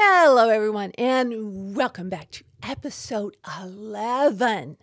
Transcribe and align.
Hello, 0.00 0.48
everyone, 0.48 0.92
and 0.96 1.74
welcome 1.74 2.08
back 2.08 2.30
to 2.30 2.44
episode 2.62 3.36
11 3.60 4.76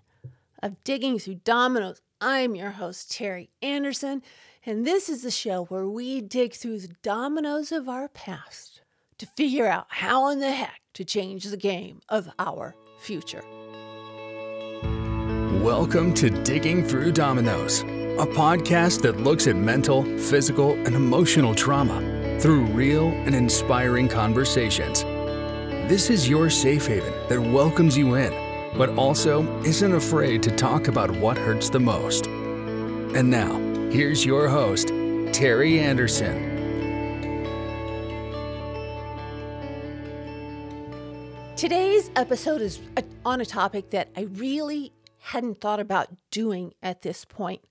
of 0.61 0.83
Digging 0.83 1.19
Through 1.19 1.39
Dominoes. 1.45 2.01
I'm 2.19 2.53
your 2.53 2.71
host, 2.71 3.11
Terry 3.11 3.49
Anderson, 3.61 4.23
and 4.65 4.85
this 4.85 5.07
is 5.07 5.21
the 5.21 5.31
show 5.31 5.63
where 5.63 5.87
we 5.87 6.19
dig 6.19 6.53
through 6.53 6.79
the 6.79 6.93
dominoes 7.01 7.71
of 7.71 7.87
our 7.87 8.09
past 8.09 8.81
to 9.17 9.25
figure 9.25 9.67
out 9.67 9.85
how 9.87 10.29
in 10.31 10.41
the 10.41 10.51
heck 10.51 10.81
to 10.95 11.05
change 11.05 11.45
the 11.45 11.55
game 11.55 12.01
of 12.09 12.29
our 12.37 12.75
future. 12.99 13.43
Welcome 15.63 16.13
to 16.15 16.29
Digging 16.43 16.83
Through 16.83 17.13
Dominoes, 17.13 17.83
a 17.83 18.27
podcast 18.27 19.01
that 19.03 19.21
looks 19.21 19.47
at 19.47 19.55
mental, 19.55 20.03
physical, 20.19 20.73
and 20.73 20.93
emotional 20.93 21.55
trauma 21.55 22.14
through 22.39 22.65
real 22.65 23.07
and 23.09 23.33
inspiring 23.33 24.07
conversations. 24.07 25.03
This 25.89 26.09
is 26.09 26.27
your 26.27 26.49
safe 26.49 26.87
haven 26.87 27.13
that 27.29 27.39
welcomes 27.39 27.97
you 27.97 28.15
in, 28.15 28.33
but 28.77 28.89
also 28.97 29.43
isn't 29.63 29.93
afraid 29.93 30.41
to 30.43 30.55
talk 30.55 30.87
about 30.87 31.11
what 31.11 31.37
hurts 31.37 31.69
the 31.69 31.79
most. 31.79 32.27
And 32.27 33.29
now, 33.29 33.57
here's 33.91 34.25
your 34.25 34.49
host, 34.49 34.87
Terry 35.31 35.79
Anderson. 35.79 36.55
Today's 41.55 42.11
episode 42.17 42.61
is 42.61 42.81
uh, 42.97 43.01
on 43.25 43.39
a 43.39 43.45
topic 43.45 43.91
that 43.91 44.09
I 44.17 44.21
really 44.23 44.91
hadn't 45.19 45.61
thought 45.61 45.79
about 45.79 46.09
doing 46.29 46.73
at 46.83 47.01
this 47.01 47.23
point 47.23 47.61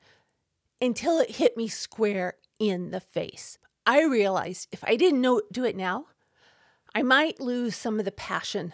until 0.80 1.18
it 1.18 1.32
hit 1.32 1.56
me 1.56 1.68
square 1.68 2.34
in 2.58 2.92
the 2.92 3.00
face. 3.00 3.58
I 3.86 4.04
realized 4.04 4.68
if 4.72 4.82
I 4.84 4.96
didn't 4.96 5.20
know 5.20 5.42
do 5.52 5.64
it 5.64 5.76
now, 5.76 6.06
I 6.94 7.02
might 7.02 7.40
lose 7.40 7.76
some 7.76 7.98
of 7.98 8.04
the 8.04 8.12
passion 8.12 8.72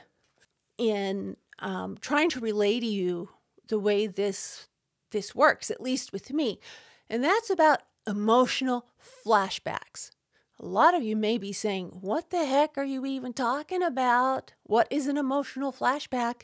in 0.78 1.36
um, 1.58 1.98
trying 2.00 2.30
to 2.30 2.40
relay 2.40 2.80
to 2.80 2.86
you 2.86 3.30
the 3.68 3.78
way 3.78 4.06
this 4.06 4.68
this 5.10 5.34
works, 5.34 5.70
at 5.70 5.80
least 5.80 6.12
with 6.12 6.32
me, 6.32 6.60
and 7.08 7.24
that's 7.24 7.50
about 7.50 7.80
emotional 8.06 8.86
flashbacks. 9.26 10.10
A 10.58 10.66
lot 10.66 10.94
of 10.94 11.02
you 11.02 11.16
may 11.16 11.38
be 11.38 11.52
saying, 11.52 11.98
What 12.00 12.30
the 12.30 12.44
heck 12.44 12.76
are 12.76 12.84
you 12.84 13.06
even 13.06 13.32
talking 13.32 13.82
about? 13.82 14.52
What 14.62 14.86
is 14.90 15.06
an 15.06 15.16
emotional 15.16 15.72
flashback? 15.72 16.42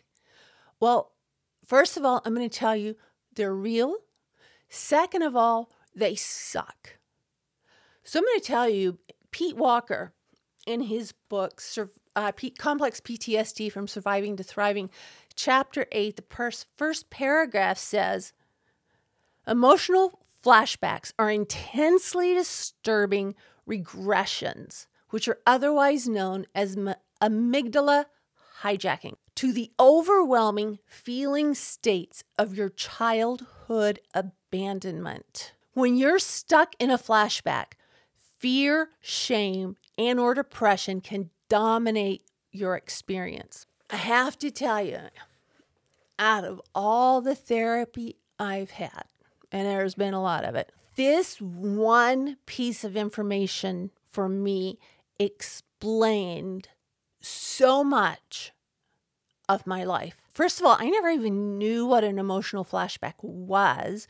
Well, 0.80 1.12
first 1.64 1.96
of 1.96 2.04
all, 2.04 2.22
I'm 2.24 2.34
going 2.34 2.48
to 2.48 2.58
tell 2.58 2.74
you 2.74 2.96
they're 3.34 3.54
real. 3.54 3.96
Second 4.68 5.22
of 5.22 5.36
all, 5.36 5.70
they 5.94 6.14
suck. 6.14 6.95
So 8.06 8.20
I'm 8.20 8.24
going 8.24 8.38
to 8.38 8.46
tell 8.46 8.68
you, 8.68 8.98
Pete 9.32 9.56
Walker, 9.56 10.12
in 10.64 10.82
his 10.82 11.10
book, 11.28 11.60
uh, 12.14 12.30
Complex 12.56 13.00
PTSD 13.00 13.70
from 13.72 13.88
Surviving 13.88 14.36
to 14.36 14.44
Thriving, 14.44 14.90
chapter 15.34 15.86
8, 15.90 16.14
the 16.14 16.56
first 16.76 17.10
paragraph 17.10 17.78
says 17.78 18.32
Emotional 19.44 20.20
flashbacks 20.40 21.12
are 21.18 21.32
intensely 21.32 22.32
disturbing 22.32 23.34
regressions, 23.68 24.86
which 25.10 25.26
are 25.26 25.40
otherwise 25.44 26.08
known 26.08 26.46
as 26.54 26.76
amygdala 27.20 28.04
hijacking, 28.60 29.14
to 29.34 29.52
the 29.52 29.72
overwhelming 29.80 30.78
feeling 30.86 31.54
states 31.54 32.22
of 32.38 32.54
your 32.54 32.68
childhood 32.68 33.98
abandonment. 34.14 35.54
When 35.72 35.96
you're 35.96 36.20
stuck 36.20 36.76
in 36.78 36.92
a 36.92 36.98
flashback, 36.98 37.72
fear, 38.38 38.90
shame, 39.00 39.76
and 39.98 40.20
or 40.20 40.34
depression 40.34 41.00
can 41.00 41.30
dominate 41.48 42.22
your 42.50 42.76
experience. 42.76 43.66
I 43.90 43.96
have 43.96 44.38
to 44.38 44.50
tell 44.50 44.82
you, 44.82 44.98
out 46.18 46.44
of 46.44 46.60
all 46.74 47.20
the 47.20 47.34
therapy 47.34 48.16
I've 48.38 48.70
had, 48.70 49.04
and 49.52 49.66
there's 49.66 49.94
been 49.94 50.14
a 50.14 50.22
lot 50.22 50.44
of 50.44 50.54
it, 50.54 50.72
this 50.96 51.40
one 51.40 52.38
piece 52.46 52.82
of 52.84 52.96
information 52.96 53.90
for 54.04 54.28
me 54.28 54.78
explained 55.18 56.68
so 57.20 57.84
much 57.84 58.52
of 59.48 59.66
my 59.66 59.84
life. 59.84 60.22
First 60.30 60.60
of 60.60 60.66
all, 60.66 60.76
I 60.78 60.88
never 60.88 61.08
even 61.08 61.58
knew 61.58 61.86
what 61.86 62.04
an 62.04 62.18
emotional 62.18 62.64
flashback 62.64 63.14
was 63.22 64.08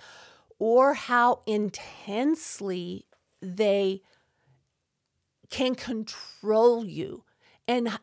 or 0.58 0.94
how 0.94 1.42
intensely 1.46 3.06
they 3.42 4.02
can 5.50 5.74
control 5.74 6.84
you. 6.84 7.24
And, 7.68 7.98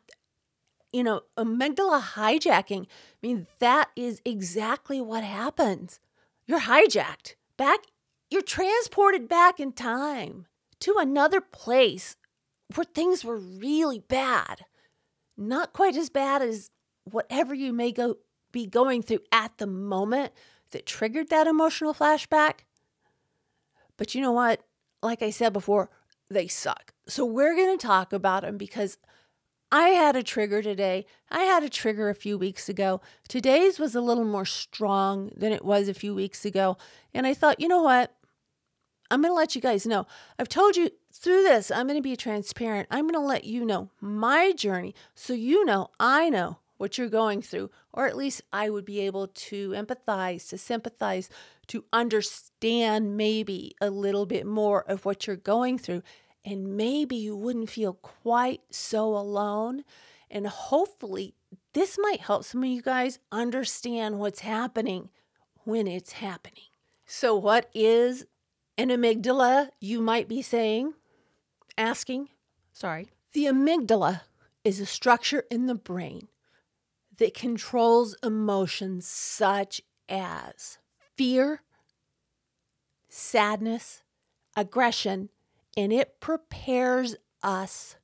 you 0.92 1.04
know, 1.04 1.22
amygdala 1.38 2.02
hijacking, 2.02 2.84
I 2.84 2.88
mean, 3.22 3.48
that 3.60 3.90
is 3.96 4.22
exactly 4.26 5.02
what 5.02 5.24
happens. 5.24 6.00
You're 6.46 6.62
hijacked 6.62 7.36
back, 7.58 7.80
you're 8.30 8.42
transported 8.42 9.28
back 9.28 9.60
in 9.60 9.72
time 9.72 10.48
to 10.82 10.96
another 10.98 11.40
place 11.40 12.18
where 12.76 12.86
things 12.86 13.24
were 13.24 13.38
really 13.38 14.00
bad. 14.00 14.66
Not 15.38 15.74
quite 15.74 15.96
as 15.96 16.10
bad 16.10 16.42
as 16.42 16.70
whatever 17.06 17.54
you 17.54 17.74
may 17.74 17.92
go 17.92 18.18
be 18.52 18.66
going 18.68 19.02
through 19.02 19.22
at 19.32 19.58
the 19.58 19.68
moment 19.68 20.32
that 20.72 20.86
triggered 20.86 21.30
that 21.30 21.48
emotional 21.48 21.94
flashback. 21.94 22.60
But 23.98 24.14
you 24.14 24.22
know 24.22 24.32
what? 24.32 24.62
Like 25.02 25.22
I 25.22 25.30
said 25.30 25.54
before, 25.54 25.90
they 26.30 26.48
suck. 26.48 26.93
So 27.08 27.26
we're 27.26 27.56
going 27.56 27.78
to 27.78 27.86
talk 27.86 28.14
about 28.14 28.44
them 28.44 28.58
because 28.58 28.98
I 29.72 29.90
had 29.90 30.16
a 30.16 30.24
trigger 30.24 30.62
today. 30.62 31.06
I 31.32 31.42
had 31.42 31.64
a 31.64 31.70
trigger 31.70 32.10
a 32.10 32.16
few 32.16 32.38
weeks 32.38 32.70
ago. 32.70 33.02
Today's 33.28 33.80
was 33.80 33.96
a 33.96 34.02
little 34.02 34.24
more 34.24 34.46
strong 34.46 35.32
than 35.36 35.52
it 35.52 35.66
was 35.66 35.88
a 35.88 35.94
few 35.94 36.14
weeks 36.14 36.46
ago. 36.46 36.78
And 37.14 37.26
I 37.26 37.34
thought, 37.34 37.60
you 37.60 37.68
know 37.68 37.82
what? 37.82 38.14
I'm 39.10 39.22
going 39.22 39.32
to 39.32 39.36
let 39.36 39.56
you 39.56 39.62
guys 39.62 39.86
know. 39.86 40.08
I've 40.40 40.50
told 40.50 40.76
you 40.76 40.90
through 41.12 41.44
this, 41.44 41.72
I'm 41.72 41.88
going 41.88 42.00
to 42.00 42.04
be 42.04 42.16
transparent. 42.16 42.88
I'm 42.90 43.06
going 43.06 43.14
to 43.14 43.20
let 43.20 43.44
you 43.44 43.66
know 43.66 43.90
my 44.00 44.52
journey 44.54 44.96
so 45.14 45.34
you 45.34 45.66
know, 45.66 45.90
I 46.00 46.30
know 46.30 46.60
what 46.78 46.98
you're 46.98 47.10
going 47.10 47.42
through, 47.42 47.70
or 47.94 48.08
at 48.08 48.18
least 48.18 48.42
I 48.52 48.70
would 48.70 48.86
be 48.86 49.00
able 49.02 49.28
to 49.28 49.70
empathize, 49.70 50.50
to 50.50 50.58
sympathize, 50.58 51.30
to 51.68 51.86
understand 51.94 53.16
maybe 53.16 53.76
a 53.80 53.90
little 53.90 54.26
bit 54.26 54.46
more 54.46 54.84
of 54.84 55.06
what 55.06 55.26
you're 55.26 55.36
going 55.36 55.78
through 55.78 56.04
and 56.46 56.76
maybe 56.76 57.16
you 57.16 57.36
wouldn't 57.36 57.70
feel 57.70 57.94
quite 57.94 58.62
so 58.70 59.16
alone. 59.16 59.84
And 60.30 60.48
hopefully, 60.48 61.36
this 61.74 61.98
might 62.00 62.22
help 62.22 62.44
some 62.44 62.64
of 62.64 62.70
you 62.70 62.82
guys 62.82 63.20
understand 63.32 64.20
what's 64.20 64.42
happening 64.42 65.10
when 65.64 65.88
it's 65.88 66.14
happening. 66.14 66.64
So, 67.06 67.36
what 67.36 67.70
is 67.74 68.26
an 68.78 68.90
amygdala, 68.90 69.70
you 69.80 70.02
might 70.02 70.28
be 70.28 70.42
saying, 70.42 70.94
asking? 71.78 72.30
Sorry. 72.72 73.10
The 73.34 73.46
amygdala 73.46 74.22
is 74.64 74.80
a 74.80 74.86
structure 74.86 75.44
in 75.52 75.68
the 75.68 75.76
brain 75.76 76.28
that 77.18 77.34
controls 77.34 78.16
emotions 78.24 79.08
such 79.08 79.82
as 80.10 80.80
fear, 81.16 81.62
sadness, 83.10 84.02
aggression, 84.56 85.30
and 85.76 85.92
it 85.92 86.20
prepares 86.20 87.16
us 87.42 87.96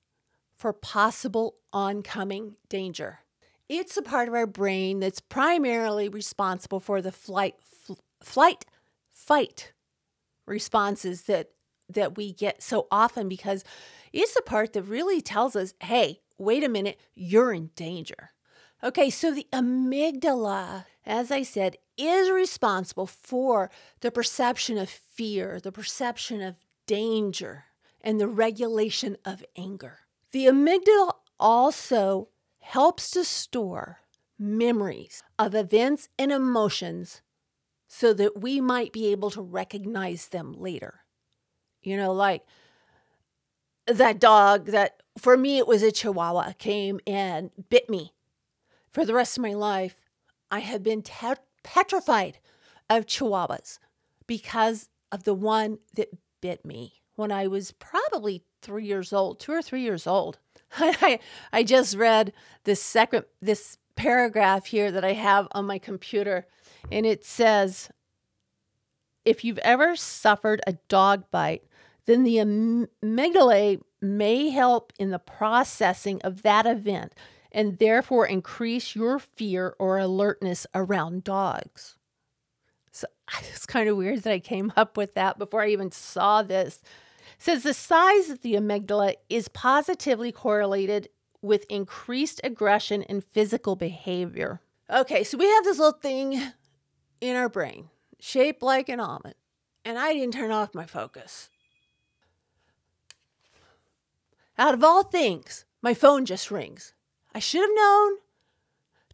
for 0.55 0.73
possible 0.73 1.55
oncoming 1.71 2.55
danger. 2.67 3.19
It's 3.69 3.95
a 3.95 4.01
part 4.01 4.27
of 4.27 4.33
our 4.33 4.47
brain 4.47 4.99
that's 4.99 5.19
primarily 5.19 6.09
responsible 6.09 6.79
for 6.79 7.01
the 7.01 7.11
flight, 7.11 7.55
f- 7.89 7.97
flight, 8.21 8.65
fight 9.11 9.73
responses 10.45 11.23
that 11.23 11.51
that 11.91 12.17
we 12.17 12.31
get 12.31 12.61
so 12.61 12.87
often 12.91 13.27
because 13.27 13.63
it's 14.13 14.35
the 14.35 14.43
part 14.43 14.73
that 14.73 14.83
really 14.83 15.21
tells 15.21 15.55
us, 15.55 15.73
"Hey, 15.81 16.21
wait 16.37 16.63
a 16.63 16.69
minute, 16.69 16.99
you're 17.15 17.51
in 17.51 17.71
danger." 17.75 18.31
Okay, 18.83 19.09
so 19.09 19.31
the 19.31 19.47
amygdala, 19.51 20.85
as 21.05 21.31
I 21.31 21.43
said, 21.43 21.77
is 21.97 22.29
responsible 22.29 23.07
for 23.07 23.69
the 24.01 24.11
perception 24.11 24.77
of 24.77 24.89
fear, 24.89 25.59
the 25.59 25.71
perception 25.71 26.41
of 26.41 26.57
danger 26.89 27.65
and 28.01 28.19
the 28.19 28.27
regulation 28.27 29.15
of 29.23 29.45
anger. 29.55 29.99
The 30.31 30.47
amygdala 30.47 31.11
also 31.39 32.29
helps 32.61 33.11
to 33.11 33.23
store 33.23 33.99
memories 34.39 35.21
of 35.37 35.53
events 35.53 36.09
and 36.17 36.31
emotions 36.31 37.21
so 37.87 38.11
that 38.13 38.41
we 38.41 38.59
might 38.59 38.91
be 38.91 39.11
able 39.11 39.29
to 39.29 39.41
recognize 39.41 40.29
them 40.29 40.51
later. 40.53 41.01
You 41.83 41.95
know, 41.95 42.11
like 42.11 42.43
that 43.85 44.19
dog 44.19 44.65
that 44.67 45.03
for 45.15 45.37
me 45.37 45.59
it 45.59 45.67
was 45.67 45.83
a 45.83 45.91
chihuahua 45.91 46.53
came 46.57 46.99
and 47.05 47.51
bit 47.69 47.87
me. 47.87 48.13
For 48.91 49.05
the 49.05 49.13
rest 49.13 49.37
of 49.37 49.43
my 49.43 49.53
life, 49.53 50.01
I 50.49 50.59
have 50.59 50.81
been 50.81 51.03
te- 51.03 51.35
petrified 51.61 52.39
of 52.89 53.05
chihuahuas 53.05 53.77
because 54.25 54.89
of 55.11 55.23
the 55.23 55.35
one 55.35 55.77
that 55.93 56.09
bit 56.41 56.65
me 56.65 57.01
when 57.15 57.31
I 57.31 57.47
was 57.47 57.73
probably 57.73 58.43
three 58.61 58.85
years 58.85 59.11
old, 59.11 59.39
two 59.39 59.51
or 59.51 59.61
three 59.61 59.81
years 59.81 60.07
old. 60.07 60.39
I, 60.77 61.19
I 61.51 61.63
just 61.63 61.97
read 61.97 62.31
this 62.63 62.81
second 62.81 63.25
this 63.41 63.77
paragraph 63.95 64.67
here 64.67 64.91
that 64.91 65.03
I 65.03 65.13
have 65.13 65.47
on 65.51 65.65
my 65.65 65.79
computer, 65.79 66.47
and 66.91 67.05
it 67.05 67.25
says, 67.25 67.89
"If 69.25 69.43
you've 69.43 69.57
ever 69.59 69.95
suffered 69.95 70.61
a 70.65 70.77
dog 70.87 71.25
bite, 71.29 71.63
then 72.05 72.23
the 72.23 72.37
amygdala 72.37 73.81
may 74.01 74.49
help 74.49 74.93
in 74.97 75.09
the 75.09 75.19
processing 75.19 76.21
of 76.21 76.43
that 76.43 76.65
event, 76.65 77.13
and 77.51 77.79
therefore 77.79 78.25
increase 78.25 78.95
your 78.95 79.19
fear 79.19 79.75
or 79.77 79.97
alertness 79.97 80.65
around 80.73 81.25
dogs." 81.25 81.97
It's 83.53 83.65
kind 83.65 83.89
of 83.89 83.97
weird 83.97 84.23
that 84.23 84.33
I 84.33 84.39
came 84.39 84.73
up 84.77 84.97
with 84.97 85.13
that 85.13 85.37
before 85.37 85.61
I 85.61 85.69
even 85.69 85.91
saw 85.91 86.41
this. 86.43 86.81
It 87.37 87.43
says 87.43 87.63
the 87.63 87.73
size 87.73 88.29
of 88.29 88.41
the 88.41 88.55
amygdala 88.55 89.15
is 89.29 89.47
positively 89.47 90.31
correlated 90.31 91.09
with 91.41 91.65
increased 91.69 92.41
aggression 92.43 93.03
and 93.03 93.23
physical 93.23 93.75
behavior. 93.75 94.61
Okay, 94.89 95.23
so 95.23 95.37
we 95.37 95.47
have 95.47 95.63
this 95.63 95.77
little 95.77 95.99
thing 95.99 96.41
in 97.21 97.35
our 97.35 97.49
brain 97.49 97.89
shaped 98.19 98.61
like 98.61 98.89
an 98.89 98.99
almond, 98.99 99.35
and 99.85 99.97
I 99.97 100.13
didn't 100.13 100.33
turn 100.33 100.51
off 100.51 100.73
my 100.73 100.85
focus. 100.85 101.49
Out 104.57 104.73
of 104.73 104.83
all 104.83 105.03
things, 105.03 105.63
my 105.81 105.93
phone 105.93 106.25
just 106.25 106.51
rings. 106.51 106.93
I 107.33 107.39
should 107.39 107.61
have 107.61 107.69
known 107.73 108.17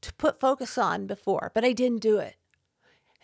to 0.01 0.13
put 0.13 0.39
focus 0.39 0.77
on 0.77 1.05
before, 1.05 1.51
but 1.53 1.63
I 1.63 1.73
didn't 1.73 2.01
do 2.01 2.17
it 2.17 2.35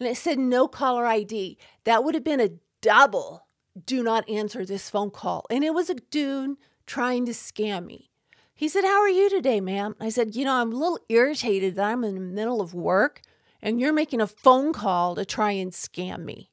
and 0.01 0.09
it 0.09 0.17
said 0.17 0.39
no 0.39 0.67
caller 0.67 1.05
ID. 1.05 1.59
That 1.83 2.03
would 2.03 2.15
have 2.15 2.23
been 2.23 2.39
a 2.39 2.49
double 2.81 3.45
do 3.85 4.01
not 4.01 4.27
answer 4.27 4.65
this 4.65 4.89
phone 4.89 5.11
call. 5.11 5.45
And 5.51 5.63
it 5.63 5.75
was 5.75 5.91
a 5.91 5.95
dude 5.95 6.57
trying 6.87 7.23
to 7.27 7.33
scam 7.33 7.85
me. 7.85 8.09
He 8.55 8.67
said, 8.67 8.83
How 8.83 8.99
are 8.99 9.09
you 9.09 9.29
today, 9.29 9.61
ma'am? 9.61 9.95
I 9.99 10.09
said, 10.09 10.35
You 10.35 10.45
know, 10.45 10.55
I'm 10.55 10.73
a 10.73 10.75
little 10.75 10.97
irritated 11.07 11.75
that 11.75 11.85
I'm 11.85 12.03
in 12.03 12.15
the 12.15 12.19
middle 12.19 12.61
of 12.61 12.73
work 12.73 13.21
and 13.61 13.79
you're 13.79 13.93
making 13.93 14.21
a 14.21 14.27
phone 14.27 14.73
call 14.73 15.13
to 15.13 15.23
try 15.23 15.51
and 15.51 15.71
scam 15.71 16.25
me. 16.25 16.49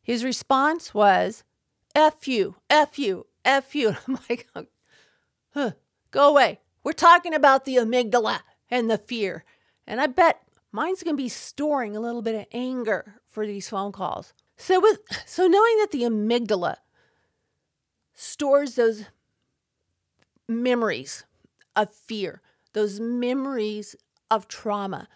His 0.00 0.22
response 0.22 0.94
was, 0.94 1.42
F 1.96 2.28
you, 2.28 2.54
F 2.70 2.96
you, 2.96 3.26
F 3.44 3.74
you. 3.74 3.96
I'm 4.06 4.20
like, 4.30 4.48
huh, 5.52 5.72
Go 6.12 6.28
away. 6.28 6.60
We're 6.84 6.92
talking 6.92 7.34
about 7.34 7.64
the 7.64 7.74
amygdala 7.74 8.42
and 8.70 8.88
the 8.88 8.98
fear. 8.98 9.44
And 9.84 10.00
I 10.00 10.06
bet 10.06 10.42
mine's 10.72 11.02
going 11.02 11.16
to 11.16 11.22
be 11.22 11.28
storing 11.28 11.96
a 11.96 12.00
little 12.00 12.22
bit 12.22 12.34
of 12.34 12.46
anger 12.52 13.20
for 13.26 13.46
these 13.46 13.68
phone 13.68 13.92
calls. 13.92 14.32
So 14.56 14.80
with 14.80 15.00
so 15.26 15.46
knowing 15.46 15.76
that 15.78 15.90
the 15.92 16.02
amygdala 16.02 16.76
stores 18.14 18.74
those 18.74 19.04
memories 20.48 21.24
of 21.76 21.94
fear, 21.94 22.40
those 22.72 23.00
memories 23.00 23.96
of 24.30 24.48
trauma 24.48 25.08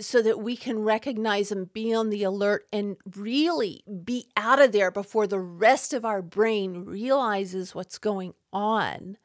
so 0.00 0.22
that 0.22 0.40
we 0.40 0.56
can 0.56 0.80
recognize 0.80 1.50
them, 1.50 1.70
be 1.72 1.92
on 1.92 2.10
the 2.10 2.22
alert, 2.22 2.66
and 2.72 2.96
really 3.16 3.82
be 4.04 4.26
out 4.36 4.60
of 4.60 4.72
there 4.72 4.90
before 4.90 5.26
the 5.26 5.38
rest 5.38 5.92
of 5.92 6.04
our 6.04 6.22
brain 6.22 6.84
realizes 6.84 7.74
what's 7.74 7.98
going 7.98 8.32
on 8.52 9.18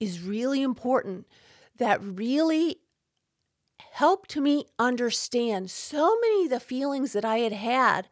is 0.00 0.20
really 0.20 0.62
important. 0.62 1.26
That 1.78 2.02
really 2.02 2.78
helped 3.92 4.36
me 4.36 4.66
understand 4.78 5.70
so 5.70 6.16
many 6.20 6.44
of 6.44 6.50
the 6.50 6.60
feelings 6.60 7.12
that 7.12 7.24
I 7.24 7.38
had 7.38 7.52
had 7.52 8.08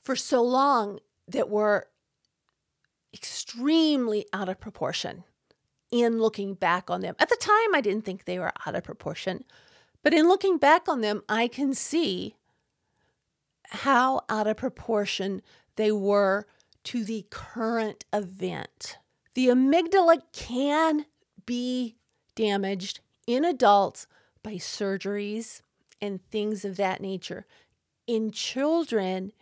for 0.00 0.16
so 0.16 0.42
long 0.42 1.00
that 1.26 1.50
were 1.50 1.88
extremely 3.12 4.26
out 4.32 4.48
of 4.48 4.60
proportion 4.60 5.24
in 5.90 6.18
looking 6.18 6.54
back 6.54 6.90
on 6.90 7.00
them. 7.00 7.14
At 7.18 7.28
the 7.28 7.36
time, 7.36 7.74
I 7.74 7.80
didn't 7.80 8.04
think 8.04 8.24
they 8.24 8.38
were 8.38 8.52
out 8.66 8.74
of 8.74 8.84
proportion, 8.84 9.44
but 10.02 10.14
in 10.14 10.28
looking 10.28 10.58
back 10.58 10.88
on 10.88 11.00
them, 11.00 11.22
I 11.28 11.48
can 11.48 11.74
see 11.74 12.34
how 13.70 14.22
out 14.28 14.46
of 14.46 14.56
proportion 14.56 15.42
they 15.76 15.92
were 15.92 16.46
to 16.84 17.04
the 17.04 17.26
current 17.30 18.04
event. 18.12 18.96
The 19.34 19.48
amygdala 19.48 20.22
can 20.32 21.06
be 21.44 21.96
damaged 22.34 23.00
in 23.26 23.44
adults 23.44 24.06
by 24.42 24.54
surgeries 24.54 25.62
and 26.00 26.24
things 26.30 26.64
of 26.64 26.76
that 26.76 27.00
nature. 27.00 27.46
In 28.06 28.30
children, 28.30 29.32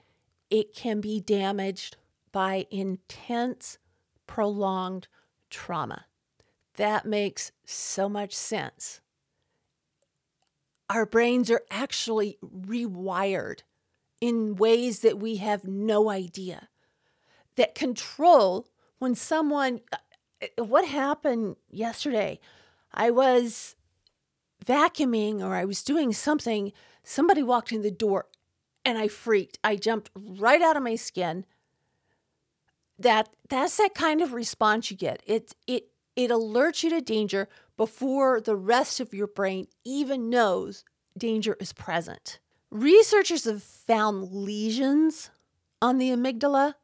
it 0.51 0.75
can 0.75 1.01
be 1.01 1.21
damaged 1.21 1.97
by 2.33 2.67
intense, 2.71 3.79
prolonged 4.27 5.09
trauma. 5.51 6.07
That 6.77 7.07
makes 7.07 7.53
so 7.65 8.09
much 8.09 8.35
sense. 8.35 9.01
Our 10.91 11.07
brains 11.07 11.51
are 11.51 11.63
actually 11.71 12.39
rewired 12.45 13.61
in 14.21 14.57
ways 14.57 15.01
that 15.01 15.19
we 15.19 15.37
have 15.37 15.65
no 15.65 16.11
idea. 16.11 16.69
That 17.57 17.75
control 17.75 18.69
when 18.99 19.15
someone, 19.15 19.81
uh, 19.93 20.65
what 20.65 20.87
happened 20.87 21.57
yesterday? 21.71 22.41
I 22.93 23.11
was 23.11 23.76
vacuuming 24.67 25.43
or 25.43 25.55
I 25.55 25.65
was 25.65 25.83
doing 25.83 26.13
something, 26.13 26.73
somebody 27.03 27.43
walked 27.43 27.73
in 27.73 27.83
the 27.83 27.91
door 27.91 28.27
and 28.85 28.99
I 28.99 29.09
freaked. 29.09 29.59
I 29.65 29.77
jumped 29.77 30.11
right 30.15 30.63
out 30.63 30.77
of 30.77 30.83
my 30.83 30.97
skin. 30.97 31.45
That 32.99 33.29
that's 33.49 33.77
that 33.77 33.95
kind 33.95 34.23
of 34.23 34.33
response 34.33 34.91
you 34.91 34.97
get. 34.97 35.23
It 35.27 35.55
it 35.67 35.91
it 36.15 36.31
alerts 36.31 36.83
you 36.83 36.91
to 36.91 37.01
danger 37.01 37.49
before 37.77 38.41
the 38.41 38.57
rest 38.57 39.01
of 39.01 39.13
your 39.13 39.27
brain 39.27 39.67
even 39.85 40.31
knows 40.31 40.85
danger 41.17 41.57
is 41.61 41.73
present. 41.73 42.39
Researchers 42.71 43.45
have 43.45 43.63
found 43.63 44.33
lesions 44.33 45.31
on 45.83 45.99
the 45.99 46.11
amygdala 46.11 46.75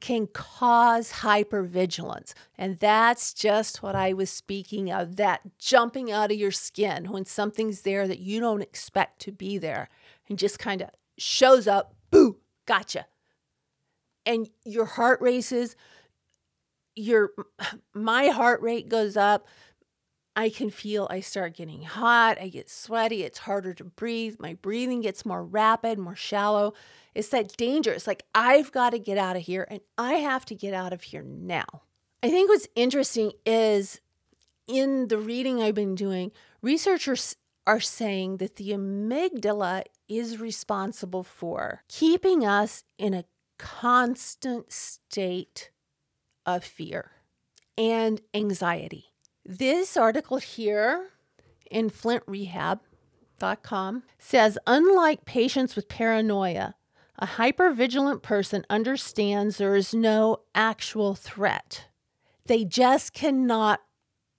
can 0.00 0.26
cause 0.26 1.12
hypervigilance. 1.12 2.32
And 2.56 2.78
that's 2.78 3.34
just 3.34 3.82
what 3.82 3.94
I 3.94 4.12
was 4.12 4.30
speaking 4.30 4.90
of 4.90 5.16
that 5.16 5.58
jumping 5.58 6.10
out 6.10 6.30
of 6.30 6.38
your 6.38 6.50
skin 6.50 7.10
when 7.10 7.24
something's 7.24 7.82
there 7.82 8.08
that 8.08 8.18
you 8.18 8.40
don't 8.40 8.62
expect 8.62 9.20
to 9.22 9.32
be 9.32 9.58
there 9.58 9.88
and 10.28 10.38
just 10.38 10.58
kind 10.58 10.82
of 10.82 10.90
shows 11.18 11.66
up, 11.66 11.94
boo, 12.10 12.38
gotcha. 12.66 13.06
And 14.24 14.48
your 14.64 14.86
heart 14.86 15.20
races, 15.20 15.76
your 16.94 17.30
my 17.94 18.28
heart 18.28 18.60
rate 18.62 18.88
goes 18.88 19.16
up. 19.16 19.46
I 20.36 20.48
can 20.48 20.70
feel 20.70 21.08
I 21.10 21.20
start 21.20 21.56
getting 21.56 21.82
hot, 21.82 22.40
I 22.40 22.48
get 22.48 22.70
sweaty, 22.70 23.24
it's 23.24 23.40
harder 23.40 23.74
to 23.74 23.84
breathe, 23.84 24.36
my 24.38 24.54
breathing 24.54 25.00
gets 25.00 25.26
more 25.26 25.44
rapid, 25.44 25.98
more 25.98 26.14
shallow. 26.14 26.72
It's 27.14 27.28
that 27.30 27.56
danger. 27.56 27.92
It's 27.92 28.06
like, 28.06 28.24
I've 28.34 28.72
got 28.72 28.90
to 28.90 28.98
get 28.98 29.18
out 29.18 29.36
of 29.36 29.42
here 29.42 29.66
and 29.70 29.80
I 29.98 30.14
have 30.14 30.44
to 30.46 30.54
get 30.54 30.74
out 30.74 30.92
of 30.92 31.02
here 31.02 31.22
now. 31.22 31.82
I 32.22 32.30
think 32.30 32.48
what's 32.48 32.68
interesting 32.74 33.32
is 33.46 34.00
in 34.66 35.08
the 35.08 35.18
reading 35.18 35.62
I've 35.62 35.74
been 35.74 35.94
doing, 35.94 36.32
researchers 36.62 37.36
are 37.66 37.80
saying 37.80 38.38
that 38.38 38.56
the 38.56 38.70
amygdala 38.70 39.84
is 40.08 40.40
responsible 40.40 41.22
for 41.22 41.82
keeping 41.88 42.44
us 42.44 42.84
in 42.98 43.14
a 43.14 43.24
constant 43.58 44.72
state 44.72 45.70
of 46.46 46.64
fear 46.64 47.10
and 47.76 48.20
anxiety. 48.34 49.12
This 49.44 49.96
article 49.96 50.38
here 50.38 51.10
in 51.70 51.90
flintrehab.com 51.90 54.02
says 54.18 54.58
unlike 54.66 55.24
patients 55.24 55.76
with 55.76 55.88
paranoia, 55.88 56.74
a 57.20 57.26
hypervigilant 57.26 58.22
person 58.22 58.64
understands 58.70 59.58
there 59.58 59.76
is 59.76 59.94
no 59.94 60.38
actual 60.54 61.14
threat. 61.14 61.84
They 62.46 62.64
just 62.64 63.12
cannot 63.12 63.80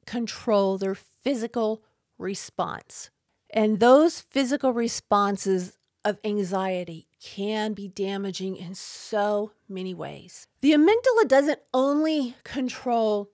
control 0.08 0.80
their 0.80 0.96
physical 0.96 1.84
response. 2.18 3.12
And 3.52 3.80
those 3.80 4.22
physical 4.22 4.74
responses 4.74 5.78
of 6.04 6.18
anxiety 6.24 7.08
can 7.24 7.74
be 7.74 7.88
damaging 7.88 8.56
in 8.56 8.74
so 8.74 9.52
many 9.70 9.94
ways. 9.94 10.48
The 10.62 10.74
amygdala 10.74 11.28
doesn't 11.28 11.60
only 11.74 12.36
control 12.44 13.30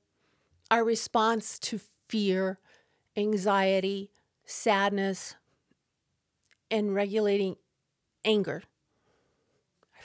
our 0.70 0.84
response 0.84 1.58
to 1.60 1.80
fear, 2.10 2.60
anxiety, 3.16 4.12
sadness, 4.44 5.36
and 6.70 6.94
regulating 6.94 7.56
anger 8.26 8.64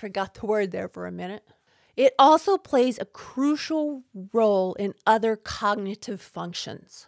forgot 0.02 0.34
the 0.34 0.46
word 0.46 0.72
there 0.72 0.88
for 0.88 1.06
a 1.06 1.12
minute. 1.12 1.44
It 1.96 2.12
also 2.18 2.58
plays 2.58 2.98
a 2.98 3.04
crucial 3.04 4.02
role 4.32 4.74
in 4.74 4.94
other 5.06 5.36
cognitive 5.36 6.20
functions 6.20 7.06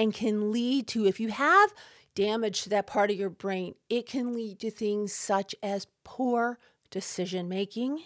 and 0.00 0.12
can 0.12 0.50
lead 0.50 0.88
to, 0.88 1.06
if 1.06 1.20
you 1.20 1.28
have 1.28 1.72
damage 2.16 2.62
to 2.62 2.70
that 2.70 2.88
part 2.88 3.12
of 3.12 3.16
your 3.16 3.30
brain, 3.30 3.76
it 3.88 4.04
can 4.08 4.34
lead 4.34 4.58
to 4.58 4.68
things 4.68 5.12
such 5.12 5.54
as 5.62 5.86
poor 6.02 6.58
decision 6.90 7.48
making 7.48 8.02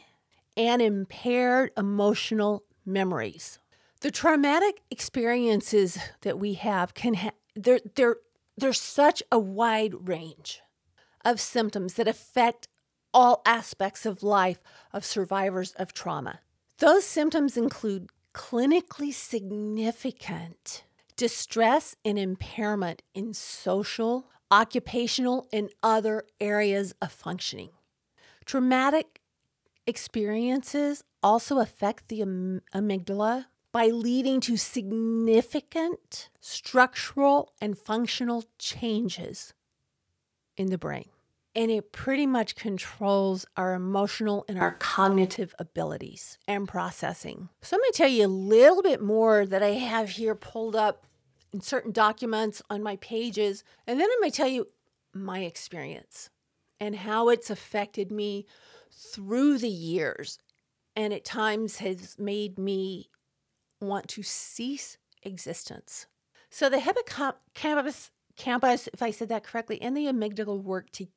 and 0.59 0.83
impaired 0.83 1.71
emotional 1.79 2.65
memories. 2.85 3.61
The 4.03 4.11
traumatic 4.11 4.83
experiences 4.91 5.97
that 6.21 6.39
we 6.39 6.53
have 6.53 6.93
can 6.93 7.15
ha- 7.15 7.31
they're, 7.57 7.81
they're, 7.95 8.17
there's 8.59 8.79
such 8.79 9.23
a 9.33 9.39
wide 9.39 10.07
range 10.07 10.61
of 11.25 11.41
symptoms 11.41 11.95
that 11.95 12.07
affect 12.07 12.69
all 13.13 13.43
aspects 13.45 14.07
of 14.07 14.23
life 14.23 14.63
of 14.93 15.05
survivors 15.05 15.73
of 15.73 15.93
trauma. 15.93 16.41
Those 16.79 17.05
symptoms 17.05 17.57
include 17.57 18.09
clinically 18.35 19.13
significant 19.13 20.85
distress 21.17 21.95
and 22.05 22.19
impairment 22.19 23.03
in 23.15 23.35
social, 23.35 24.27
occupational, 24.51 25.47
and 25.53 25.69
other 25.83 26.25
areas 26.41 26.95
of 27.01 27.13
functioning. 27.13 27.71
Traumatic 28.45 29.21
experiences 29.87 31.05
also 31.23 31.59
affect 31.59 32.09
the 32.09 32.21
amygdala 32.75 33.47
by 33.73 33.87
leading 33.87 34.41
to 34.41 34.57
significant 34.57 36.29
structural 36.41 37.53
and 37.61 37.79
functional 37.79 38.45
changes 38.59 39.55
in 40.57 40.67
the 40.67 40.79
brain. 40.79 41.09
And 41.55 41.71
it 41.71 41.93
pretty 41.93 42.27
much 42.27 42.57
controls 42.57 43.45
our 43.57 43.75
emotional 43.75 44.45
and 44.49 44.59
our 44.59 44.73
cognitive 44.73 45.55
abilities 45.59 46.39
and 46.49 46.67
processing. 46.67 47.51
So, 47.61 47.77
I'm 47.77 47.81
going 47.83 47.93
to 47.93 47.99
tell 47.99 48.09
you 48.09 48.27
a 48.27 48.29
little 48.29 48.83
bit 48.83 49.03
more 49.03 49.45
that 49.45 49.63
I 49.63 49.73
have 49.73 50.11
here 50.11 50.35
pulled 50.35 50.75
up 50.75 51.07
in 51.53 51.61
certain 51.61 51.93
documents 51.93 52.63
on 52.71 52.83
my 52.83 52.97
pages. 52.97 53.65
And 53.87 54.01
then 54.01 54.09
I'm 54.11 54.21
going 54.21 54.31
to 54.31 54.37
tell 54.37 54.49
you 54.49 54.69
my 55.13 55.41
experience 55.41 56.31
and 56.81 56.97
how 56.97 57.29
it's 57.29 57.51
affected 57.51 58.11
me 58.11 58.47
through 58.91 59.59
the 59.59 59.69
years 59.69 60.39
and 60.97 61.13
at 61.13 61.25
times 61.25 61.79
has 61.79 62.19
made 62.19 62.59
me 62.59 63.11
want 63.81 64.09
to 64.09 64.23
cease 64.23 64.99
existence. 65.23 66.07
So 66.51 66.69
the 66.69 66.81
hippocampus, 66.81 68.11
campus, 68.37 68.89
if 68.93 69.03
I 69.03 69.11
said 69.11 69.29
that 69.31 69.45
correctly, 69.45 69.81
and 69.81 69.97
the 69.97 70.07
amygdala 70.07 70.63
work 70.63 70.91
together. 70.91 71.11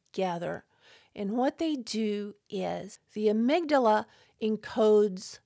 And 1.16 1.32
what 1.32 1.58
they 1.58 1.76
do 1.76 2.36
is 2.50 3.00
the 3.14 3.28
amygdala 3.28 4.06
encodes 4.42 5.40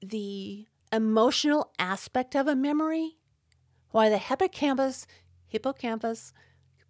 the 0.00 0.66
emotional 0.92 1.72
aspect 1.78 2.34
of 2.34 2.48
a 2.48 2.56
memory, 2.56 3.16
while 3.90 4.10
the 4.10 4.18
hippocampus, 4.18 5.06
hippocampus, 5.46 6.32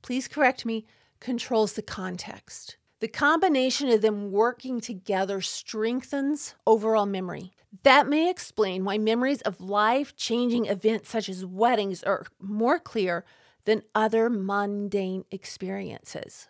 please 0.03 0.27
correct 0.27 0.65
me, 0.65 0.87
controls 1.21 1.75
the 1.75 1.83
context. 1.83 2.77
The 3.01 3.09
combination 3.09 3.91
of 3.91 4.01
them 4.01 4.31
working 4.31 4.81
together 4.81 5.41
strengthens 5.43 6.55
overall 6.67 7.07
memory. 7.07 7.53
That 7.83 8.09
may 8.09 8.31
explain 8.31 8.85
why 8.85 8.99
memories 8.99 9.43
of 9.43 9.61
life 9.61 10.17
changing 10.17 10.67
events 10.67 11.11
such 11.11 11.29
as 11.29 11.45
weddings 11.45 12.03
are 12.03 12.25
more 12.41 12.79
clear 12.79 13.25
than 13.65 13.83
other 13.95 14.31
mundane 14.31 15.25
experiences. 15.31 16.49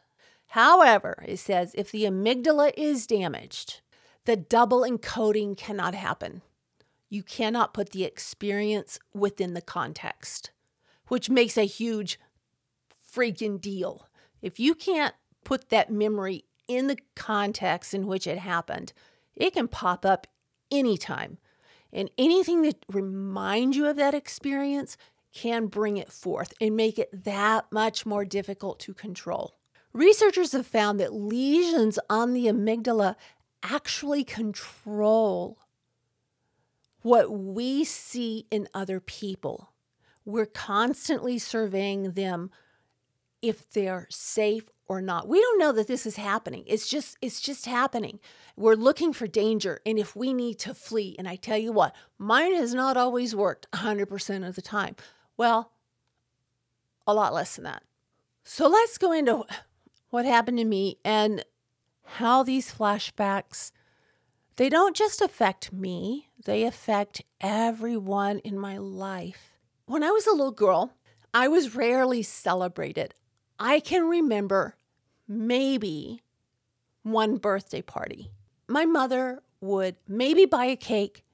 However, 0.54 1.24
it 1.26 1.38
says 1.38 1.74
if 1.74 1.90
the 1.90 2.04
amygdala 2.04 2.70
is 2.76 3.08
damaged, 3.08 3.80
the 4.24 4.36
double 4.36 4.82
encoding 4.82 5.56
cannot 5.56 5.96
happen. 5.96 6.42
You 7.10 7.24
cannot 7.24 7.74
put 7.74 7.90
the 7.90 8.04
experience 8.04 9.00
within 9.12 9.54
the 9.54 9.60
context, 9.60 10.52
which 11.08 11.28
makes 11.28 11.58
a 11.58 11.66
huge 11.66 12.20
freaking 13.12 13.60
deal. 13.60 14.06
If 14.42 14.60
you 14.60 14.76
can't 14.76 15.16
put 15.42 15.70
that 15.70 15.90
memory 15.90 16.44
in 16.68 16.86
the 16.86 16.98
context 17.16 17.92
in 17.92 18.06
which 18.06 18.28
it 18.28 18.38
happened, 18.38 18.92
it 19.34 19.54
can 19.54 19.66
pop 19.66 20.06
up 20.06 20.28
anytime. 20.70 21.38
And 21.92 22.12
anything 22.16 22.62
that 22.62 22.76
reminds 22.88 23.76
you 23.76 23.86
of 23.88 23.96
that 23.96 24.14
experience 24.14 24.96
can 25.32 25.66
bring 25.66 25.96
it 25.96 26.12
forth 26.12 26.54
and 26.60 26.76
make 26.76 26.96
it 26.96 27.24
that 27.24 27.66
much 27.72 28.06
more 28.06 28.24
difficult 28.24 28.78
to 28.78 28.94
control. 28.94 29.56
Researchers 29.94 30.52
have 30.52 30.66
found 30.66 30.98
that 30.98 31.14
lesions 31.14 32.00
on 32.10 32.34
the 32.34 32.46
amygdala 32.46 33.14
actually 33.62 34.24
control 34.24 35.58
what 37.02 37.30
we 37.30 37.84
see 37.84 38.46
in 38.50 38.68
other 38.74 38.98
people. 38.98 39.70
We're 40.24 40.46
constantly 40.46 41.38
surveying 41.38 42.12
them 42.12 42.50
if 43.40 43.70
they're 43.70 44.08
safe 44.10 44.64
or 44.88 45.00
not. 45.00 45.28
We 45.28 45.40
don't 45.40 45.58
know 45.60 45.72
that 45.72 45.86
this 45.86 46.06
is 46.06 46.16
happening. 46.16 46.64
It's 46.66 46.88
just 46.88 47.16
it's 47.22 47.40
just 47.40 47.66
happening. 47.66 48.20
We're 48.56 48.74
looking 48.74 49.12
for 49.12 49.26
danger 49.26 49.80
and 49.86 49.98
if 49.98 50.16
we 50.16 50.32
need 50.32 50.58
to 50.60 50.74
flee, 50.74 51.14
and 51.18 51.28
I 51.28 51.36
tell 51.36 51.58
you 51.58 51.72
what, 51.72 51.94
mine 52.18 52.54
has 52.54 52.74
not 52.74 52.96
always 52.96 53.36
worked 53.36 53.70
100% 53.72 54.48
of 54.48 54.56
the 54.56 54.62
time. 54.62 54.96
Well, 55.36 55.72
a 57.06 57.14
lot 57.14 57.32
less 57.32 57.54
than 57.54 57.64
that. 57.64 57.82
So 58.44 58.66
let's 58.68 58.98
go 58.98 59.12
into 59.12 59.44
what 60.14 60.24
happened 60.24 60.58
to 60.58 60.64
me 60.64 60.96
and 61.04 61.44
how 62.04 62.44
these 62.44 62.72
flashbacks 62.72 63.72
they 64.54 64.68
don't 64.68 64.94
just 64.94 65.20
affect 65.20 65.72
me, 65.72 66.28
they 66.44 66.62
affect 66.62 67.22
everyone 67.40 68.38
in 68.38 68.56
my 68.56 68.78
life. 68.78 69.58
When 69.86 70.04
I 70.04 70.12
was 70.12 70.28
a 70.28 70.30
little 70.30 70.52
girl, 70.52 70.92
I 71.34 71.48
was 71.48 71.74
rarely 71.74 72.22
celebrated. 72.22 73.16
I 73.58 73.80
can 73.80 74.04
remember 74.08 74.76
maybe 75.26 76.22
one 77.02 77.38
birthday 77.38 77.82
party. 77.82 78.30
My 78.68 78.84
mother 78.84 79.42
would 79.60 79.96
maybe 80.06 80.44
buy 80.44 80.66
a 80.66 80.76
cake 80.76 81.24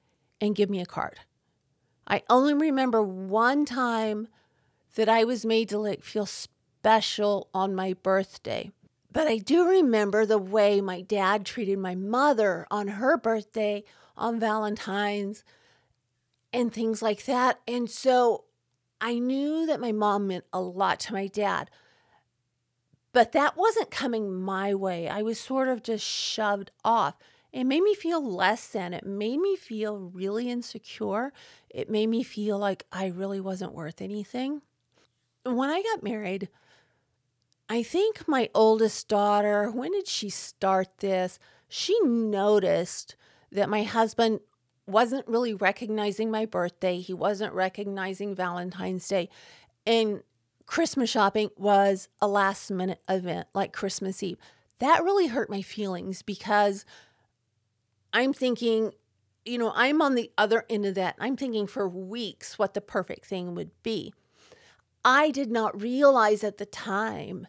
and 0.40 0.56
give 0.56 0.70
me 0.70 0.80
a 0.80 0.86
card. 0.86 1.20
I 2.06 2.22
only 2.30 2.54
remember 2.54 3.02
one 3.02 3.66
time 3.66 4.28
that 4.94 5.10
I 5.10 5.24
was 5.24 5.44
made 5.44 5.68
to 5.68 5.78
like 5.78 6.02
feel 6.02 6.24
special 6.24 6.59
on 6.84 7.74
my 7.74 7.94
birthday. 7.94 8.70
But 9.12 9.26
I 9.26 9.38
do 9.38 9.68
remember 9.68 10.24
the 10.24 10.38
way 10.38 10.80
my 10.80 11.00
dad 11.00 11.44
treated 11.44 11.78
my 11.78 11.94
mother 11.94 12.66
on 12.70 12.88
her 12.88 13.16
birthday, 13.16 13.84
on 14.16 14.38
Valentine's, 14.38 15.44
and 16.52 16.72
things 16.72 17.02
like 17.02 17.24
that. 17.24 17.60
And 17.66 17.90
so 17.90 18.44
I 19.00 19.18
knew 19.18 19.66
that 19.66 19.80
my 19.80 19.92
mom 19.92 20.28
meant 20.28 20.44
a 20.52 20.60
lot 20.60 21.00
to 21.00 21.12
my 21.12 21.26
dad. 21.26 21.70
But 23.12 23.32
that 23.32 23.56
wasn't 23.56 23.90
coming 23.90 24.32
my 24.32 24.74
way. 24.74 25.08
I 25.08 25.22
was 25.22 25.40
sort 25.40 25.68
of 25.68 25.82
just 25.82 26.04
shoved 26.06 26.70
off. 26.84 27.16
It 27.52 27.64
made 27.64 27.82
me 27.82 27.94
feel 27.94 28.24
less 28.24 28.68
than. 28.68 28.94
It 28.94 29.04
made 29.04 29.38
me 29.38 29.56
feel 29.56 29.98
really 29.98 30.48
insecure. 30.48 31.32
It 31.68 31.90
made 31.90 32.08
me 32.08 32.22
feel 32.22 32.58
like 32.58 32.86
I 32.92 33.06
really 33.06 33.40
wasn't 33.40 33.72
worth 33.72 34.00
anything. 34.00 34.62
When 35.42 35.70
I 35.70 35.82
got 35.82 36.04
married, 36.04 36.48
I 37.72 37.84
think 37.84 38.26
my 38.26 38.50
oldest 38.52 39.06
daughter, 39.06 39.70
when 39.70 39.92
did 39.92 40.08
she 40.08 40.28
start 40.28 40.88
this? 40.98 41.38
She 41.68 41.96
noticed 42.00 43.14
that 43.52 43.68
my 43.68 43.84
husband 43.84 44.40
wasn't 44.88 45.28
really 45.28 45.54
recognizing 45.54 46.32
my 46.32 46.46
birthday. 46.46 46.98
He 46.98 47.14
wasn't 47.14 47.54
recognizing 47.54 48.34
Valentine's 48.34 49.06
Day. 49.06 49.28
And 49.86 50.24
Christmas 50.66 51.10
shopping 51.10 51.50
was 51.56 52.08
a 52.20 52.26
last 52.26 52.72
minute 52.72 53.02
event 53.08 53.46
like 53.54 53.72
Christmas 53.72 54.20
Eve. 54.20 54.38
That 54.80 55.04
really 55.04 55.28
hurt 55.28 55.48
my 55.48 55.62
feelings 55.62 56.22
because 56.22 56.84
I'm 58.12 58.32
thinking, 58.32 58.94
you 59.44 59.58
know, 59.58 59.72
I'm 59.76 60.02
on 60.02 60.16
the 60.16 60.32
other 60.36 60.64
end 60.68 60.86
of 60.86 60.96
that. 60.96 61.14
I'm 61.20 61.36
thinking 61.36 61.68
for 61.68 61.88
weeks 61.88 62.58
what 62.58 62.74
the 62.74 62.80
perfect 62.80 63.26
thing 63.26 63.54
would 63.54 63.70
be. 63.84 64.12
I 65.04 65.30
did 65.30 65.52
not 65.52 65.80
realize 65.80 66.42
at 66.42 66.58
the 66.58 66.66
time 66.66 67.46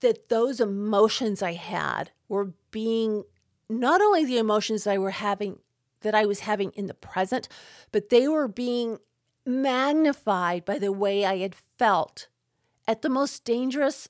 that 0.00 0.28
those 0.28 0.60
emotions 0.60 1.42
I 1.42 1.52
had 1.52 2.10
were 2.28 2.52
being 2.70 3.24
not 3.68 4.00
only 4.00 4.24
the 4.24 4.38
emotions 4.38 4.86
I 4.86 4.98
were 4.98 5.10
having 5.10 5.58
that 6.02 6.14
I 6.14 6.26
was 6.26 6.40
having 6.40 6.70
in 6.72 6.86
the 6.86 6.94
present, 6.94 7.48
but 7.90 8.10
they 8.10 8.28
were 8.28 8.48
being 8.48 8.98
magnified 9.44 10.64
by 10.64 10.78
the 10.78 10.92
way 10.92 11.24
I 11.24 11.38
had 11.38 11.54
felt 11.54 12.28
at 12.86 13.02
the 13.02 13.08
most 13.08 13.44
dangerous, 13.44 14.08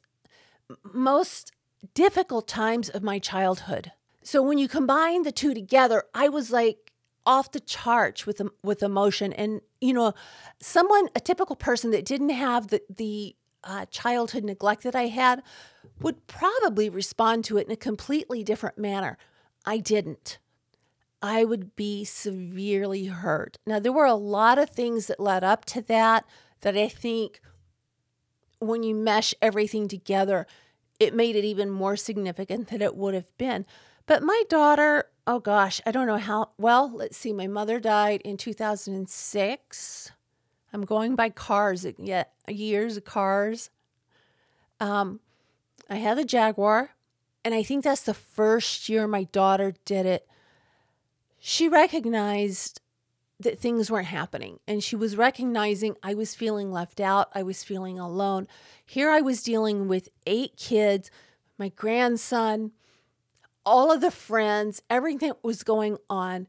most 0.93 1.53
difficult 1.95 2.49
times 2.49 2.89
of 2.89 3.03
my 3.03 3.19
childhood. 3.19 3.93
So 4.23 4.43
when 4.43 4.59
you 4.59 4.69
combine 4.69 5.23
the 5.23 5.33
two 5.33 5.55
together, 5.55 6.05
I 6.15 6.29
was 6.29 6.51
like 6.51 6.93
off 7.25 7.53
the 7.53 7.61
charts 7.61 8.27
with 8.27 8.41
with 8.63 8.83
emotion, 8.83 9.33
and 9.33 9.61
you 9.81 9.93
know, 9.93 10.15
someone 10.61 11.09
a 11.15 11.21
typical 11.21 11.57
person 11.57 11.91
that 11.93 12.05
didn't 12.05 12.31
have 12.31 12.69
the 12.69 12.83
the 12.95 13.37
uh, 13.65 13.87
childhood 13.87 14.45
neglect 14.45 14.83
that 14.85 14.95
I 14.95 15.07
had 15.07 15.43
would 16.01 16.27
probably 16.27 16.89
respond 16.89 17.45
to 17.45 17.57
it 17.57 17.67
in 17.67 17.73
a 17.73 17.77
completely 17.77 18.45
different 18.45 18.79
manner. 18.79 19.19
I 19.65 19.79
didn't. 19.79 20.39
I 21.23 21.45
would 21.45 21.75
be 21.75 22.05
severely 22.05 23.07
hurt. 23.07 23.59
Now, 23.67 23.79
there 23.79 23.93
were 23.93 24.05
a 24.05 24.15
lot 24.15 24.59
of 24.59 24.71
things 24.71 25.07
that 25.07 25.19
led 25.19 25.43
up 25.43 25.65
to 25.67 25.83
that 25.83 26.25
that 26.61 26.77
I 26.77 26.89
think 26.89 27.41
when 28.59 28.83
you 28.83 28.95
mesh 28.95 29.35
everything 29.41 29.89
together, 29.89 30.47
it 31.01 31.15
made 31.15 31.37
it 31.37 31.45
even 31.45 31.71
more 31.71 31.97
significant 31.97 32.69
than 32.69 32.83
it 32.83 32.97
would 32.97 33.15
have 33.15 33.37
been. 33.39 33.67
But 34.07 34.23
my 34.23 34.43
daughter 34.49 35.07
oh 35.27 35.41
gosh, 35.41 35.81
I 35.85 35.91
don't 35.91 36.07
know 36.07 36.19
how. 36.19 36.51
Well, 36.57 36.91
let's 36.95 37.17
see. 37.17 37.33
My 37.33 37.47
mother 37.47 37.81
died 37.81 38.23
in 38.25 38.37
2006. 38.37 40.13
I'm 40.73 40.85
going 40.85 41.17
by 41.17 41.31
cars, 41.31 41.87
yet 41.99 42.33
years 42.49 42.97
of 42.97 43.05
cars. 43.05 43.71
Um, 44.79 45.21
I 45.89 45.97
had 45.97 46.19
the 46.19 46.25
Jaguar, 46.25 46.91
and 47.45 47.55
I 47.55 47.63
think 47.63 47.85
that's 47.85 48.03
the 48.03 48.15
first 48.15 48.89
year 48.89 49.07
my 49.07 49.25
daughter 49.25 49.75
did 49.85 50.07
it. 50.07 50.29
She 51.39 51.69
recognized 51.69 52.81
that 53.39 53.59
things 53.59 53.91
weren't 53.91 54.07
happening, 54.07 54.59
and 54.67 54.83
she 54.83 54.97
was 54.97 55.17
recognizing 55.17 55.97
I 56.03 56.15
was 56.15 56.35
feeling 56.35 56.73
left 56.73 57.01
out, 57.01 57.29
I 57.35 57.43
was 57.43 57.63
feeling 57.63 57.99
alone. 57.99 58.49
Here 58.85 59.11
I 59.11 59.21
was 59.21 59.43
dealing 59.43 59.89
with 59.89 60.09
eight 60.27 60.57
kids, 60.57 61.11
my 61.59 61.69
grandson, 61.69 62.73
all 63.65 63.93
of 63.93 64.01
the 64.01 64.11
friends, 64.11 64.83
everything 64.89 65.33
was 65.43 65.63
going 65.63 65.99
on. 66.09 66.47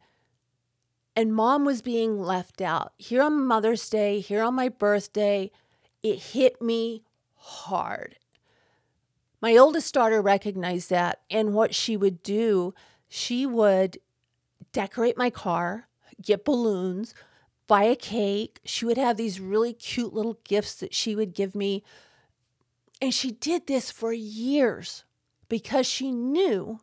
And 1.15 1.33
mom 1.33 1.65
was 1.65 1.81
being 1.81 2.21
left 2.21 2.61
out. 2.61 2.93
Here 2.97 3.23
on 3.23 3.45
Mother's 3.45 3.89
Day, 3.89 4.19
here 4.19 4.43
on 4.43 4.53
my 4.53 4.69
birthday, 4.69 5.51
it 6.03 6.19
hit 6.19 6.61
me 6.61 7.03
hard. 7.35 8.17
My 9.41 9.55
oldest 9.55 9.93
daughter 9.93 10.21
recognized 10.21 10.89
that. 10.89 11.21
And 11.29 11.53
what 11.53 11.75
she 11.75 11.95
would 11.95 12.23
do, 12.23 12.73
she 13.07 13.45
would 13.45 13.99
decorate 14.71 15.17
my 15.17 15.29
car, 15.29 15.87
get 16.21 16.45
balloons, 16.45 17.13
buy 17.67 17.83
a 17.83 17.95
cake. 17.95 18.59
She 18.65 18.85
would 18.85 18.97
have 18.97 19.17
these 19.17 19.39
really 19.39 19.73
cute 19.73 20.13
little 20.13 20.39
gifts 20.43 20.75
that 20.75 20.93
she 20.93 21.15
would 21.15 21.33
give 21.33 21.53
me. 21.55 21.83
And 23.01 23.13
she 23.13 23.31
did 23.31 23.67
this 23.67 23.91
for 23.91 24.11
years 24.11 25.03
because 25.49 25.85
she 25.85 26.11
knew 26.11 26.79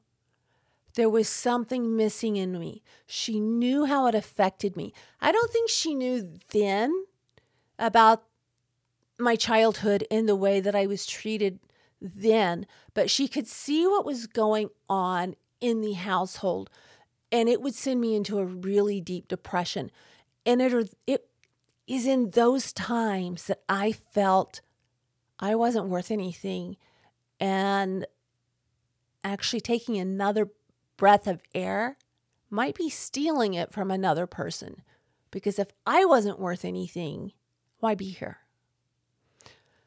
there 0.94 1.10
was 1.10 1.28
something 1.28 1.96
missing 1.96 2.36
in 2.36 2.58
me. 2.58 2.82
She 3.06 3.40
knew 3.40 3.84
how 3.84 4.06
it 4.06 4.14
affected 4.14 4.76
me. 4.76 4.92
I 5.20 5.32
don't 5.32 5.50
think 5.50 5.68
she 5.68 5.94
knew 5.94 6.34
then 6.50 7.06
about 7.78 8.24
my 9.18 9.34
childhood 9.34 10.06
in 10.10 10.26
the 10.26 10.36
way 10.36 10.60
that 10.60 10.76
I 10.76 10.86
was 10.86 11.06
treated 11.06 11.58
then, 12.04 12.66
but 12.92 13.10
she 13.10 13.26
could 13.26 13.46
see 13.46 13.86
what 13.86 14.04
was 14.04 14.26
going 14.26 14.68
on 14.88 15.34
in 15.60 15.80
the 15.80 15.94
household 15.94 16.70
and 17.34 17.48
it 17.48 17.60
would 17.60 17.74
send 17.74 18.00
me 18.00 18.14
into 18.14 18.38
a 18.38 18.44
really 18.44 19.00
deep 19.00 19.26
depression. 19.26 19.90
And 20.46 20.62
it, 20.62 20.94
it 21.04 21.28
is 21.86 22.06
in 22.06 22.30
those 22.30 22.72
times 22.72 23.48
that 23.48 23.62
I 23.68 23.90
felt 23.90 24.60
I 25.40 25.56
wasn't 25.56 25.88
worth 25.88 26.12
anything 26.12 26.76
and 27.40 28.06
actually 29.24 29.60
taking 29.60 29.98
another 29.98 30.50
breath 30.96 31.26
of 31.26 31.42
air 31.56 31.96
might 32.50 32.76
be 32.76 32.88
stealing 32.88 33.54
it 33.54 33.72
from 33.72 33.90
another 33.90 34.28
person. 34.28 34.82
Because 35.32 35.58
if 35.58 35.72
I 35.84 36.04
wasn't 36.04 36.38
worth 36.38 36.64
anything, 36.64 37.32
why 37.80 37.96
be 37.96 38.10
here? 38.10 38.43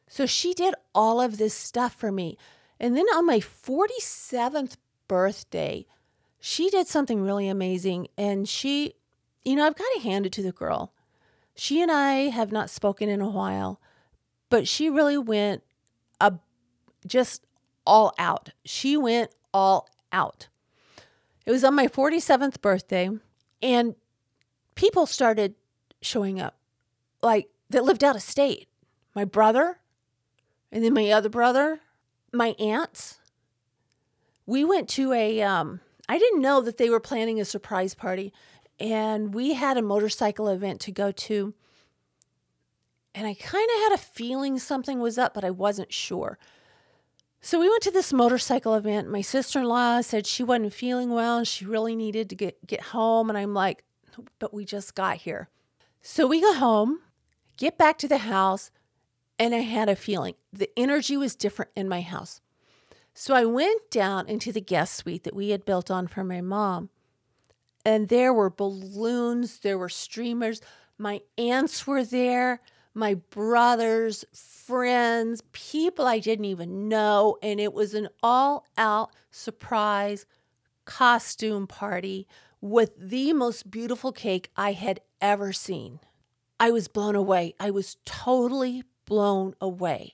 So 0.08 0.26
she 0.26 0.54
did 0.54 0.74
all 0.96 1.20
of 1.22 1.38
this 1.38 1.54
stuff 1.54 1.94
for 1.94 2.12
me. 2.12 2.38
And 2.80 2.96
then 2.96 3.06
on 3.08 3.26
my 3.26 3.40
47th 3.40 4.78
birthday, 5.08 5.86
she 6.40 6.70
did 6.70 6.88
something 6.88 7.22
really 7.22 7.48
amazing. 7.48 8.08
And 8.18 8.48
she, 8.48 8.94
you 9.44 9.56
know, 9.56 9.66
I've 9.66 9.76
got 9.76 9.88
to 9.96 10.02
hand 10.02 10.26
it 10.26 10.32
to 10.34 10.44
the 10.44 10.52
girl. 10.52 10.94
She 11.56 11.82
and 11.82 11.92
I 11.92 12.30
have 12.30 12.52
not 12.52 12.70
spoken 12.70 13.10
in 13.10 13.20
a 13.20 13.30
while, 13.30 13.82
but 14.50 14.68
she 14.68 14.90
really 14.90 15.18
went 15.18 15.64
a, 16.22 16.34
just 17.06 17.46
all 17.86 18.14
out. 18.20 18.52
She 18.64 18.96
went 18.96 19.32
all 19.54 19.90
out. 20.12 20.50
It 21.46 21.52
was 21.52 21.64
on 21.64 21.74
my 21.74 21.88
47th 21.88 22.62
birthday, 22.62 23.10
and 23.62 23.96
people 24.76 25.06
started 25.06 25.56
showing 26.02 26.40
up 26.40 26.58
like 27.22 27.48
that 27.70 27.84
lived 27.84 28.04
out 28.04 28.16
of 28.16 28.22
state. 28.22 28.68
My 29.16 29.26
brother, 29.26 29.80
and 30.72 30.84
then 30.84 30.94
my 30.94 31.10
other 31.12 31.30
brother, 31.30 31.80
my 32.34 32.50
aunts. 32.60 33.20
We 34.46 34.64
went 34.64 34.90
to 34.90 35.14
a, 35.14 35.42
um, 35.42 35.82
I 36.08 36.18
didn't 36.18 36.42
know 36.42 36.62
that 36.62 36.78
they 36.78 36.90
were 36.90 37.00
planning 37.00 37.40
a 37.40 37.46
surprise 37.46 37.94
party, 37.94 38.34
and 38.80 39.34
we 39.34 39.54
had 39.54 39.78
a 39.78 39.82
motorcycle 39.82 40.48
event 40.48 40.80
to 40.82 40.92
go 40.92 41.12
to. 41.12 41.54
And 43.14 43.28
I 43.28 43.34
kind 43.34 43.68
of 43.76 43.82
had 43.84 43.94
a 43.94 43.98
feeling 43.98 44.60
something 44.60 45.00
was 45.00 45.18
up, 45.18 45.34
but 45.34 45.44
I 45.44 45.50
wasn't 45.50 45.92
sure. 45.92 46.38
So 47.42 47.60
we 47.60 47.70
went 47.70 47.84
to 47.84 47.92
this 47.92 48.14
motorcycle 48.14 48.76
event. 48.76 49.10
My 49.10 49.22
sister 49.22 49.60
in 49.60 49.66
law 49.66 50.02
said 50.02 50.28
she 50.28 50.44
wasn't 50.44 50.74
feeling 50.74 51.10
well 51.10 51.38
and 51.38 51.48
she 51.48 51.66
really 51.66 51.96
needed 51.96 52.30
to 52.30 52.36
get, 52.36 52.66
get 52.66 52.82
home. 52.82 53.30
And 53.30 53.38
I'm 53.38 53.54
like, 53.54 53.84
but 54.40 54.54
we 54.54 54.66
just 54.66 54.96
got 54.96 55.18
here. 55.18 55.50
So 56.02 56.28
we 56.28 56.42
go 56.42 56.54
home, 56.54 57.00
get 57.58 57.78
back 57.78 57.98
to 58.00 58.08
the 58.08 58.20
house, 58.20 58.72
and 59.40 59.54
I 59.54 59.60
had 59.60 59.90
a 59.90 59.96
feeling 59.96 60.36
the 60.52 60.70
energy 60.78 61.18
was 61.18 61.36
different 61.36 61.72
in 61.76 61.88
my 61.90 62.02
house. 62.02 62.42
So 63.14 63.34
I 63.34 63.46
went 63.46 63.90
down 63.90 64.28
into 64.28 64.52
the 64.52 64.62
guest 64.62 64.96
suite 64.96 65.24
that 65.24 65.36
we 65.36 65.50
had 65.50 65.66
built 65.66 65.90
on 65.90 66.08
for 66.08 66.24
my 66.24 66.42
mom. 66.42 66.90
And 67.84 68.10
there 68.10 68.34
were 68.34 68.50
balloons, 68.50 69.60
there 69.60 69.78
were 69.78 69.90
streamers. 69.90 70.62
My 70.98 71.22
aunts 71.38 71.88
were 71.88 72.04
there 72.04 72.62
my 72.98 73.14
brothers, 73.14 74.26
friends, 74.34 75.44
people 75.52 76.08
I 76.08 76.18
didn't 76.18 76.46
even 76.46 76.90
know. 76.90 77.38
And 77.44 77.60
it 77.60 77.72
was 77.72 77.94
an 77.94 78.10
all 78.24 78.66
out 78.76 79.12
surprise 79.30 80.26
costume 80.86 81.68
party 81.68 82.28
with 82.60 82.92
the 82.98 83.34
most 83.34 83.70
beautiful 83.70 84.12
cake 84.12 84.50
I 84.58 84.72
had 84.72 85.02
ever 85.22 85.54
seen. 85.54 86.00
I 86.60 86.72
was 86.72 86.88
blown 86.88 87.16
away. 87.16 87.54
I 87.60 87.70
was 87.70 87.98
totally 88.04 88.84
blown 89.08 89.56
away 89.60 90.14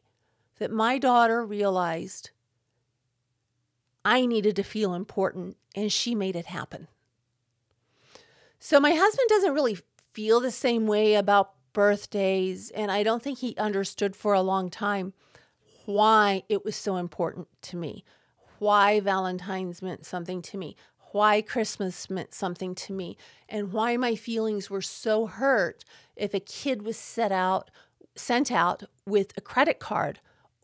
that 0.60 0.72
my 0.72 0.98
daughter 0.98 1.46
realized 1.46 2.30
I 4.06 4.26
needed 4.26 4.56
to 4.56 4.64
feel 4.64 4.94
important 4.94 5.58
and 5.76 5.92
she 5.92 6.16
made 6.16 6.38
it 6.38 6.46
happen. 6.46 6.88
So, 8.60 8.80
my 8.80 8.92
husband 8.92 9.28
doesn't 9.28 9.54
really 9.54 9.80
feel 10.14 10.40
the 10.40 10.52
same 10.52 10.88
way 10.88 11.16
about 11.16 11.54
birthdays, 11.74 12.70
and 12.70 12.90
I 12.92 13.04
don't 13.04 13.22
think 13.22 13.40
he 13.40 13.58
understood 13.58 14.16
for 14.16 14.34
a 14.34 14.42
long 14.42 14.70
time 14.70 15.14
why 15.86 16.44
it 16.48 16.64
was 16.64 16.76
so 16.76 16.96
important 16.96 17.48
to 17.64 17.76
me, 17.76 18.06
why 18.60 19.00
Valentine's 19.02 19.82
meant 19.82 20.06
something 20.06 20.42
to 20.44 20.58
me, 20.58 20.78
why 21.12 21.42
Christmas 21.42 22.10
meant 22.10 22.34
something 22.34 22.74
to 22.74 22.94
me, 22.94 23.18
and 23.50 23.74
why 23.74 23.98
my 23.98 24.16
feelings 24.16 24.70
were 24.70 24.82
so 24.82 25.26
hurt 25.26 25.84
if 26.16 26.34
a 26.34 26.40
kid 26.40 26.84
was 26.84 26.96
set 26.96 27.32
out 27.32 27.70
sent 28.16 28.52
out 28.52 28.84
with 29.06 29.34
a 29.38 29.42
credit 29.42 29.80
card 29.80 30.20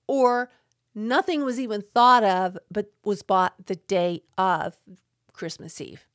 or 0.08 0.52
nothing 0.94 1.44
was 1.44 1.60
even 1.60 1.84
thought 1.94 2.24
of 2.24 2.58
but 2.72 2.92
was 3.04 3.22
bought 3.22 3.68
the 3.68 3.76
day 3.76 4.24
of 4.38 4.78
Christmas 5.34 5.80
Eve. 5.80 6.06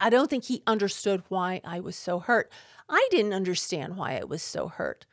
I 0.00 0.10
don't 0.10 0.28
think 0.28 0.44
he 0.44 0.62
understood 0.66 1.22
why 1.28 1.60
I 1.64 1.78
was 1.78 1.94
so 1.94 2.18
hurt. 2.18 2.50
I 2.88 3.06
didn't 3.10 3.34
understand 3.34 3.96
why 3.96 4.18
I 4.18 4.24
was 4.24 4.42
so 4.42 4.66
hurt, 4.66 5.06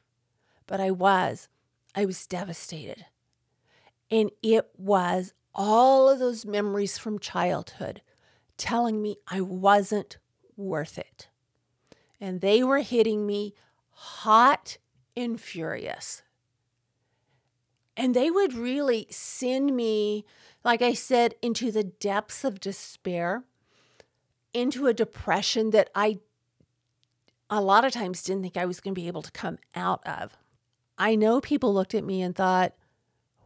but 0.66 0.82
I 0.82 0.90
was. 0.90 1.48
I 1.94 2.06
was 2.06 2.26
devastated. 2.26 3.06
And 4.10 4.32
it 4.42 4.68
was 4.78 5.34
all 5.54 6.10
of 6.10 6.18
those 6.18 6.46
memories 6.46 6.98
from 6.98 7.20
childhood 7.20 8.02
telling 8.58 9.02
me 9.02 9.18
I 9.28 9.42
wasn't 9.42 10.18
worth 10.58 10.98
it. 10.98 11.30
And 12.20 12.42
they 12.42 12.64
were 12.64 12.80
hitting 12.80 13.28
me 13.28 13.54
hot 13.92 14.78
and 15.20 15.40
furious. 15.40 16.22
And 17.98 18.16
they 18.16 18.32
would 18.32 18.54
really 18.54 19.08
send 19.10 19.76
me, 19.76 20.26
like 20.64 20.82
I 20.82 20.94
said, 20.94 21.36
into 21.42 21.72
the 21.72 21.84
depths 21.84 22.46
of 22.46 22.62
despair, 22.62 23.44
into 24.54 24.88
a 24.88 24.94
depression 24.94 25.72
that 25.72 25.90
I 25.94 26.20
a 27.50 27.62
lot 27.62 27.84
of 27.84 27.92
times 27.92 28.22
didn't 28.22 28.44
think 28.44 28.58
I 28.58 28.66
was 28.66 28.80
going 28.80 28.94
to 28.94 29.02
be 29.02 29.08
able 29.08 29.24
to 29.24 29.32
come 29.32 29.58
out 29.76 30.06
of. 30.08 30.38
I 30.98 31.16
know 31.16 31.42
people 31.42 31.74
looked 31.74 31.96
at 31.96 32.04
me 32.04 32.22
and 32.22 32.36
thought, 32.36 32.74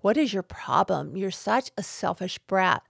What 0.02 0.18
is 0.18 0.34
your 0.34 0.44
problem? 0.44 1.16
You're 1.16 1.32
such 1.32 1.72
a 1.78 1.84
selfish 1.84 2.38
brat. 2.40 2.84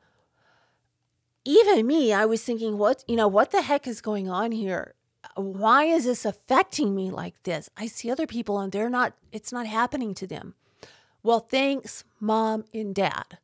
Even 1.45 1.85
me, 1.85 2.11
I 2.11 2.25
was 2.25 2.43
thinking, 2.43 2.77
What, 2.77 3.03
you 3.07 3.15
know, 3.15 3.27
what 3.27 3.51
the 3.51 3.61
heck 3.61 3.87
is 3.87 4.01
going 4.01 4.29
on 4.29 4.51
here? 4.51 4.95
Why 5.35 5.85
is 5.85 6.05
this 6.05 6.25
affecting 6.25 6.95
me 6.95 7.09
like 7.09 7.41
this? 7.43 7.69
I 7.77 7.87
see 7.87 8.11
other 8.11 8.27
people 8.27 8.59
and 8.59 8.71
they're 8.71 8.89
not, 8.89 9.13
it's 9.31 9.51
not 9.51 9.65
happening 9.65 10.13
to 10.15 10.27
them. 10.27 10.53
Well, 11.23 11.39
thanks, 11.39 12.03
mom 12.19 12.65
and 12.73 12.93
dad. 12.93 13.37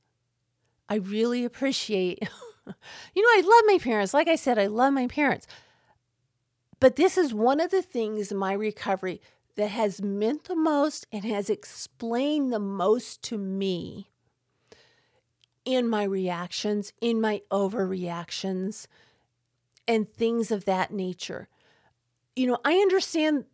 I 0.88 0.96
really 0.96 1.46
appreciate, 1.46 2.20
you 2.68 3.22
know, 3.22 3.30
I 3.30 3.42
love 3.42 3.64
my 3.68 3.80
parents. 3.82 4.14
Like 4.14 4.28
I 4.28 4.36
said, 4.36 4.58
I 4.58 4.68
love 4.68 4.94
my 4.94 5.08
parents. 5.08 5.48
But 6.80 6.96
this 6.96 7.18
is 7.18 7.34
one 7.34 7.60
of 7.60 7.72
the 7.72 7.82
things 7.82 8.32
in 8.32 8.38
my 8.38 8.54
recovery 8.54 9.22
that 9.56 9.70
has 9.70 10.02
meant 10.02 10.46
the 10.46 10.56
most 10.56 11.06
and 11.12 11.26
has 11.26 11.50
explained 11.50 12.54
the 12.54 12.60
most 12.60 13.22
to 13.24 13.38
me 13.38 14.10
in 15.66 15.88
my 15.88 16.04
reactions, 16.04 16.94
in 17.02 17.20
my 17.20 17.42
overreactions, 17.52 18.88
and 19.88 20.12
things 20.12 20.52
of 20.52 20.66
that 20.66 20.92
nature. 20.92 21.48
You 22.36 22.48
know, 22.48 22.58
I 22.64 22.74
understand 22.76 23.46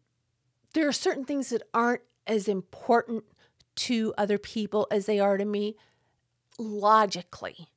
there 0.74 0.88
are 0.88 0.94
certain 0.94 1.26
things 1.26 1.50
that 1.50 1.64
aren't 1.74 2.02
as 2.28 2.48
important 2.48 3.24
to 3.76 4.14
other 4.18 4.38
people 4.38 4.88
as 4.92 5.06
they 5.06 5.20
are 5.20 5.38
to 5.38 5.46
me 5.46 5.76
logically. 6.58 7.68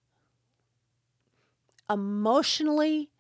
Emotionally, 1.91 3.11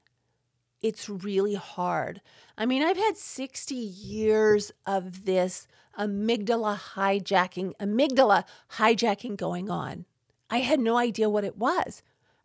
it's 0.82 1.08
really 1.08 1.54
hard. 1.54 2.20
I 2.56 2.66
mean, 2.66 2.82
I've 2.82 2.96
had 2.96 3.16
60 3.16 3.74
years 3.74 4.70
of 4.86 5.24
this 5.24 5.66
amygdala 5.98 6.78
hijacking, 6.94 7.72
amygdala 7.80 8.44
hijacking 8.72 9.36
going 9.36 9.70
on. 9.70 10.04
I 10.50 10.58
had 10.58 10.80
no 10.80 10.96
idea 10.96 11.28
what 11.28 11.44
it 11.44 11.56
was. 11.56 12.02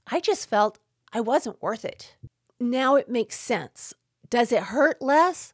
I 0.08 0.20
just 0.20 0.50
felt 0.50 0.80
I 1.12 1.22
wasn't 1.22 1.62
worth 1.62 1.86
it. 1.86 2.16
Now 2.60 2.96
it 2.96 3.10
makes 3.10 3.38
sense. 3.38 3.94
Does 4.34 4.52
it 4.52 4.64
hurt 4.64 5.00
less? 5.00 5.54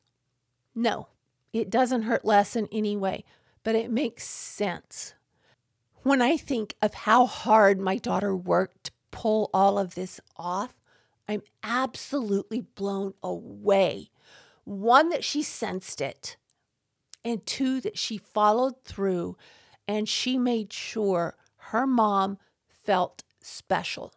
No, 0.74 1.10
it 1.52 1.70
doesn't 1.70 2.04
hurt 2.04 2.24
less 2.24 2.56
in 2.56 2.70
any 2.72 2.96
way, 2.96 3.26
but 3.62 3.76
it 3.76 3.92
makes 3.92 4.24
sense. 4.26 5.16
When 6.04 6.22
I 6.22 6.38
think 6.38 6.76
of 6.82 6.94
how 6.94 7.26
hard 7.26 7.82
my 7.82 7.98
daughter 7.98 8.34
worked 8.34 8.86
to 8.86 8.92
pull 9.12 9.50
all 9.54 9.78
of 9.78 9.96
this 9.96 10.22
off, 10.38 10.78
I'm 11.28 11.42
absolutely 11.62 12.62
blown 12.62 13.16
away. 13.22 14.12
One, 14.64 15.10
that 15.10 15.26
she 15.26 15.44
sensed 15.44 16.00
it, 16.00 16.38
and 17.26 17.46
two, 17.46 17.82
that 17.82 17.98
she 17.98 18.18
followed 18.18 18.86
through 18.86 19.36
and 19.90 20.08
she 20.08 20.38
made 20.38 20.72
sure 20.72 21.36
her 21.74 21.86
mom 21.86 22.38
felt 22.70 23.26
special. 23.42 24.14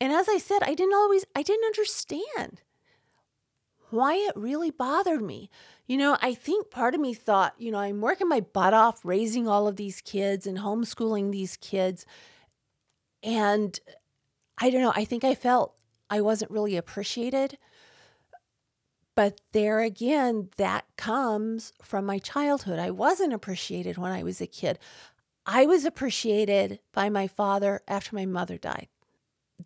And 0.00 0.12
as 0.12 0.28
I 0.28 0.38
said, 0.38 0.62
I 0.62 0.74
didn't 0.74 0.94
always, 0.94 1.24
I 1.34 1.42
didn't 1.42 1.66
understand 1.66 2.60
why 3.94 4.14
it 4.14 4.36
really 4.36 4.70
bothered 4.70 5.22
me. 5.22 5.50
You 5.86 5.96
know, 5.96 6.16
I 6.20 6.34
think 6.34 6.70
part 6.70 6.94
of 6.94 7.00
me 7.00 7.14
thought, 7.14 7.54
you 7.58 7.70
know, 7.70 7.78
I'm 7.78 8.00
working 8.00 8.28
my 8.28 8.40
butt 8.40 8.74
off 8.74 9.04
raising 9.04 9.48
all 9.48 9.68
of 9.68 9.76
these 9.76 10.00
kids 10.00 10.46
and 10.46 10.58
homeschooling 10.58 11.30
these 11.30 11.56
kids. 11.56 12.04
And 13.22 13.78
I 14.58 14.70
don't 14.70 14.82
know, 14.82 14.92
I 14.94 15.04
think 15.04 15.24
I 15.24 15.34
felt 15.34 15.74
I 16.10 16.20
wasn't 16.20 16.50
really 16.50 16.76
appreciated. 16.76 17.58
But 19.14 19.40
there 19.52 19.80
again, 19.80 20.48
that 20.56 20.84
comes 20.96 21.72
from 21.82 22.04
my 22.04 22.18
childhood. 22.18 22.78
I 22.78 22.90
wasn't 22.90 23.32
appreciated 23.32 23.96
when 23.96 24.10
I 24.10 24.22
was 24.22 24.40
a 24.40 24.46
kid. 24.46 24.78
I 25.46 25.66
was 25.66 25.84
appreciated 25.84 26.80
by 26.92 27.08
my 27.08 27.28
father 27.28 27.82
after 27.86 28.14
my 28.14 28.26
mother 28.26 28.58
died. 28.58 28.88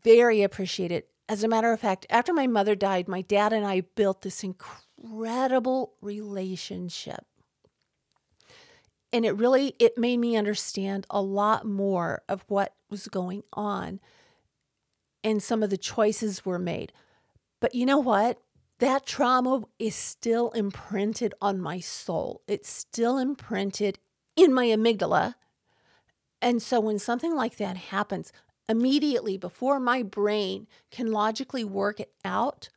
Very 0.03 0.43
appreciated. 0.43 1.05
As 1.29 1.45
a 1.45 1.49
matter 1.49 1.73
of 1.73 1.81
fact, 1.81 2.07
after 2.09 2.33
my 2.33 2.47
mother 2.47 2.75
died, 2.75 3.07
my 3.09 3.21
dad 3.21 3.53
and 3.53 3.67
I 3.67 3.83
built 3.83 4.23
this 4.23 4.43
incredible 4.43 5.95
relationship. 6.01 7.27
And 9.13 9.25
it 9.25 9.33
really 9.33 9.75
it 9.79 9.99
made 9.99 10.19
me 10.19 10.37
understand 10.37 11.07
a 11.11 11.21
lot 11.21 11.67
more 11.67 12.23
of 12.29 12.45
what 12.49 12.75
was 12.91 13.09
going 13.09 13.43
on 13.53 14.01
and 15.25 15.43
some 15.43 15.63
of 15.63 15.71
the 15.71 15.79
choices 15.79 16.45
were 16.45 16.59
made. 16.59 16.93
But 17.61 17.75
you 17.75 17.85
know 17.85 17.99
what? 17.99 18.41
that 18.79 19.07
trauma 19.07 19.65
is 19.79 19.95
still 19.95 20.51
imprinted 20.51 21.35
on 21.41 21.61
my 21.61 21.81
soul. 21.81 22.43
It's 22.47 22.71
still 22.71 23.19
imprinted 23.19 23.99
in 24.37 24.55
my 24.55 24.67
amygdala. 24.67 25.35
And 26.41 26.63
so 26.63 26.79
when 26.79 26.99
something 26.99 27.35
like 27.35 27.57
that 27.57 27.77
happens, 27.77 28.33
immediately 28.69 29.37
before 29.37 29.81
my 29.81 30.03
brain 30.03 30.67
can 30.91 31.11
logically 31.13 31.65
work 31.65 32.01
it 32.01 32.13
out, 32.25 32.69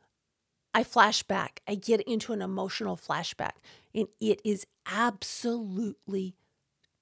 I 0.74 0.84
flash 0.84 1.22
back. 1.22 1.60
I 1.68 1.74
get 1.74 2.00
into 2.02 2.32
an 2.32 2.42
emotional 2.42 2.96
flashback, 2.96 3.56
and 3.94 4.08
it 4.20 4.40
is 4.44 4.66
absolutely 4.86 6.34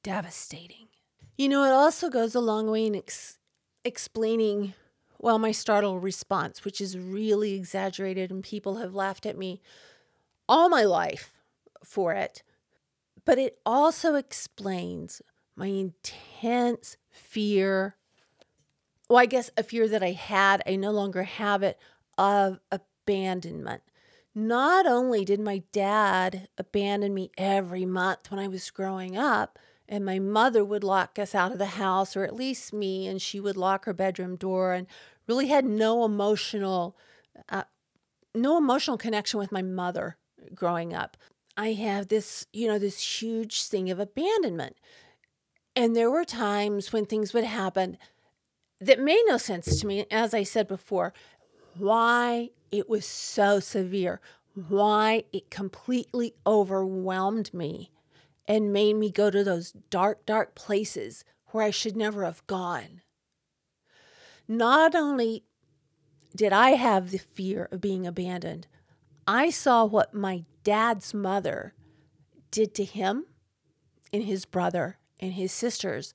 devastating. 0.03 0.89
You 1.39 1.49
know, 1.49 1.65
it 1.65 1.71
also 1.73 2.09
goes 2.11 2.35
a 2.35 2.41
long 2.41 2.71
way 2.71 2.87
in 2.87 2.95
ex- 2.95 3.39
explaining 3.85 4.75
well, 5.23 5.39
my 5.39 5.53
startle 5.53 5.99
response, 6.01 6.65
which 6.65 6.81
is 6.81 6.97
really 6.97 7.53
exaggerated, 7.53 8.31
and 8.31 8.43
people 8.43 8.77
have 8.77 8.95
laughed 8.95 9.27
at 9.27 9.37
me 9.37 9.61
all 10.49 10.69
my 10.69 10.83
life 10.83 11.35
for 11.85 12.13
it. 12.15 12.43
But 13.25 13.39
it 13.39 13.59
also 13.67 14.15
explains 14.15 15.23
my 15.57 15.67
intense 15.67 16.97
fear. 17.11 17.97
Well, 19.11 19.19
I 19.19 19.27
guess 19.27 19.51
a 19.57 19.65
fear 19.65 19.89
that 19.89 20.05
I 20.05 20.13
had, 20.13 20.63
I 20.69 20.77
no 20.77 20.93
longer 20.93 21.25
have 21.25 21.65
it, 21.65 21.81
of 22.17 22.61
abandonment. 22.71 23.83
Not 24.37 24.87
only 24.87 25.25
did 25.25 25.41
my 25.41 25.65
dad 25.73 26.47
abandon 26.57 27.13
me 27.13 27.33
every 27.37 27.85
month 27.85 28.31
when 28.31 28.39
I 28.39 28.47
was 28.47 28.71
growing 28.71 29.17
up, 29.17 29.59
and 29.89 30.05
my 30.05 30.21
mother 30.21 30.65
would 30.65 30.85
lock 30.85 31.19
us 31.19 31.35
out 31.35 31.51
of 31.51 31.59
the 31.59 31.67
house, 31.67 32.17
or 32.17 32.23
at 32.23 32.37
least 32.37 32.73
me, 32.73 33.09
and 33.09 33.21
she 33.21 33.41
would 33.41 33.57
lock 33.57 33.85
her 33.87 33.93
bedroom 33.93 34.37
door 34.37 34.75
and 34.75 34.87
really 35.27 35.49
had 35.49 35.65
no 35.65 36.05
emotional, 36.05 36.97
uh, 37.49 37.65
no 38.33 38.57
emotional 38.57 38.97
connection 38.97 39.41
with 39.41 39.51
my 39.51 39.63
mother 39.63 40.19
growing 40.55 40.95
up. 40.95 41.17
I 41.57 41.73
have 41.73 42.07
this, 42.07 42.47
you 42.53 42.69
know, 42.69 42.79
this 42.79 43.21
huge 43.21 43.65
thing 43.65 43.91
of 43.91 43.99
abandonment. 43.99 44.77
And 45.75 45.97
there 45.97 46.13
were 46.13 46.25
times 46.25 46.93
when 46.93 47.07
things 47.07 47.35
would 47.35 47.43
happen 47.43 47.99
that 48.81 48.99
made 48.99 49.23
no 49.27 49.37
sense 49.37 49.81
to 49.81 49.87
me, 49.87 50.07
as 50.11 50.33
I 50.33 50.43
said 50.43 50.67
before, 50.67 51.13
why 51.77 52.51
it 52.71 52.89
was 52.89 53.05
so 53.05 53.61
severe, 53.61 54.21
why 54.55 55.25
it 55.33 55.51
completely 55.51 56.35
overwhelmed 56.47 57.53
me 57.53 57.91
and 58.49 58.73
made 58.73 58.95
me 58.97 59.11
go 59.11 59.31
to 59.31 59.45
those 59.45 59.73
dark, 59.91 60.27
dark 60.27 60.55
places 60.55 61.25
where 61.49 61.65
I 61.65 61.71
should 61.71 61.97
never 61.97 62.25
have 62.25 62.47
gone. 62.47 63.03
Not 64.49 64.95
only 64.95 65.45
did 66.35 66.53
I 66.53 66.71
have 66.71 67.11
the 67.11 67.19
fear 67.19 67.69
of 67.71 67.81
being 67.81 68.07
abandoned, 68.07 68.67
I 69.27 69.51
saw 69.51 69.85
what 69.85 70.15
my 70.15 70.45
dad's 70.65 71.15
mother 71.15 71.75
did 72.51 72.75
to 72.75 72.85
him 72.85 73.27
and 74.13 74.25
his 74.25 74.45
brother 74.45 74.99
and 75.21 75.35
his 75.35 75.53
sisters. 75.53 76.15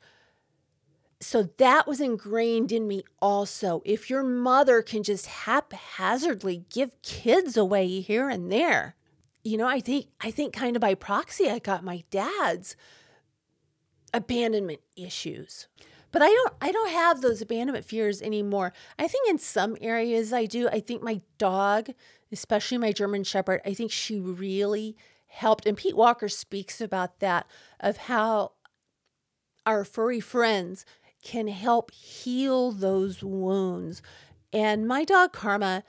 So 1.21 1.43
that 1.57 1.87
was 1.87 2.01
ingrained 2.01 2.71
in 2.71 2.87
me 2.87 3.03
also. 3.21 3.81
If 3.85 4.09
your 4.09 4.23
mother 4.23 4.81
can 4.81 5.01
just 5.01 5.25
haphazardly 5.27 6.65
give 6.69 7.01
kids 7.01 7.55
away 7.55 8.01
here 8.01 8.29
and 8.29 8.51
there, 8.51 8.95
you 9.43 9.57
know, 9.57 9.67
I 9.67 9.79
think 9.79 10.07
I 10.21 10.31
think 10.31 10.53
kind 10.53 10.75
of 10.75 10.81
by 10.81 10.93
proxy 10.95 11.49
I 11.49 11.59
got 11.59 11.83
my 11.83 12.03
dad's 12.09 12.75
abandonment 14.13 14.81
issues. 14.95 15.67
But 16.11 16.21
I 16.21 16.27
don't 16.27 16.53
I 16.61 16.71
don't 16.71 16.91
have 16.91 17.21
those 17.21 17.41
abandonment 17.41 17.85
fears 17.85 18.21
anymore. 18.21 18.73
I 18.97 19.07
think 19.07 19.29
in 19.29 19.37
some 19.37 19.77
areas 19.81 20.33
I 20.33 20.45
do. 20.45 20.67
I 20.69 20.79
think 20.79 21.01
my 21.01 21.21
dog, 21.37 21.89
especially 22.31 22.77
my 22.77 22.91
German 22.91 23.23
shepherd, 23.23 23.61
I 23.65 23.73
think 23.73 23.91
she 23.91 24.19
really 24.19 24.97
helped 25.27 25.65
and 25.65 25.77
Pete 25.77 25.95
Walker 25.95 26.29
speaks 26.29 26.79
about 26.79 27.19
that 27.19 27.45
of 27.79 27.97
how 27.97 28.53
our 29.65 29.83
furry 29.83 30.19
friends 30.19 30.85
can 31.25 31.49
help 31.49 31.91
heal 31.91 32.71
those 32.71 33.21
wounds. 33.21 34.01
And 34.53 34.87
my 34.87 35.03
dog 35.03 35.33
Karma 35.33 35.83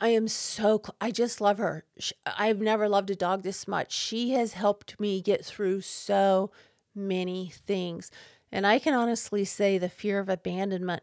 I 0.00 0.08
am 0.08 0.28
so, 0.28 0.80
I 0.98 1.10
just 1.10 1.42
love 1.42 1.58
her. 1.58 1.84
I've 2.24 2.60
never 2.60 2.88
loved 2.88 3.10
a 3.10 3.14
dog 3.14 3.42
this 3.42 3.68
much. 3.68 3.92
She 3.92 4.30
has 4.30 4.54
helped 4.54 4.98
me 4.98 5.20
get 5.20 5.44
through 5.44 5.82
so 5.82 6.50
many 6.94 7.52
things. 7.66 8.10
And 8.50 8.66
I 8.66 8.78
can 8.78 8.94
honestly 8.94 9.44
say 9.44 9.76
the 9.76 9.90
fear 9.90 10.18
of 10.18 10.30
abandonment, 10.30 11.02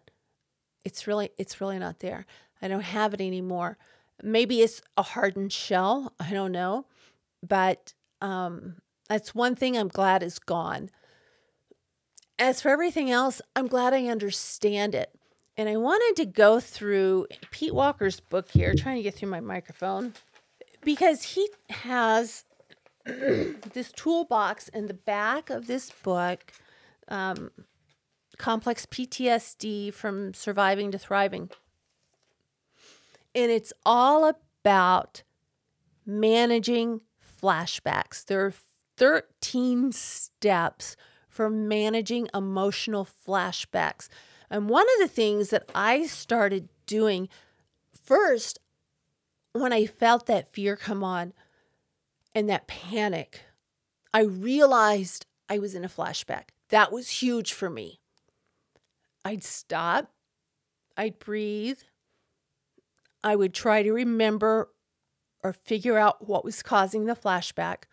it's 0.83 1.05
really, 1.05 1.29
it's 1.37 1.61
really 1.61 1.77
not 1.77 1.99
there. 1.99 2.25
I 2.59 2.67
don't 2.67 2.81
have 2.81 3.13
it 3.13 3.21
anymore. 3.21 3.77
Maybe 4.23 4.61
it's 4.61 4.81
a 4.97 5.03
hardened 5.03 5.53
shell. 5.53 6.13
I 6.19 6.31
don't 6.31 6.51
know. 6.51 6.87
But 7.47 7.93
um, 8.19 8.77
that's 9.07 9.35
one 9.35 9.53
thing 9.53 9.77
I'm 9.77 9.89
glad 9.89 10.23
is 10.23 10.39
gone. 10.39 10.89
As 12.39 12.61
for 12.61 12.69
everything 12.69 13.09
else, 13.09 13.41
I'm 13.55 13.67
glad 13.67 13.93
I 13.93 14.05
understand 14.05 14.93
it. 14.93 15.11
And 15.57 15.67
I 15.67 15.77
wanted 15.77 16.21
to 16.21 16.25
go 16.25 16.59
through 16.59 17.27
Pete 17.49 17.73
Walker's 17.73 18.19
book 18.19 18.49
here, 18.51 18.75
trying 18.75 18.97
to 18.97 19.01
get 19.01 19.15
through 19.15 19.29
my 19.29 19.39
microphone, 19.39 20.13
because 20.83 21.23
he 21.23 21.49
has 21.69 22.45
this 23.05 23.91
toolbox 23.95 24.67
in 24.69 24.85
the 24.85 24.93
back 24.93 25.49
of 25.49 25.65
this 25.65 25.89
book 26.03 26.53
um, 27.07 27.49
Complex 28.37 28.85
PTSD 28.85 29.91
from 29.91 30.35
Surviving 30.35 30.91
to 30.91 30.99
Thriving. 30.99 31.49
And 33.33 33.51
it's 33.51 33.73
all 33.83 34.25
about 34.25 35.23
managing 36.05 37.01
flashbacks. 37.41 38.23
There 38.23 38.45
are 38.45 38.53
13 38.97 39.91
steps 39.91 40.95
for 41.37 41.51
managing 41.51 42.27
emotional 42.33 43.07
flashbacks. 43.27 44.09
And 44.49 44.67
one 44.67 44.87
of 44.95 45.07
the 45.07 45.13
things 45.13 45.51
that 45.51 45.69
I 45.75 46.07
started 46.07 46.67
doing 46.87 47.29
first, 47.93 48.57
when 49.53 49.71
I 49.71 49.85
felt 49.85 50.25
that 50.25 50.51
fear 50.51 50.75
come 50.75 51.03
on 51.03 51.33
and 52.33 52.49
that 52.49 52.65
panic, 52.65 53.41
I 54.11 54.21
realized 54.21 55.27
I 55.47 55.59
was 55.59 55.75
in 55.75 55.85
a 55.85 55.89
flashback. 55.89 56.45
That 56.69 56.91
was 56.91 57.21
huge 57.21 57.53
for 57.53 57.69
me. 57.69 57.99
I'd 59.23 59.43
stop, 59.43 60.11
I'd 60.97 61.19
breathe, 61.19 61.81
I 63.23 63.35
would 63.35 63.53
try 63.53 63.83
to 63.83 63.91
remember 63.91 64.69
or 65.43 65.53
figure 65.53 65.99
out 65.99 66.27
what 66.27 66.43
was 66.43 66.63
causing 66.63 67.05
the 67.05 67.15
flashback, 67.15 67.83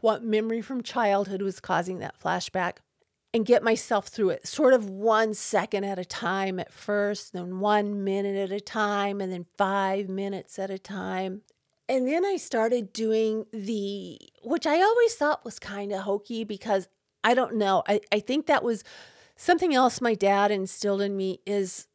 what 0.00 0.24
memory 0.24 0.62
from 0.62 0.82
childhood 0.82 1.42
was 1.42 1.60
causing 1.60 1.98
that 1.98 2.18
flashback, 2.18 2.78
and 3.36 3.44
get 3.44 3.62
myself 3.62 4.08
through 4.08 4.30
it, 4.30 4.46
sort 4.46 4.72
of 4.72 4.88
one 4.88 5.34
second 5.34 5.84
at 5.84 5.98
a 5.98 6.04
time 6.04 6.58
at 6.58 6.72
first, 6.72 7.34
then 7.34 7.60
one 7.60 8.02
minute 8.02 8.34
at 8.34 8.50
a 8.50 8.60
time, 8.60 9.20
and 9.20 9.30
then 9.30 9.44
five 9.58 10.08
minutes 10.08 10.58
at 10.58 10.70
a 10.70 10.78
time. 10.78 11.42
And 11.86 12.08
then 12.08 12.24
I 12.24 12.36
started 12.36 12.94
doing 12.94 13.44
the, 13.52 14.18
which 14.42 14.66
I 14.66 14.80
always 14.80 15.14
thought 15.14 15.44
was 15.44 15.58
kind 15.58 15.92
of 15.92 16.00
hokey 16.00 16.44
because 16.44 16.88
I 17.22 17.34
don't 17.34 17.56
know. 17.56 17.82
I, 17.86 18.00
I 18.10 18.20
think 18.20 18.46
that 18.46 18.64
was 18.64 18.82
something 19.36 19.74
else 19.74 20.00
my 20.00 20.14
dad 20.14 20.50
instilled 20.50 21.02
in 21.02 21.14
me 21.14 21.40
is 21.46 21.88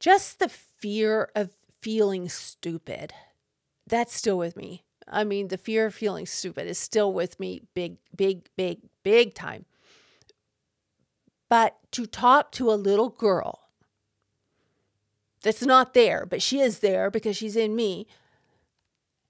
just 0.00 0.40
the 0.40 0.48
fear 0.48 1.30
of 1.36 1.50
feeling 1.80 2.28
stupid. 2.28 3.12
That's 3.86 4.14
still 4.14 4.38
with 4.38 4.56
me. 4.56 4.84
I 5.06 5.22
mean, 5.22 5.48
the 5.48 5.58
fear 5.58 5.86
of 5.86 5.94
feeling 5.94 6.26
stupid 6.26 6.66
is 6.66 6.78
still 6.78 7.12
with 7.12 7.38
me 7.38 7.62
big, 7.74 7.98
big, 8.16 8.48
big, 8.56 8.80
big 9.04 9.34
time. 9.34 9.66
But 11.54 11.76
to 11.92 12.04
talk 12.04 12.50
to 12.52 12.72
a 12.72 12.74
little 12.74 13.10
girl 13.10 13.68
that's 15.44 15.62
not 15.62 15.94
there, 15.94 16.26
but 16.26 16.42
she 16.42 16.58
is 16.58 16.80
there 16.80 17.12
because 17.12 17.36
she's 17.36 17.54
in 17.54 17.76
me, 17.76 18.08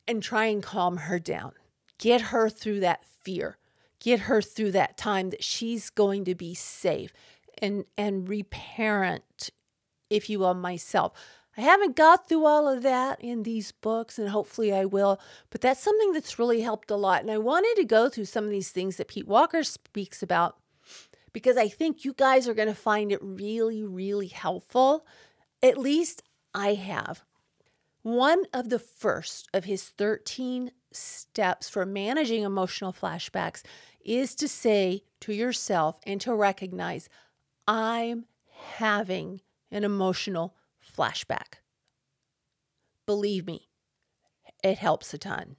and 0.08 0.22
try 0.22 0.46
and 0.46 0.62
calm 0.62 0.96
her 0.96 1.18
down, 1.18 1.52
get 1.98 2.32
her 2.32 2.48
through 2.48 2.80
that 2.80 3.04
fear, 3.04 3.58
get 4.00 4.20
her 4.20 4.40
through 4.40 4.70
that 4.70 4.96
time 4.96 5.28
that 5.28 5.44
she's 5.44 5.90
going 5.90 6.24
to 6.24 6.34
be 6.34 6.54
safe. 6.54 7.12
And 7.58 7.84
and 7.98 8.26
reparent 8.26 9.50
if 10.08 10.30
you 10.30 10.38
will 10.38 10.54
myself. 10.54 11.12
I 11.58 11.60
haven't 11.60 11.94
got 11.94 12.26
through 12.26 12.46
all 12.46 12.66
of 12.66 12.82
that 12.84 13.20
in 13.20 13.42
these 13.42 13.70
books, 13.70 14.18
and 14.18 14.30
hopefully 14.30 14.72
I 14.72 14.86
will, 14.86 15.20
but 15.50 15.60
that's 15.60 15.82
something 15.82 16.12
that's 16.12 16.38
really 16.38 16.62
helped 16.62 16.90
a 16.90 16.96
lot. 16.96 17.20
And 17.20 17.30
I 17.30 17.36
wanted 17.36 17.74
to 17.76 17.84
go 17.84 18.08
through 18.08 18.24
some 18.24 18.44
of 18.44 18.50
these 18.50 18.70
things 18.70 18.96
that 18.96 19.08
Pete 19.08 19.28
Walker 19.28 19.62
speaks 19.62 20.22
about 20.22 20.56
because 21.34 21.58
I 21.58 21.68
think 21.68 22.06
you 22.06 22.14
guys 22.14 22.48
are 22.48 22.54
going 22.54 22.68
to 22.68 22.74
find 22.74 23.12
it 23.12 23.18
really, 23.20 23.82
really 23.82 24.28
helpful. 24.28 25.04
At 25.62 25.76
least 25.76 26.22
I 26.54 26.74
have. 26.74 27.22
One 28.02 28.44
of 28.54 28.70
the 28.70 28.78
first 28.78 29.48
of 29.52 29.64
his 29.64 29.90
13 29.90 30.70
steps 30.92 31.68
for 31.68 31.84
managing 31.84 32.44
emotional 32.44 32.92
flashbacks 32.92 33.62
is 34.02 34.34
to 34.36 34.48
say 34.48 35.02
to 35.20 35.32
yourself 35.32 35.98
and 36.06 36.20
to 36.20 36.34
recognize, 36.34 37.08
I'm 37.66 38.26
having 38.76 39.40
an 39.70 39.84
emotional 39.84 40.54
flashback. 40.96 41.56
Believe 43.06 43.46
me, 43.46 43.68
it 44.62 44.78
helps 44.78 45.12
a 45.12 45.18
ton. 45.18 45.56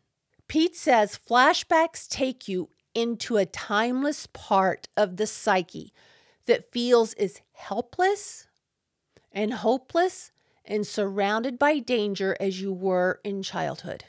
Pete 0.47 0.75
says 0.75 1.19
flashbacks 1.29 2.07
take 2.07 2.47
you 2.47 2.69
into 2.95 3.37
a 3.37 3.45
timeless 3.45 4.27
part 4.27 4.87
of 4.97 5.17
the 5.17 5.27
psyche 5.27 5.93
that 6.47 6.71
feels 6.71 7.13
as 7.13 7.41
helpless 7.51 8.47
and 9.31 9.53
hopeless 9.53 10.31
and 10.63 10.87
surrounded 10.87 11.59
by 11.59 11.77
danger 11.77 12.35
as 12.39 12.61
you 12.61 12.73
were 12.73 13.19
in 13.23 13.43
childhood. 13.43 14.05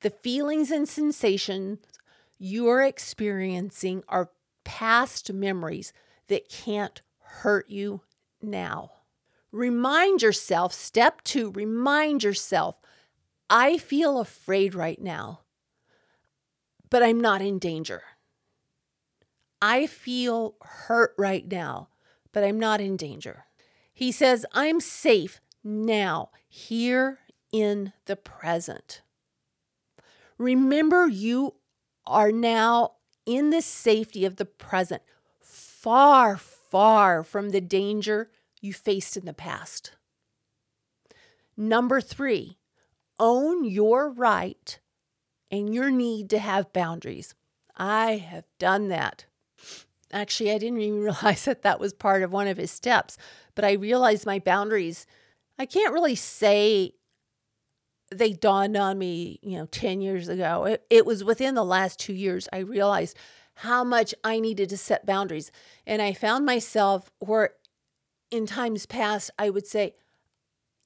The 0.00 0.10
feelings 0.10 0.70
and 0.70 0.88
sensations 0.88 1.78
you're 2.38 2.82
experiencing 2.82 4.02
are 4.08 4.30
past 4.64 5.32
memories 5.32 5.92
that 6.28 6.48
can't 6.48 7.02
hurt 7.20 7.68
you 7.68 8.02
now. 8.40 8.92
Remind 9.50 10.22
yourself, 10.22 10.72
step 10.72 11.22
two, 11.24 11.50
remind 11.50 12.22
yourself, 12.22 12.76
I 13.50 13.78
feel 13.78 14.20
afraid 14.20 14.74
right 14.74 15.00
now, 15.00 15.40
but 16.90 17.02
I'm 17.02 17.20
not 17.20 17.42
in 17.42 17.58
danger. 17.58 18.02
I 19.60 19.86
feel 19.86 20.54
hurt 20.62 21.14
right 21.18 21.46
now, 21.50 21.88
but 22.32 22.44
I'm 22.44 22.58
not 22.58 22.80
in 22.80 22.96
danger. 22.96 23.44
He 23.92 24.12
says, 24.12 24.46
I'm 24.52 24.80
safe 24.80 25.40
now, 25.64 26.30
here 26.48 27.18
in 27.52 27.92
the 28.06 28.16
present. 28.16 29.02
Remember, 30.38 31.08
you 31.08 31.54
are 32.06 32.30
now 32.30 32.92
in 33.26 33.50
the 33.50 33.60
safety 33.60 34.24
of 34.24 34.36
the 34.36 34.44
present, 34.44 35.02
far, 35.40 36.36
far 36.36 37.24
from 37.24 37.50
the 37.50 37.60
danger 37.60 38.30
you 38.60 38.72
faced 38.72 39.16
in 39.16 39.24
the 39.24 39.34
past. 39.34 39.92
Number 41.56 42.00
three, 42.00 42.58
own 43.18 43.64
your 43.64 44.10
right 44.10 44.78
and 45.50 45.74
your 45.74 45.90
need 45.90 46.30
to 46.30 46.38
have 46.38 46.72
boundaries. 46.72 47.34
I 47.76 48.16
have 48.16 48.44
done 48.58 48.88
that. 48.88 49.26
Actually, 50.12 50.52
I 50.52 50.58
didn't 50.58 50.80
even 50.80 51.00
realize 51.02 51.44
that 51.44 51.62
that 51.62 51.80
was 51.80 51.92
part 51.92 52.22
of 52.22 52.32
one 52.32 52.48
of 52.48 52.56
his 52.56 52.70
steps, 52.70 53.16
but 53.54 53.64
I 53.64 53.72
realized 53.72 54.26
my 54.26 54.38
boundaries. 54.38 55.06
I 55.58 55.66
can't 55.66 55.92
really 55.92 56.14
say 56.14 56.94
they 58.10 58.32
dawned 58.32 58.76
on 58.76 58.98
me, 58.98 59.38
you 59.42 59.58
know, 59.58 59.66
10 59.66 60.00
years 60.00 60.28
ago. 60.28 60.64
It, 60.64 60.84
it 60.88 61.06
was 61.06 61.22
within 61.22 61.54
the 61.54 61.64
last 61.64 61.98
two 61.98 62.14
years 62.14 62.48
I 62.52 62.58
realized 62.58 63.16
how 63.54 63.84
much 63.84 64.14
I 64.22 64.40
needed 64.40 64.68
to 64.70 64.76
set 64.76 65.04
boundaries. 65.04 65.50
And 65.86 66.00
I 66.00 66.12
found 66.12 66.46
myself 66.46 67.10
where 67.18 67.50
in 68.30 68.46
times 68.46 68.86
past, 68.86 69.30
I 69.38 69.50
would 69.50 69.66
say, 69.66 69.94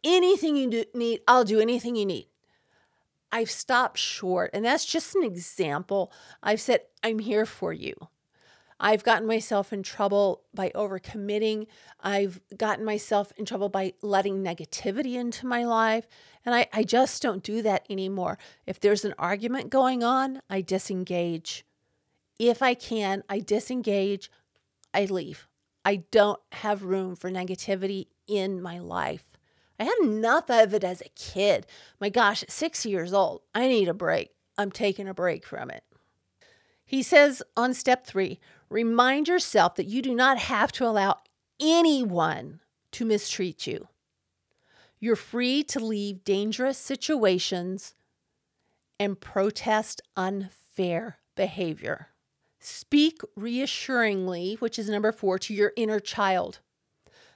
anything 0.02 0.56
you 0.56 0.70
do, 0.70 0.84
need, 0.94 1.20
I'll 1.28 1.44
do 1.44 1.60
anything 1.60 1.96
you 1.96 2.06
need. 2.06 2.28
I've 3.32 3.50
stopped 3.50 3.98
short, 3.98 4.50
and 4.52 4.64
that's 4.64 4.84
just 4.84 5.16
an 5.16 5.24
example. 5.24 6.12
I've 6.42 6.60
said, 6.60 6.82
I'm 7.02 7.18
here 7.18 7.46
for 7.46 7.72
you. 7.72 7.94
I've 8.78 9.04
gotten 9.04 9.28
myself 9.28 9.72
in 9.72 9.84
trouble 9.84 10.42
by 10.52 10.70
overcommitting. 10.74 11.68
I've 12.00 12.40
gotten 12.56 12.84
myself 12.84 13.32
in 13.36 13.46
trouble 13.46 13.68
by 13.68 13.94
letting 14.02 14.42
negativity 14.42 15.14
into 15.14 15.46
my 15.46 15.64
life. 15.64 16.08
And 16.44 16.52
I, 16.52 16.66
I 16.72 16.82
just 16.82 17.22
don't 17.22 17.44
do 17.44 17.62
that 17.62 17.86
anymore. 17.88 18.38
If 18.66 18.80
there's 18.80 19.04
an 19.04 19.14
argument 19.18 19.70
going 19.70 20.02
on, 20.02 20.42
I 20.50 20.62
disengage. 20.62 21.64
If 22.40 22.60
I 22.60 22.74
can, 22.74 23.22
I 23.28 23.38
disengage, 23.38 24.30
I 24.92 25.04
leave. 25.04 25.46
I 25.84 26.02
don't 26.10 26.40
have 26.50 26.82
room 26.82 27.14
for 27.14 27.30
negativity 27.30 28.08
in 28.26 28.60
my 28.60 28.80
life. 28.80 29.31
I 29.82 29.86
had 29.86 29.98
enough 30.00 30.48
of 30.48 30.74
it 30.74 30.84
as 30.84 31.00
a 31.00 31.08
kid. 31.16 31.66
My 32.00 32.08
gosh, 32.08 32.44
at 32.44 32.52
six 32.52 32.86
years 32.86 33.12
old, 33.12 33.42
I 33.52 33.66
need 33.66 33.88
a 33.88 33.94
break. 33.94 34.30
I'm 34.56 34.70
taking 34.70 35.08
a 35.08 35.14
break 35.14 35.44
from 35.44 35.72
it. 35.72 35.82
He 36.84 37.02
says 37.02 37.42
on 37.56 37.74
step 37.74 38.06
three 38.06 38.38
remind 38.70 39.26
yourself 39.26 39.74
that 39.74 39.88
you 39.88 40.00
do 40.00 40.14
not 40.14 40.38
have 40.38 40.70
to 40.72 40.86
allow 40.86 41.18
anyone 41.58 42.60
to 42.92 43.04
mistreat 43.04 43.66
you. 43.66 43.88
You're 45.00 45.16
free 45.16 45.64
to 45.64 45.80
leave 45.80 46.22
dangerous 46.22 46.78
situations 46.78 47.94
and 49.00 49.20
protest 49.20 50.00
unfair 50.16 51.18
behavior. 51.34 52.10
Speak 52.60 53.20
reassuringly, 53.34 54.58
which 54.60 54.78
is 54.78 54.88
number 54.88 55.10
four, 55.10 55.40
to 55.40 55.52
your 55.52 55.72
inner 55.76 55.98
child. 55.98 56.60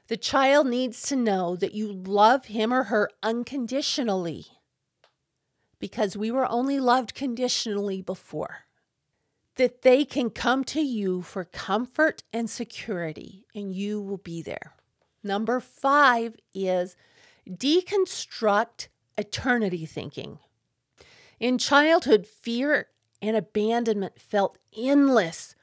The 0.08 0.16
child 0.16 0.68
needs 0.68 1.02
to 1.08 1.16
know 1.16 1.56
that 1.56 1.74
you 1.74 1.92
love 1.92 2.46
him 2.46 2.72
or 2.72 2.84
her 2.84 3.10
unconditionally 3.22 4.46
because 5.78 6.16
we 6.16 6.30
were 6.30 6.48
only 6.50 6.78
loved 6.78 7.14
conditionally 7.14 8.02
before. 8.02 8.64
That 9.56 9.82
they 9.82 10.04
can 10.04 10.30
come 10.30 10.64
to 10.64 10.80
you 10.80 11.22
for 11.22 11.44
comfort 11.44 12.22
and 12.32 12.48
security, 12.48 13.46
and 13.54 13.74
you 13.74 14.00
will 14.00 14.18
be 14.18 14.42
there. 14.42 14.74
Number 15.24 15.60
five 15.60 16.36
is 16.54 16.94
deconstruct 17.48 18.88
eternity 19.16 19.86
thinking. 19.86 20.38
In 21.40 21.58
childhood, 21.58 22.26
fear 22.26 22.88
and 23.22 23.36
abandonment 23.36 24.20
felt 24.20 24.58
endless. 24.76 25.54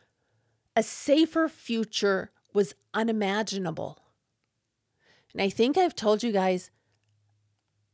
A 0.76 0.84
safer 0.84 1.48
future 1.48 2.32
was 2.54 2.76
unimaginable. 2.94 4.03
And 5.34 5.42
I 5.42 5.50
think 5.50 5.78
I've 5.78 5.96
told 5.96 6.24
you 6.24 6.32
guys, 6.32 6.70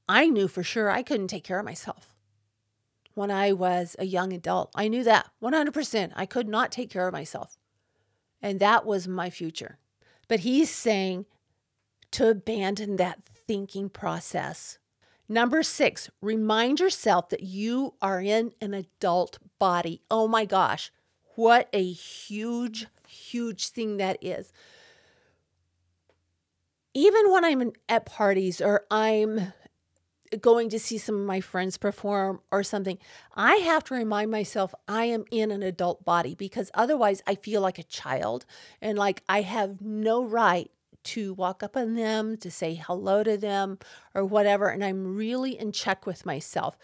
I 0.08 0.28
knew 0.28 0.48
for 0.48 0.64
sure 0.64 0.90
I 0.90 1.04
couldn't 1.04 1.28
take 1.28 1.44
care 1.44 1.60
of 1.60 1.66
myself 1.66 2.16
when 3.14 3.32
I 3.32 3.52
was 3.54 3.96
a 4.00 4.06
young 4.06 4.34
adult. 4.34 4.72
I 4.76 4.88
knew 4.88 5.04
that 5.04 5.30
100%. 5.42 6.12
I 6.16 6.26
could 6.26 6.48
not 6.48 6.72
take 6.72 6.90
care 6.90 7.08
of 7.08 7.14
myself. 7.14 7.58
And 8.42 8.60
that 8.60 8.86
was 8.86 9.08
my 9.08 9.30
future. 9.30 9.78
But 10.28 10.42
he's 10.42 10.70
saying 10.70 11.26
to 12.12 12.30
abandon 12.30 12.96
that 12.96 13.20
thinking 13.26 13.90
process. 13.90 14.78
Number 15.28 15.62
six, 15.64 16.10
remind 16.22 16.80
yourself 16.80 17.30
that 17.30 17.44
you 17.44 17.94
are 18.02 18.22
in 18.22 18.52
an 18.62 18.74
adult 18.74 19.38
body. 19.60 20.02
Oh 20.10 20.28
my 20.28 20.46
gosh, 20.46 20.92
what 21.36 21.70
a 21.72 21.92
huge, 21.92 22.88
huge 23.08 23.70
thing 23.70 23.98
that 23.98 24.18
is. 24.22 24.52
Even 26.94 27.32
when 27.32 27.46
I'm 27.46 27.72
at 27.88 28.06
parties 28.06 28.62
or 28.62 28.86
I'm 28.90 29.54
going 30.42 30.70
to 30.70 30.80
see 30.80 30.98
some 30.98 31.16
of 31.16 31.26
my 31.26 31.42
friends 31.42 31.78
perform 31.78 32.42
or 32.52 32.64
something, 32.64 32.98
I 33.36 33.56
have 33.56 33.84
to 33.86 33.96
remind 33.96 34.32
myself 34.32 34.74
I 34.88 35.06
am 35.06 35.26
in 35.32 35.52
an 35.52 35.64
adult 35.64 36.06
body 36.06 36.36
because 36.36 36.72
otherwise 36.74 37.22
I 37.26 37.36
feel 37.36 37.62
like 37.62 37.80
a 37.80 37.84
child 37.84 38.46
and 38.82 38.98
like 38.98 39.24
I 39.28 39.42
have 39.42 39.82
no 39.82 40.24
right 40.24 40.70
to 41.06 41.34
walk 41.34 41.64
up 41.64 41.78
on 41.78 41.96
them, 41.96 42.38
to 42.38 42.52
say 42.52 42.76
hello 42.76 43.24
to 43.24 43.38
them 43.38 43.80
or 44.14 44.26
whatever. 44.26 44.68
And 44.68 44.84
I'm 44.84 45.16
really 45.16 45.58
in 45.58 45.72
check 45.72 46.06
with 46.06 46.26
myself. 46.26 46.78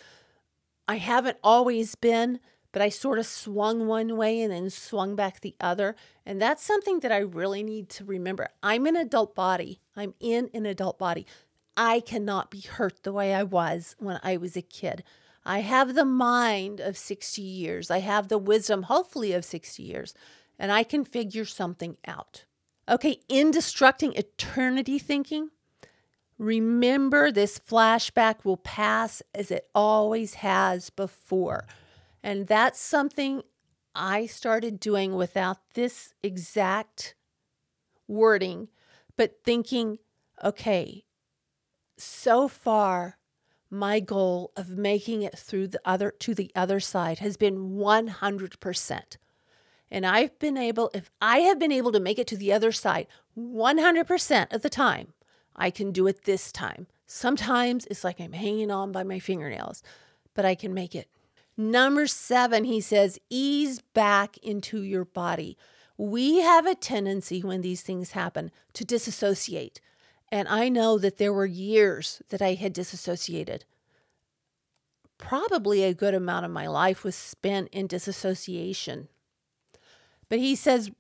I 0.88 0.98
haven't 0.98 1.38
always 1.44 1.96
been, 1.96 2.40
but 2.76 2.82
I 2.82 2.90
sort 2.90 3.20
of 3.20 3.26
swung 3.26 3.88
one 3.88 4.18
way 4.18 4.42
and 4.42 4.52
then 4.52 4.70
swung 4.70 5.16
back 5.16 5.40
the 5.40 5.56
other. 5.62 5.96
And 6.26 6.42
that's 6.42 6.62
something 6.62 7.00
that 7.00 7.12
I 7.12 7.20
really 7.20 7.64
need 7.64 7.88
to 7.92 8.04
remember. 8.04 8.50
I'm 8.62 8.86
an 8.86 8.98
adult 8.98 9.34
body. 9.34 9.80
I'm 9.96 10.14
in 10.20 10.50
an 10.54 10.66
adult 10.66 11.00
body. 11.00 11.26
I 11.78 12.02
cannot 12.02 12.52
be 12.52 12.60
hurt 12.60 13.04
the 13.04 13.14
way 13.14 13.34
I 13.34 13.44
was 13.44 13.96
when 13.98 14.20
I 14.24 14.36
was 14.36 14.58
a 14.58 14.62
kid. 14.62 15.06
I 15.46 15.60
have 15.62 15.96
the 15.96 16.04
mind 16.04 16.82
of 16.82 16.98
60 16.98 17.42
years. 17.42 17.90
I 17.90 18.00
have 18.00 18.28
the 18.28 18.38
wisdom, 18.38 18.84
hopefully, 18.84 19.32
of 19.32 19.46
60 19.46 19.82
years, 19.82 20.14
and 20.60 20.70
I 20.70 20.84
can 20.84 21.06
figure 21.06 21.46
something 21.46 21.96
out. 22.06 22.44
Okay, 22.90 23.22
in 23.30 23.52
destructing 23.52 24.20
eternity 24.20 25.00
thinking, 25.00 25.50
remember 26.38 27.32
this 27.32 27.58
flashback 27.58 28.44
will 28.44 28.58
pass 28.58 29.22
as 29.34 29.50
it 29.50 29.70
always 29.74 30.34
has 30.34 30.90
before. 30.90 31.66
And 32.26 32.48
that's 32.48 32.80
something 32.80 33.44
I 33.94 34.26
started 34.26 34.80
doing 34.80 35.14
without 35.14 35.58
this 35.76 36.12
exact 36.24 37.14
wording, 38.08 38.70
but 39.16 39.44
thinking, 39.44 40.00
okay, 40.44 41.06
so 42.00 42.48
far, 42.48 43.20
my 43.70 44.00
goal 44.00 44.52
of 44.58 44.70
making 44.70 45.22
it 45.22 45.38
through 45.38 45.68
the 45.68 45.80
other 45.86 46.16
to 46.18 46.34
the 46.34 46.52
other 46.56 46.80
side 46.80 47.20
has 47.20 47.38
been 47.38 47.76
100%. 47.76 49.18
And 49.92 50.04
I've 50.04 50.40
been 50.40 50.58
able 50.58 50.90
if 50.96 51.12
I 51.22 51.42
have 51.42 51.60
been 51.60 51.72
able 51.72 51.92
to 51.92 52.00
make 52.00 52.18
it 52.18 52.26
to 52.28 52.38
the 52.38 52.52
other 52.52 52.72
side 52.72 53.06
100% 53.38 54.52
of 54.52 54.64
the 54.64 54.70
time, 54.70 55.14
I 55.56 55.70
can 55.70 55.92
do 55.92 56.08
it 56.08 56.26
this 56.26 56.52
time. 56.52 56.88
Sometimes 57.06 57.86
it's 57.86 58.04
like 58.04 58.20
I'm 58.20 58.34
hanging 58.34 58.72
on 58.72 58.92
by 58.92 59.04
my 59.04 59.20
fingernails, 59.20 59.84
but 60.34 60.44
I 60.44 60.56
can 60.56 60.74
make 60.74 60.96
it. 60.96 61.08
Number 61.58 62.08
7, 62.08 62.66
he 62.66 62.82
says, 62.82 63.20
ease 63.30 63.82
back 63.94 64.38
into 64.40 64.82
your 64.82 65.06
body. 65.06 65.58
We 65.98 66.40
have 66.40 66.66
a 66.66 66.76
tendency 66.76 67.42
when 67.42 67.62
these 67.62 67.82
things 67.82 68.12
happen 68.12 68.52
to 68.74 68.84
disassociate 68.84 69.80
and 70.32 70.48
I 70.48 70.70
know 70.70 70.98
that 70.98 71.18
there 71.18 71.34
were 71.34 71.46
years 71.46 72.22
that 72.30 72.42
I 72.42 72.56
had 72.56 72.74
disassociated. 72.74 73.66
Probably 75.18 75.84
a 75.84 75.94
good 75.94 76.14
amount 76.14 76.46
of 76.46 76.52
my 76.52 76.68
life 76.68 77.04
was 77.04 77.16
spent 77.16 77.70
in 77.70 77.88
disassociation. 77.88 79.08
But 80.28 80.40
he 80.40 80.56
says, 80.56 80.92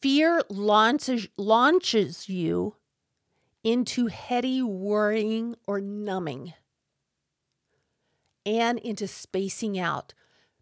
fear 0.00 0.42
launches, 0.48 1.28
launches 1.36 2.28
you 2.28 2.76
into 3.64 4.06
heady 4.06 4.62
worrying 4.62 5.56
or 5.66 5.80
numbing 5.80 6.54
and 8.48 8.78
into 8.78 9.06
spacing 9.06 9.78
out, 9.78 10.14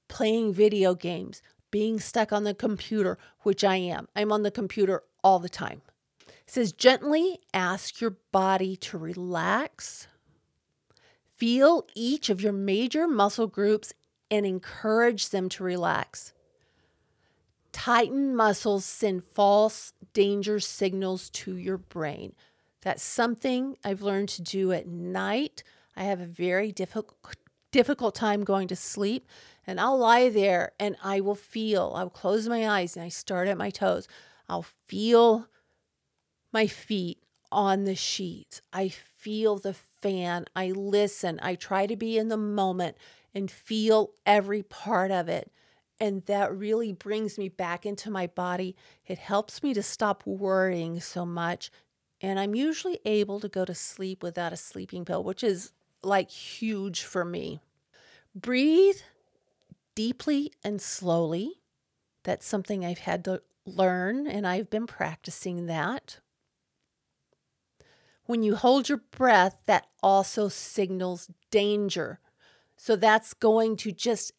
playing 0.09 0.53
video 0.53 0.94
games, 0.94 1.40
being 1.70 2.01
stuck 2.01 2.33
on 2.33 2.42
the 2.42 2.53
computer, 2.53 3.16
which 3.42 3.62
I 3.62 3.77
am. 3.77 4.09
I'm 4.16 4.33
on 4.33 4.42
the 4.42 4.51
computer 4.51 5.05
all 5.22 5.38
the 5.38 5.49
time. 5.49 5.83
It 6.27 6.35
says 6.46 6.72
gently 6.72 7.38
ask 7.55 8.01
your 8.01 8.16
body 8.33 8.75
to 8.77 8.99
relax. 8.99 10.09
Feel 11.37 11.87
each 11.94 12.29
of 12.29 12.40
your 12.40 12.53
major 12.53 13.07
muscle 13.07 13.46
groups 13.46 13.92
and 14.31 14.44
encourage 14.44 15.29
them 15.29 15.49
to 15.51 15.62
relax. 15.62 16.33
Tighten 17.70 18.35
muscles 18.35 18.85
send 18.85 19.22
false 19.22 19.92
danger 20.12 20.59
signals 20.59 21.31
to 21.31 21.57
your 21.57 21.79
brain. 21.79 22.35
That's 22.81 23.03
something 23.03 23.77
I've 23.85 24.03
learned 24.03 24.31
to 24.31 24.42
do 24.42 24.72
at 24.72 24.88
night. 24.88 25.62
I 25.94 26.05
have 26.05 26.20
a 26.20 26.27
very 26.27 26.72
difficult 26.72 27.37
difficult 27.72 28.14
time 28.14 28.44
going 28.44 28.68
to 28.68 28.76
sleep 28.76 29.26
and 29.66 29.81
I'll 29.81 29.98
lie 29.98 30.29
there 30.29 30.72
and 30.79 30.96
I 31.02 31.20
will 31.20 31.35
feel, 31.35 31.92
I'll 31.96 32.11
close 32.11 32.48
my 32.48 32.68
eyes 32.68 32.96
and 32.96 33.05
I 33.05 33.09
start 33.09 33.48
at 33.48 33.59
my 33.59 33.70
toes. 33.70 34.07
I'll 34.48 34.66
feel 34.87 35.48
my 36.52 36.66
feet 36.66 37.22
on 37.50 37.85
the 37.85 37.94
sheets. 37.94 38.61
I 38.72 38.88
feel 38.88 39.57
the 39.59 39.74
fan. 39.74 40.46
I 40.55 40.70
listen. 40.70 41.40
I 41.42 41.55
try 41.55 41.87
to 41.87 41.96
be 41.96 42.16
in 42.16 42.29
the 42.29 42.37
moment 42.37 42.96
and 43.35 43.50
feel 43.50 44.12
every 44.24 44.62
part 44.62 45.11
of 45.11 45.29
it. 45.29 45.50
And 45.98 46.24
that 46.26 46.55
really 46.55 46.92
brings 46.92 47.38
me 47.38 47.48
back 47.48 47.87
into 47.87 48.11
my 48.11 48.26
body. 48.26 48.76
It 49.07 49.18
helps 49.18 49.62
me 49.62 49.74
to 49.74 49.83
stop 49.83 50.22
worrying 50.26 51.00
so 51.00 51.24
much. 51.24 51.70
And 52.20 52.38
I'm 52.38 52.55
usually 52.55 53.00
able 53.05 53.40
to 53.40 53.48
go 53.48 53.64
to 53.64 53.74
sleep 53.74 54.22
without 54.22 54.52
a 54.52 54.57
sleeping 54.57 55.05
pill, 55.05 55.24
which 55.24 55.42
is 55.42 55.72
like 56.07 56.31
huge 56.31 57.03
for 57.03 57.25
me. 57.25 57.61
Breathe 58.35 59.01
deeply 59.95 60.53
and 60.62 60.81
slowly. 60.81 61.61
That's 62.23 62.47
something 62.47 62.85
I've 62.85 63.01
had 63.01 63.25
to 63.25 63.42
learn, 63.64 64.27
and 64.27 64.47
I've 64.47 64.71
been 64.71 64.87
practicing 64.87 65.66
that. 65.66 66.19
When 68.27 68.42
you 68.42 68.57
hold 68.57 68.88
your 68.88 69.03
breath, 69.11 69.59
that 69.66 69.87
also 70.03 70.49
signals 70.49 71.31
danger. 71.51 72.21
So 72.77 72.97
that's 72.97 73.35
going 73.35 73.77
to 73.79 73.92
just 73.92 74.33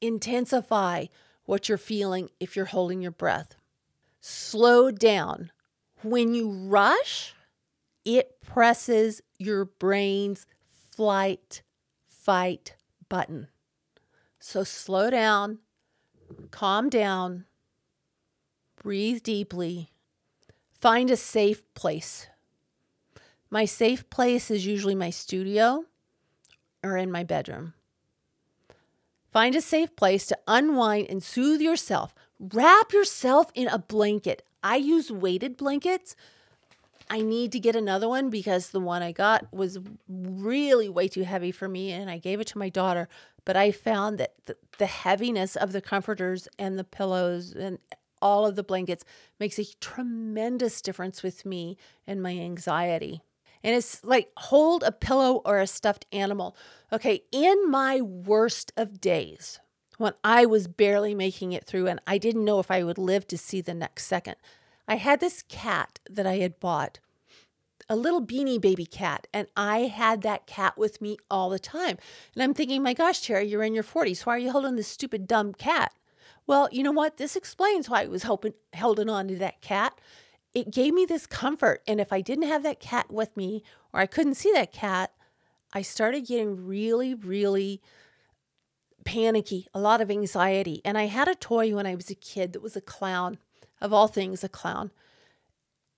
intensify 0.00 1.06
what 1.44 1.68
you're 1.68 1.78
feeling 1.78 2.28
if 2.38 2.54
you're 2.54 2.66
holding 2.66 3.00
your 3.00 3.10
breath. 3.10 3.56
Slow 4.20 4.90
down. 4.90 5.50
When 6.02 6.34
you 6.34 6.50
rush, 6.50 7.34
it 8.04 8.35
presses 8.46 9.22
your 9.38 9.64
brain's 9.64 10.46
flight, 10.94 11.62
fight 12.06 12.74
button. 13.08 13.48
So 14.38 14.64
slow 14.64 15.10
down, 15.10 15.58
calm 16.50 16.88
down, 16.88 17.44
breathe 18.82 19.22
deeply, 19.22 19.90
Find 20.80 21.10
a 21.10 21.16
safe 21.16 21.62
place. 21.74 22.28
My 23.50 23.64
safe 23.64 24.08
place 24.10 24.50
is 24.50 24.66
usually 24.66 24.94
my 24.94 25.10
studio 25.10 25.84
or 26.84 26.96
in 26.96 27.10
my 27.10 27.24
bedroom. 27.24 27.72
Find 29.32 29.54
a 29.54 29.60
safe 29.60 29.96
place 29.96 30.26
to 30.26 30.38
unwind 30.46 31.08
and 31.08 31.22
soothe 31.22 31.60
yourself. 31.60 32.14
Wrap 32.38 32.92
yourself 32.92 33.50
in 33.54 33.68
a 33.68 33.78
blanket. 33.78 34.46
I 34.62 34.76
use 34.76 35.10
weighted 35.10 35.56
blankets. 35.56 36.14
I 37.08 37.20
need 37.20 37.52
to 37.52 37.60
get 37.60 37.76
another 37.76 38.08
one 38.08 38.30
because 38.30 38.70
the 38.70 38.80
one 38.80 39.02
I 39.02 39.12
got 39.12 39.52
was 39.52 39.78
really 40.08 40.88
way 40.88 41.08
too 41.08 41.22
heavy 41.22 41.52
for 41.52 41.68
me 41.68 41.92
and 41.92 42.10
I 42.10 42.18
gave 42.18 42.40
it 42.40 42.48
to 42.48 42.58
my 42.58 42.68
daughter. 42.68 43.08
But 43.44 43.56
I 43.56 43.70
found 43.70 44.18
that 44.18 44.34
the, 44.46 44.56
the 44.78 44.86
heaviness 44.86 45.54
of 45.56 45.72
the 45.72 45.80
comforters 45.80 46.48
and 46.58 46.78
the 46.78 46.84
pillows 46.84 47.52
and 47.52 47.78
all 48.20 48.46
of 48.46 48.56
the 48.56 48.64
blankets 48.64 49.04
makes 49.38 49.58
a 49.58 49.64
tremendous 49.80 50.80
difference 50.80 51.22
with 51.22 51.46
me 51.46 51.76
and 52.06 52.22
my 52.22 52.32
anxiety. 52.32 53.22
And 53.62 53.74
it's 53.74 54.04
like 54.04 54.30
hold 54.36 54.82
a 54.82 54.92
pillow 54.92 55.42
or 55.44 55.58
a 55.58 55.66
stuffed 55.66 56.06
animal. 56.12 56.56
Okay, 56.92 57.22
in 57.32 57.70
my 57.70 58.00
worst 58.00 58.72
of 58.76 59.00
days, 59.00 59.60
when 59.98 60.12
I 60.24 60.46
was 60.46 60.66
barely 60.66 61.14
making 61.14 61.52
it 61.52 61.64
through 61.64 61.86
and 61.86 62.00
I 62.06 62.18
didn't 62.18 62.44
know 62.44 62.58
if 62.58 62.70
I 62.70 62.84
would 62.84 62.98
live 62.98 63.26
to 63.28 63.38
see 63.38 63.60
the 63.60 63.74
next 63.74 64.06
second, 64.06 64.36
I 64.88 64.96
had 64.96 65.20
this 65.20 65.42
cat 65.48 65.98
that 66.08 66.26
I 66.26 66.36
had 66.36 66.60
bought, 66.60 67.00
a 67.88 67.96
little 67.96 68.24
beanie 68.24 68.60
baby 68.60 68.86
cat, 68.86 69.26
and 69.32 69.48
I 69.56 69.80
had 69.82 70.22
that 70.22 70.46
cat 70.46 70.76
with 70.76 71.00
me 71.00 71.18
all 71.30 71.50
the 71.50 71.58
time. 71.58 71.98
And 72.34 72.42
I'm 72.42 72.54
thinking, 72.54 72.82
my 72.82 72.94
gosh, 72.94 73.20
Terry, 73.20 73.46
you're 73.46 73.62
in 73.62 73.74
your 73.74 73.84
40s. 73.84 74.26
Why 74.26 74.34
are 74.34 74.38
you 74.38 74.50
holding 74.50 74.76
this 74.76 74.88
stupid, 74.88 75.26
dumb 75.26 75.52
cat? 75.52 75.92
Well, 76.46 76.68
you 76.72 76.82
know 76.82 76.92
what? 76.92 77.16
This 77.16 77.36
explains 77.36 77.88
why 77.88 78.02
I 78.02 78.06
was 78.06 78.24
hoping, 78.24 78.54
holding 78.74 79.08
on 79.08 79.28
to 79.28 79.36
that 79.36 79.60
cat. 79.60 80.00
It 80.54 80.72
gave 80.72 80.94
me 80.94 81.04
this 81.04 81.26
comfort. 81.26 81.82
And 81.86 82.00
if 82.00 82.12
I 82.12 82.20
didn't 82.20 82.48
have 82.48 82.62
that 82.62 82.80
cat 82.80 83.10
with 83.12 83.36
me 83.36 83.62
or 83.92 84.00
I 84.00 84.06
couldn't 84.06 84.34
see 84.34 84.52
that 84.52 84.72
cat, 84.72 85.12
I 85.72 85.82
started 85.82 86.26
getting 86.26 86.66
really, 86.66 87.14
really 87.14 87.82
panicky, 89.04 89.66
a 89.74 89.80
lot 89.80 90.00
of 90.00 90.10
anxiety. 90.10 90.80
And 90.84 90.96
I 90.96 91.06
had 91.06 91.28
a 91.28 91.34
toy 91.34 91.74
when 91.74 91.86
I 91.86 91.94
was 91.94 92.10
a 92.10 92.14
kid 92.14 92.52
that 92.52 92.62
was 92.62 92.76
a 92.76 92.80
clown, 92.80 93.38
of 93.80 93.92
all 93.92 94.08
things, 94.08 94.42
a 94.42 94.48
clown. 94.48 94.90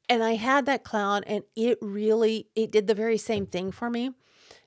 And 0.08 0.22
I 0.22 0.34
had 0.34 0.66
that 0.66 0.84
clown 0.84 1.22
and 1.26 1.44
it 1.54 1.78
really 1.82 2.48
it 2.54 2.70
did 2.70 2.86
the 2.86 2.94
very 2.94 3.18
same 3.18 3.46
thing 3.46 3.70
for 3.70 3.90
me. 3.90 4.12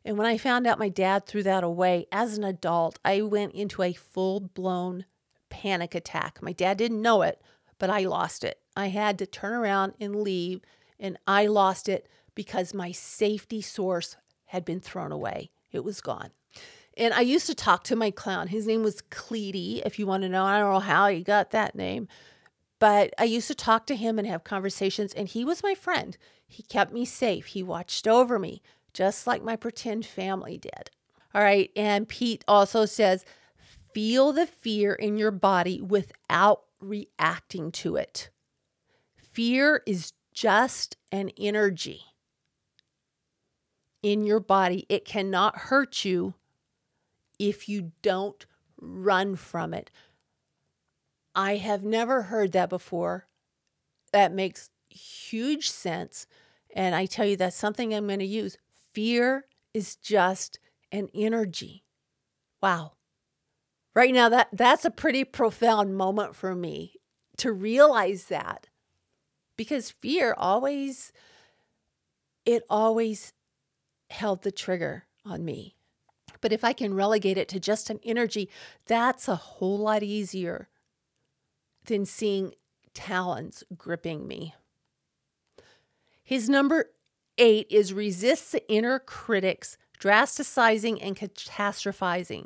And 0.06 0.18
when 0.18 0.28
I 0.28 0.38
found 0.38 0.66
out 0.66 0.80
my 0.80 0.90
dad 0.90 1.26
threw 1.26 1.44
that 1.44 1.64
away 1.64 2.08
as 2.12 2.38
an 2.38 2.44
adult, 2.44 3.00
I 3.04 3.22
went 3.22 3.54
into 3.54 3.82
a 3.82 3.94
full-blown 3.94 5.06
panic 5.50 5.94
attack. 5.96 6.40
My 6.42 6.54
dad 6.54 6.78
didn't 6.78 7.02
know 7.02 7.22
it, 7.22 7.42
but 7.78 7.90
I 7.90 8.06
lost 8.06 8.44
it. 8.44 8.60
I 8.76 8.88
had 8.88 9.18
to 9.20 9.26
turn 9.26 9.54
around 9.54 9.94
and 10.00 10.22
leave 10.22 10.62
and 11.00 11.18
I 11.28 11.48
lost 11.48 11.90
it 11.90 12.08
because 12.36 12.74
my 12.74 12.92
safety 12.92 13.62
source 13.62 14.18
had 14.46 14.64
been 14.64 14.80
thrown 14.80 15.12
away. 15.12 15.52
It 15.72 15.84
was 15.84 16.02
gone. 16.02 16.32
And 16.98 17.14
I 17.14 17.22
used 17.22 17.48
to 17.48 17.56
talk 17.56 17.84
to 17.86 17.96
my 17.96 18.12
clown. 18.12 18.48
His 18.48 18.68
name 18.68 18.84
was 18.84 19.02
Cleety, 19.10 19.82
if 19.86 19.98
you 19.98 20.06
want 20.06 20.24
to 20.24 20.30
know. 20.30 20.44
I 20.44 20.60
don't 20.60 20.72
know 20.72 20.80
how 20.80 21.08
he 21.08 21.24
got 21.24 21.52
that 21.52 21.76
name, 21.76 22.08
but 22.82 23.14
I 23.20 23.26
used 23.26 23.48
to 23.48 23.54
talk 23.54 23.86
to 23.86 23.96
him 23.96 24.18
and 24.18 24.28
have 24.28 24.44
conversations, 24.44 25.14
and 25.14 25.28
he 25.28 25.46
was 25.46 25.62
my 25.62 25.76
friend. 25.76 26.18
He 26.48 26.64
kept 26.64 26.92
me 26.92 27.06
safe, 27.06 27.46
he 27.46 27.62
watched 27.62 28.08
over 28.08 28.40
me, 28.40 28.64
just 28.92 29.28
like 29.28 29.44
my 29.44 29.56
pretend 29.56 30.04
family 30.04 30.58
did. 30.58 30.90
All 31.36 31.44
right. 31.44 31.70
And 31.76 32.10
Pete 32.10 32.44
also 32.48 32.86
says, 32.86 33.24
feel 33.94 34.34
the 34.34 34.48
fear 34.48 34.94
in 34.94 35.16
your 35.16 35.30
body 35.30 35.80
without 35.80 36.64
reacting 36.80 37.72
to 37.74 37.98
it. 37.98 38.32
Fear 39.16 39.84
is 39.86 40.14
just 40.34 40.98
an 41.12 41.30
energy 41.38 42.02
in 44.02 44.26
your 44.26 44.40
body. 44.40 44.88
It 44.90 45.06
cannot 45.06 45.56
hurt 45.56 46.04
you 46.04 46.34
if 47.38 47.70
you 47.70 47.92
don't 48.02 48.44
run 48.82 49.36
from 49.36 49.76
it. 49.76 49.92
I 51.34 51.58
have 51.58 51.84
never 51.84 52.24
heard 52.24 52.52
that 52.52 52.70
before. 52.70 53.28
That 54.12 54.34
makes 54.34 54.70
huge 54.90 55.70
sense. 55.70 56.28
And 56.76 56.96
I 56.96 57.06
tell 57.06 57.26
you, 57.26 57.38
that's 57.38 57.56
something 57.56 57.94
I'm 57.94 58.08
going 58.08 58.20
to 58.20 58.26
use. 58.26 58.58
Fear 58.94 59.46
is 59.74 59.96
just 59.96 60.60
an 60.92 61.10
energy. 61.14 61.84
Wow. 62.62 62.94
Right 63.94 64.14
now, 64.14 64.30
that, 64.30 64.50
that's 64.52 64.86
a 64.86 64.92
pretty 64.92 65.24
profound 65.24 65.96
moment 65.96 66.36
for 66.36 66.56
me 66.56 66.96
to 67.38 67.52
realize 67.52 68.26
that 68.26 68.68
because 69.58 69.92
fear 69.92 70.34
always, 70.38 71.12
it 72.46 72.64
always 72.70 73.34
held 74.10 74.44
the 74.44 74.52
trigger 74.52 75.06
on 75.26 75.44
me. 75.44 75.76
But 76.40 76.52
if 76.52 76.64
I 76.64 76.74
can 76.74 76.94
relegate 76.94 77.38
it 77.38 77.48
to 77.50 77.60
just 77.60 77.90
an 77.90 78.00
energy, 78.04 78.50
that's 78.86 79.28
a 79.28 79.36
whole 79.36 79.78
lot 79.78 80.04
easier 80.04 80.70
than 81.86 82.06
seeing 82.06 82.54
talons 82.94 83.64
gripping 83.76 84.28
me. 84.28 84.54
His 86.24 86.50
number 86.50 86.92
eight 87.38 87.68
is 87.70 87.94
resist 87.94 88.52
the 88.52 88.68
inner 88.72 89.00
critics, 89.00 89.78
drasticizing 90.00 91.00
and 91.02 91.16
catastrophizing. 91.16 92.46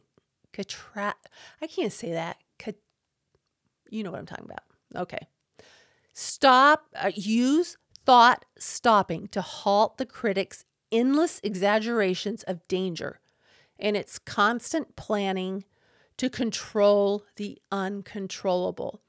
Catra- 0.53 1.13
I 1.61 1.67
can't 1.67 1.93
say 1.93 2.11
that. 2.11 2.37
Cat- 2.57 2.75
you 3.89 4.03
know 4.03 4.11
what 4.11 4.19
I'm 4.19 4.25
talking 4.25 4.45
about. 4.45 4.63
Okay. 4.95 5.27
Stop, 6.13 6.85
uh, 6.95 7.11
use 7.13 7.77
thought 8.05 8.45
stopping 8.57 9.27
to 9.29 9.41
halt 9.41 9.97
the 9.97 10.05
critics' 10.05 10.63
endless 10.91 11.41
exaggerations 11.43 12.43
of 12.43 12.65
danger 12.67 13.19
and 13.77 13.97
its 13.97 14.17
constant 14.17 14.95
planning 14.95 15.65
to 16.17 16.29
control 16.29 17.25
the 17.35 17.59
uncontrollable. 17.71 19.01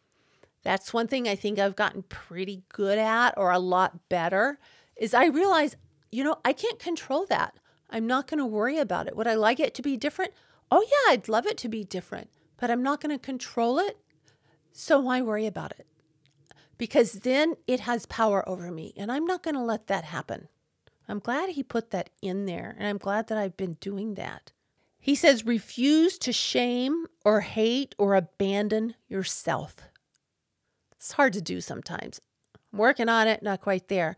That's 0.66 0.92
one 0.92 1.06
thing 1.06 1.28
I 1.28 1.36
think 1.36 1.60
I've 1.60 1.76
gotten 1.76 2.02
pretty 2.02 2.64
good 2.70 2.98
at 2.98 3.34
or 3.36 3.52
a 3.52 3.58
lot 3.60 4.08
better 4.08 4.58
is 4.96 5.14
I 5.14 5.26
realize, 5.26 5.76
you 6.10 6.24
know, 6.24 6.38
I 6.44 6.52
can't 6.52 6.80
control 6.80 7.24
that. 7.26 7.54
I'm 7.88 8.08
not 8.08 8.26
going 8.26 8.38
to 8.38 8.44
worry 8.44 8.76
about 8.76 9.06
it. 9.06 9.14
Would 9.16 9.28
I 9.28 9.36
like 9.36 9.60
it 9.60 9.74
to 9.74 9.82
be 9.82 9.96
different? 9.96 10.32
Oh, 10.72 10.84
yeah, 10.84 11.12
I'd 11.12 11.28
love 11.28 11.46
it 11.46 11.56
to 11.58 11.68
be 11.68 11.84
different, 11.84 12.30
but 12.56 12.68
I'm 12.68 12.82
not 12.82 13.00
going 13.00 13.16
to 13.16 13.24
control 13.24 13.78
it. 13.78 13.98
So 14.72 14.98
why 14.98 15.22
worry 15.22 15.46
about 15.46 15.70
it? 15.78 15.86
Because 16.78 17.12
then 17.12 17.54
it 17.68 17.78
has 17.78 18.04
power 18.06 18.42
over 18.48 18.72
me, 18.72 18.92
and 18.96 19.12
I'm 19.12 19.24
not 19.24 19.44
going 19.44 19.54
to 19.54 19.62
let 19.62 19.86
that 19.86 20.02
happen. 20.06 20.48
I'm 21.08 21.20
glad 21.20 21.50
he 21.50 21.62
put 21.62 21.92
that 21.92 22.10
in 22.20 22.46
there, 22.46 22.74
and 22.76 22.88
I'm 22.88 22.98
glad 22.98 23.28
that 23.28 23.38
I've 23.38 23.56
been 23.56 23.74
doing 23.74 24.14
that. 24.14 24.50
He 24.98 25.14
says, 25.14 25.46
refuse 25.46 26.18
to 26.18 26.32
shame 26.32 27.06
or 27.24 27.42
hate 27.42 27.94
or 27.98 28.16
abandon 28.16 28.96
yourself. 29.06 29.76
It's 31.06 31.12
hard 31.12 31.34
to 31.34 31.40
do 31.40 31.60
sometimes. 31.60 32.20
I'm 32.72 32.80
working 32.80 33.08
on 33.08 33.28
it, 33.28 33.40
not 33.40 33.60
quite 33.60 33.86
there. 33.86 34.16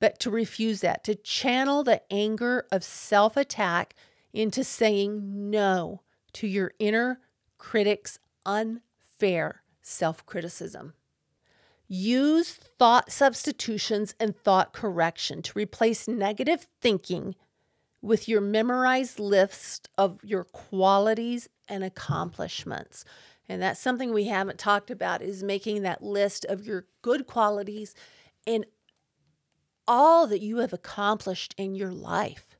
But 0.00 0.18
to 0.20 0.30
refuse 0.30 0.80
that, 0.80 1.04
to 1.04 1.14
channel 1.14 1.84
the 1.84 2.00
anger 2.10 2.66
of 2.72 2.82
self 2.82 3.36
attack 3.36 3.94
into 4.32 4.64
saying 4.64 5.50
no 5.50 6.00
to 6.32 6.46
your 6.46 6.72
inner 6.78 7.20
critic's 7.58 8.18
unfair 8.46 9.64
self 9.82 10.24
criticism. 10.24 10.94
Use 11.88 12.52
thought 12.54 13.12
substitutions 13.12 14.14
and 14.18 14.34
thought 14.34 14.72
correction 14.72 15.42
to 15.42 15.58
replace 15.58 16.08
negative 16.08 16.66
thinking 16.80 17.34
with 18.00 18.26
your 18.26 18.40
memorized 18.40 19.18
list 19.18 19.90
of 19.98 20.24
your 20.24 20.44
qualities 20.44 21.50
and 21.68 21.84
accomplishments. 21.84 23.04
And 23.48 23.62
that's 23.62 23.80
something 23.80 24.12
we 24.12 24.24
haven't 24.24 24.58
talked 24.58 24.90
about 24.90 25.22
is 25.22 25.42
making 25.42 25.82
that 25.82 26.02
list 26.02 26.44
of 26.44 26.66
your 26.66 26.86
good 27.02 27.26
qualities 27.26 27.94
and 28.46 28.66
all 29.86 30.26
that 30.26 30.42
you 30.42 30.58
have 30.58 30.72
accomplished 30.72 31.54
in 31.56 31.74
your 31.74 31.92
life. 31.92 32.58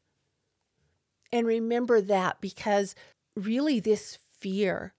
And 1.31 1.47
remember 1.47 2.01
that 2.01 2.41
because 2.41 2.95
really 3.37 3.81
this 3.81 4.19
fear 4.39 4.95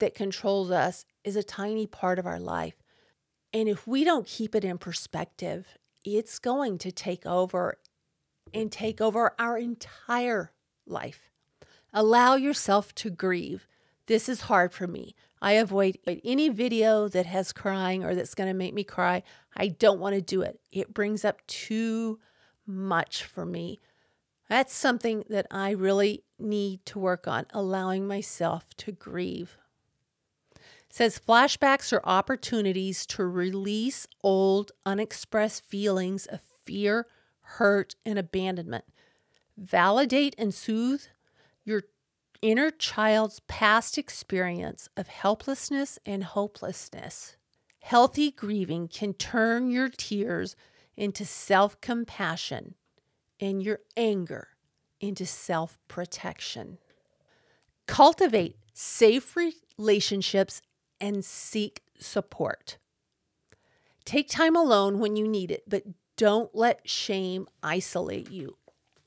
that 0.00 0.14
controls 0.14 0.70
us 0.70 1.04
is 1.22 1.36
a 1.36 1.42
tiny 1.42 1.86
part 1.86 2.18
of 2.18 2.26
our 2.26 2.40
life. 2.40 2.74
And 3.52 3.68
if 3.68 3.86
we 3.86 4.04
don't 4.04 4.26
keep 4.26 4.54
it 4.54 4.64
in 4.64 4.78
perspective, 4.78 5.78
it's 6.04 6.38
going 6.38 6.78
to 6.78 6.92
take 6.92 7.24
over 7.24 7.78
and 8.52 8.72
take 8.72 9.00
over 9.00 9.34
our 9.38 9.56
entire 9.56 10.52
life. 10.86 11.30
Allow 11.92 12.34
yourself 12.34 12.94
to 12.96 13.10
grieve. 13.10 13.66
This 14.06 14.28
is 14.28 14.42
hard 14.42 14.72
for 14.72 14.86
me. 14.86 15.14
I 15.40 15.52
avoid 15.52 15.98
any 16.24 16.48
video 16.48 17.08
that 17.08 17.26
has 17.26 17.52
crying 17.52 18.04
or 18.04 18.14
that's 18.14 18.34
going 18.34 18.48
to 18.48 18.54
make 18.54 18.74
me 18.74 18.84
cry. 18.84 19.22
I 19.56 19.68
don't 19.68 20.00
want 20.00 20.14
to 20.14 20.20
do 20.20 20.42
it. 20.42 20.60
It 20.72 20.92
brings 20.92 21.24
up 21.24 21.46
too 21.46 22.18
much 22.66 23.24
for 23.24 23.46
me. 23.46 23.78
That's 24.48 24.74
something 24.74 25.24
that 25.28 25.46
I 25.50 25.70
really 25.70 26.24
need 26.38 26.84
to 26.86 26.98
work 26.98 27.28
on, 27.28 27.46
allowing 27.52 28.06
myself 28.06 28.74
to 28.78 28.92
grieve. 28.92 29.58
It 30.54 30.94
says 30.94 31.20
flashbacks 31.20 31.92
are 31.92 32.00
opportunities 32.04 33.04
to 33.06 33.26
release 33.26 34.06
old, 34.22 34.72
unexpressed 34.86 35.64
feelings 35.66 36.26
of 36.26 36.40
fear, 36.64 37.06
hurt, 37.42 37.94
and 38.06 38.18
abandonment. 38.18 38.84
Validate 39.56 40.34
and 40.38 40.54
soothe 40.54 41.02
inner 42.42 42.70
child's 42.70 43.40
past 43.40 43.98
experience 43.98 44.88
of 44.96 45.08
helplessness 45.08 45.98
and 46.06 46.24
hopelessness. 46.24 47.36
Healthy 47.80 48.32
grieving 48.32 48.88
can 48.88 49.14
turn 49.14 49.70
your 49.70 49.88
tears 49.88 50.56
into 50.96 51.24
self 51.24 51.80
compassion 51.80 52.74
and 53.40 53.62
your 53.62 53.80
anger 53.96 54.48
into 55.00 55.24
self 55.24 55.78
protection. 55.88 56.78
Cultivate 57.86 58.56
safe 58.74 59.36
relationships 59.78 60.60
and 61.00 61.24
seek 61.24 61.82
support. 61.98 62.78
Take 64.04 64.28
time 64.28 64.56
alone 64.56 64.98
when 64.98 65.16
you 65.16 65.28
need 65.28 65.50
it, 65.50 65.64
but 65.68 65.84
don't 66.16 66.54
let 66.54 66.88
shame 66.88 67.46
isolate 67.62 68.30
you. 68.30 68.56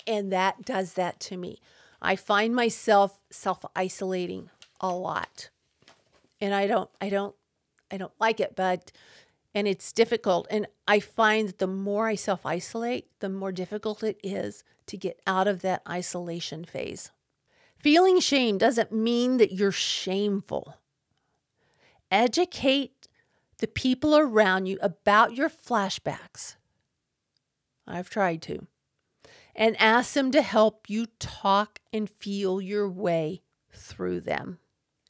And 0.07 0.31
that 0.31 0.63
does 0.63 0.93
that 0.93 1.19
to 1.21 1.37
me. 1.37 1.59
I 2.01 2.15
find 2.15 2.55
myself 2.55 3.19
self 3.29 3.63
isolating 3.75 4.49
a 4.79 4.89
lot. 4.93 5.49
And 6.39 6.53
I 6.53 6.65
don't, 6.65 6.89
I 6.99 7.09
don't, 7.09 7.35
I 7.91 7.97
don't 7.97 8.13
like 8.19 8.39
it, 8.39 8.55
but, 8.55 8.91
and 9.53 9.67
it's 9.67 9.91
difficult. 9.91 10.47
And 10.49 10.65
I 10.87 10.99
find 10.99 11.47
that 11.47 11.59
the 11.59 11.67
more 11.67 12.07
I 12.07 12.15
self 12.15 12.45
isolate, 12.45 13.07
the 13.19 13.29
more 13.29 13.51
difficult 13.51 14.03
it 14.03 14.19
is 14.23 14.63
to 14.87 14.97
get 14.97 15.21
out 15.27 15.47
of 15.47 15.61
that 15.61 15.83
isolation 15.87 16.65
phase. 16.65 17.11
Feeling 17.77 18.19
shame 18.19 18.57
doesn't 18.57 18.91
mean 18.91 19.37
that 19.37 19.53
you're 19.53 19.71
shameful. 19.71 20.77
Educate 22.09 23.07
the 23.59 23.67
people 23.67 24.17
around 24.17 24.65
you 24.65 24.77
about 24.81 25.35
your 25.35 25.49
flashbacks. 25.49 26.55
I've 27.87 28.09
tried 28.09 28.41
to 28.43 28.67
and 29.55 29.79
ask 29.79 30.13
them 30.13 30.31
to 30.31 30.41
help 30.41 30.89
you 30.89 31.07
talk 31.19 31.79
and 31.91 32.09
feel 32.09 32.61
your 32.61 32.89
way 32.89 33.41
through 33.71 34.21
them. 34.21 34.59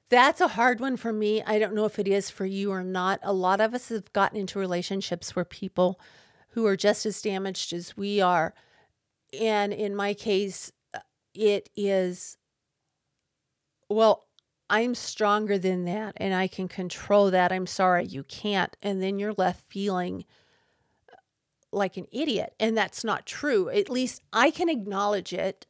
That's 0.10 0.42
a 0.42 0.50
hard 0.50 0.80
one 0.80 0.98
for 0.98 1.14
me. 1.14 1.42
I 1.44 1.58
don't 1.58 1.74
know 1.74 1.86
if 1.86 1.98
it 1.98 2.08
is 2.08 2.30
for 2.30 2.46
you 2.46 2.72
or 2.72 2.84
not. 2.84 3.20
A 3.24 3.32
lot 3.32 3.62
of 3.62 3.74
us 3.74 3.90
have 3.90 4.12
gotten 4.12 4.38
into 4.38 4.60
relationships 4.60 5.36
where 5.36 5.46
people 5.46 6.00
who 6.50 6.66
are 6.66 6.76
just 6.76 7.06
as 7.06 7.22
damaged 7.22 7.72
as 7.72 7.96
we 7.96 8.20
are. 8.20 8.54
And 9.40 9.72
in 9.72 9.96
my 9.96 10.14
case, 10.14 10.72
uh, 10.94 11.00
it 11.34 11.70
is, 11.78 12.38
well, 13.90 14.28
I'm 14.70 14.96
stronger 14.96 15.58
than 15.58 15.86
that 15.86 16.14
and 16.18 16.34
I 16.34 16.48
can 16.48 16.68
control 16.68 17.32
that. 17.32 17.52
I'm 17.54 17.68
sorry, 17.68 18.06
you 18.06 18.24
can't. 18.24 18.76
And 18.82 19.02
then 19.02 19.18
you're 19.18 19.36
left 19.38 19.64
feeling 19.70 20.26
like 21.72 21.98
an 21.98 22.08
idiot. 22.12 22.54
And 22.60 22.78
that's 22.78 23.04
not 23.04 23.26
true. 23.26 23.70
At 23.70 23.90
least 23.90 24.22
I 24.34 24.52
can 24.52 24.70
acknowledge 24.70 25.34
it. 25.34 25.66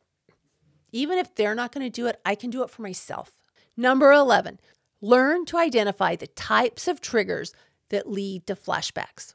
Even 0.92 1.18
if 1.18 1.34
they're 1.36 1.56
not 1.56 1.72
going 1.72 1.86
to 1.86 1.90
do 1.90 2.08
it, 2.08 2.20
I 2.26 2.36
can 2.36 2.50
do 2.50 2.64
it 2.64 2.70
for 2.70 2.82
myself. 2.82 3.32
Number 3.78 4.12
11, 4.12 4.60
learn 5.00 5.46
to 5.46 5.58
identify 5.58 6.16
the 6.16 6.28
types 6.28 6.88
of 6.88 7.00
triggers 7.00 7.54
that 7.90 8.10
lead 8.10 8.46
to 8.48 8.56
flashbacks. 8.56 9.34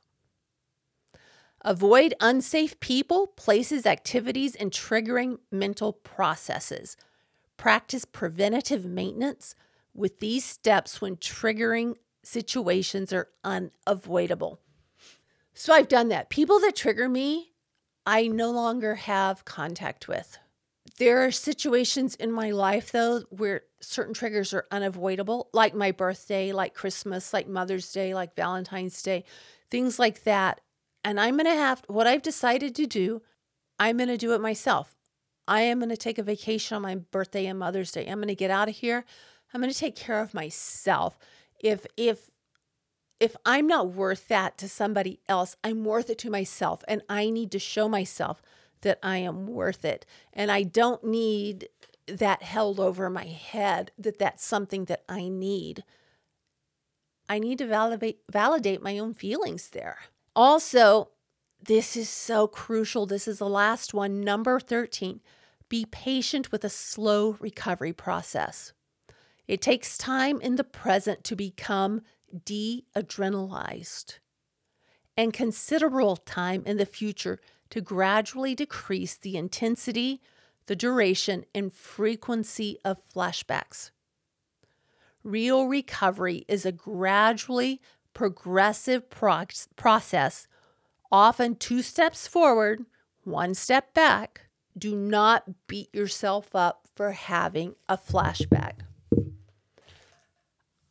Avoid 1.63 2.15
unsafe 2.21 2.79
people, 2.81 3.27
places, 3.29 3.87
activities, 3.87 4.55
and 4.55 4.71
triggering 4.71 5.39
mental 5.51 5.93
processes. 5.93 6.97
Practice 7.57 8.05
preventative 8.05 8.85
maintenance 8.85 9.55
with 9.95 10.21
these 10.21 10.45
steps 10.45 11.01
when 11.01 11.17
triggering 11.17 11.97
situations 12.23 13.13
are 13.13 13.29
unavoidable. 13.43 14.61
So 15.59 15.73
I've 15.73 15.89
done 15.89 16.09
that. 16.09 16.29
People 16.29 16.61
that 16.61 16.77
trigger 16.77 17.09
me, 17.09 17.53
I 18.05 18.29
no 18.29 18.51
longer 18.51 18.95
have 18.95 19.47
contact 19.47 20.07
with. 20.07 20.37
There 20.99 21.25
are 21.25 21.31
situations 21.31 22.15
in 22.15 22.31
my 22.31 22.51
life, 22.51 22.93
though, 22.93 23.23
where 23.31 23.63
certain 23.81 24.13
triggers 24.13 24.53
are 24.53 24.67
unavoidable, 24.71 25.49
like 25.55 25.75
my 25.75 25.93
birthday, 25.93 26.53
like 26.53 26.75
Christmas, 26.75 27.33
like 27.33 27.49
Mother's 27.49 27.91
Day, 27.91 28.15
like 28.15 28.37
Valentine's 28.37 29.03
Day, 29.03 29.25
things 29.71 29.99
like 29.99 30.25
that. 30.25 30.61
And 31.03 31.19
I'm 31.19 31.37
going 31.37 31.47
to 31.47 31.53
have 31.53 31.83
what 31.89 32.07
I've 32.07 32.23
decided 32.23 32.75
to 32.77 32.87
do, 32.87 33.23
I'm 33.79 33.97
going 33.97 34.09
to 34.09 34.19
do 34.19 34.35
it 34.35 34.43
myself. 34.43 34.95
I 35.49 35.63
am 35.63 35.79
going 35.79 35.89
to 35.89 35.97
take 35.97 36.19
a 36.19 36.23
vacation 36.23 36.77
on 36.77 36.83
my 36.83 36.97
birthday 36.97 37.47
and 37.47 37.59
Mother's 37.59 37.93
Day. 37.93 38.07
I'm 38.07 38.19
going 38.19 38.29
to 38.29 38.35
get 38.35 38.51
out 38.51 38.69
of 38.69 38.77
here. 38.77 39.07
I'm 39.55 39.61
going 39.63 39.73
to 39.73 39.79
take 39.79 39.97
care 39.97 40.21
of 40.21 40.35
myself. 40.35 41.19
If 41.61 41.87
if 41.97 42.31
if 43.19 43.37
I'm 43.45 43.67
not 43.67 43.93
worth 43.93 44.29
that 44.29 44.59
to 44.59 44.69
somebody 44.69 45.21
else, 45.29 45.57
I'm 45.65 45.85
worth 45.85 46.11
it 46.11 46.19
to 46.19 46.31
myself. 46.31 46.83
And 46.87 47.03
I 47.09 47.31
need 47.31 47.51
to 47.53 47.59
show 47.59 47.89
myself 47.89 48.43
that 48.83 48.99
I 49.03 49.19
am 49.19 49.47
worth 49.47 49.85
it. 49.85 50.05
And 50.33 50.51
I 50.51 50.63
don't 50.63 51.03
need 51.05 51.69
that 52.07 52.43
held 52.43 52.79
over 52.79 53.11
my 53.11 53.25
head 53.25 53.91
that 53.99 54.19
that's 54.19 54.45
something 54.45 54.85
that 54.85 55.03
I 55.09 55.29
need. 55.29 55.83
I 57.29 57.39
need 57.39 57.59
to 57.59 57.67
validate, 57.67 58.21
validate 58.31 58.83
my 58.83 58.99
own 58.99 59.15
feelings 59.15 59.71
there. 59.71 59.99
Also, 60.37 61.11
this 61.61 61.97
is 61.97 62.09
so 62.09 62.47
crucial. 62.47 63.07
This 63.07 63.27
is 63.27 63.39
the 63.39 63.49
last 63.49 63.95
one. 63.95 64.21
Number 64.21 64.61
13 64.61 65.21
be 65.69 65.85
patient 65.85 66.53
with 66.53 66.65
a 66.65 66.69
slow 66.69 67.37
recovery 67.41 67.93
process. 67.93 68.73
It 69.49 69.61
takes 69.61 69.99
time 69.99 70.41
in 70.41 70.57
the 70.57 70.65
present 70.65 71.25
to 71.25 71.37
become 71.37 72.03
de 72.45 72.85
adrenalized 72.95 74.19
and 75.17 75.33
considerable 75.33 76.17
time 76.17 76.63
in 76.67 76.77
the 76.77 76.87
future 76.87 77.41
to 77.71 77.81
gradually 77.81 78.55
decrease 78.55 79.17
the 79.17 79.37
intensity, 79.37 80.21
the 80.67 80.77
duration, 80.77 81.45
and 81.55 81.73
frequency 81.73 82.79
of 82.85 82.99
flashbacks. 83.13 83.91
Real 85.25 85.67
recovery 85.67 86.45
is 86.47 86.65
a 86.65 86.73
gradually 86.73 87.81
progressive 88.15 89.11
pro- 89.11 89.47
process, 89.75 90.47
often 91.11 91.57
two 91.57 91.83
steps 91.83 92.27
forward, 92.27 92.85
one 93.25 93.55
step 93.55 93.93
back. 93.93 94.43
Do 94.79 94.95
not 94.95 95.67
beat 95.67 95.93
yourself 95.95 96.55
up 96.55 96.87
for 96.95 97.13
having 97.13 97.75
a 97.89 97.97
flashback. 97.97 98.83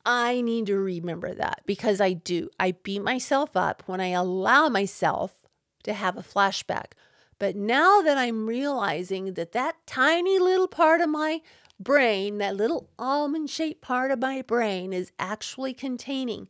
I 0.05 0.41
need 0.41 0.67
to 0.67 0.77
remember 0.77 1.33
that 1.33 1.61
because 1.65 1.99
I 1.99 2.13
do. 2.13 2.49
I 2.59 2.73
beat 2.83 3.01
myself 3.01 3.55
up 3.55 3.83
when 3.87 3.99
I 3.99 4.09
allow 4.09 4.69
myself 4.69 5.45
to 5.83 5.93
have 5.93 6.17
a 6.17 6.21
flashback. 6.21 6.93
But 7.39 7.55
now 7.55 8.01
that 8.01 8.17
I'm 8.17 8.47
realizing 8.47 9.33
that 9.33 9.51
that 9.53 9.75
tiny 9.85 10.39
little 10.39 10.67
part 10.67 11.01
of 11.01 11.09
my 11.09 11.41
brain, 11.79 12.37
that 12.37 12.55
little 12.55 12.89
almond 12.97 13.49
shaped 13.49 13.81
part 13.81 14.11
of 14.11 14.19
my 14.19 14.41
brain, 14.41 14.93
is 14.93 15.11
actually 15.19 15.73
containing 15.73 16.47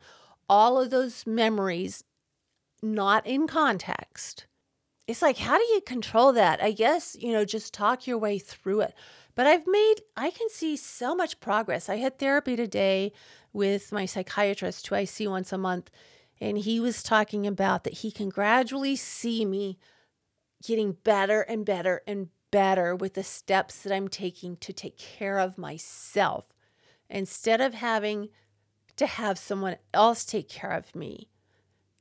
all 0.48 0.80
of 0.80 0.92
those 0.92 1.26
memories 1.26 2.04
not 2.84 3.26
in 3.26 3.48
context. 3.48 4.46
It's 5.08 5.22
like, 5.22 5.38
how 5.38 5.58
do 5.58 5.64
you 5.64 5.82
control 5.82 6.34
that? 6.34 6.62
I 6.62 6.72
guess, 6.72 7.16
you 7.20 7.32
know, 7.32 7.46
just 7.46 7.74
talk 7.74 8.08
your 8.08 8.18
way 8.18 8.40
through 8.40 8.82
it. 8.82 8.94
But 9.36 9.48
I've 9.48 9.68
made, 9.68 9.96
I 10.16 10.32
can 10.32 10.50
see 10.50 10.78
so 10.78 11.14
much 11.14 11.40
progress. 11.40 11.90
I 11.90 11.98
had 11.98 12.18
therapy 12.18 12.56
today 12.56 13.12
with 13.56 13.94
my 13.94 14.06
psychiatrist, 14.06 14.86
who 14.86 14.96
I 14.96 15.06
see 15.06 15.28
once 15.28 15.54
a 15.54 15.58
month, 15.58 15.90
and 16.42 16.58
he 16.58 16.80
was 16.80 17.02
talking 17.02 17.48
about 17.48 17.86
that 17.86 17.94
he 17.94 18.12
can 18.12 18.28
gradually 18.28 18.98
see 18.98 19.46
me 19.46 19.80
getting 20.62 20.92
better 20.92 21.42
and 21.42 21.66
better 21.66 22.02
and 22.06 22.28
better 22.52 22.96
with 22.96 23.14
the 23.14 23.24
steps 23.24 23.82
that 23.82 23.94
I'm 23.94 24.10
taking 24.10 24.58
to 24.58 24.74
take 24.74 24.98
care 24.98 25.40
of 25.40 25.58
myself 25.58 26.54
instead 27.10 27.62
of 27.62 27.74
having 27.74 28.30
to 28.98 29.06
have 29.06 29.38
someone 29.38 29.78
else 29.94 30.26
take 30.26 30.50
care 30.50 30.72
of 30.72 30.94
me. 30.94 31.30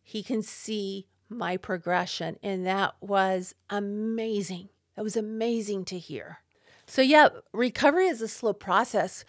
He 0.02 0.22
can 0.24 0.42
see 0.42 1.07
my 1.28 1.57
progression, 1.57 2.36
and 2.42 2.66
that 2.66 2.94
was 3.00 3.55
amazing. 3.70 4.70
That 4.96 5.05
was 5.05 5.16
amazing 5.16 5.84
to 5.86 5.98
hear. 5.98 6.38
So, 6.86 7.00
yeah, 7.00 7.28
recovery 7.52 8.09
is 8.09 8.20
a 8.20 8.28
slow 8.28 8.52
process. 8.52 9.24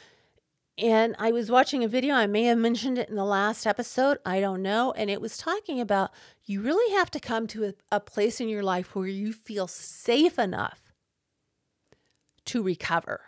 And 0.77 1.15
I 1.17 1.31
was 1.31 1.49
watching 1.49 1.83
a 1.83 1.87
video, 1.87 2.15
I 2.15 2.27
may 2.27 2.43
have 2.43 2.57
mentioned 2.57 2.97
it 2.97 3.07
in 3.07 3.15
the 3.15 3.23
last 3.23 3.65
episode, 3.65 4.17
I 4.25 4.41
don't 4.41 4.61
know. 4.61 4.91
And 4.91 5.09
it 5.09 5.21
was 5.21 5.37
talking 5.37 5.79
about 5.79 6.11
you 6.43 6.61
really 6.61 6.93
have 6.95 7.09
to 7.11 7.19
come 7.19 7.47
to 7.47 7.65
a, 7.65 7.73
a 7.93 7.99
place 8.01 8.41
in 8.41 8.49
your 8.49 8.63
life 8.63 8.93
where 8.93 9.07
you 9.07 9.31
feel 9.31 9.67
safe 9.67 10.37
enough 10.37 10.81
to 12.45 12.61
recover. 12.61 13.21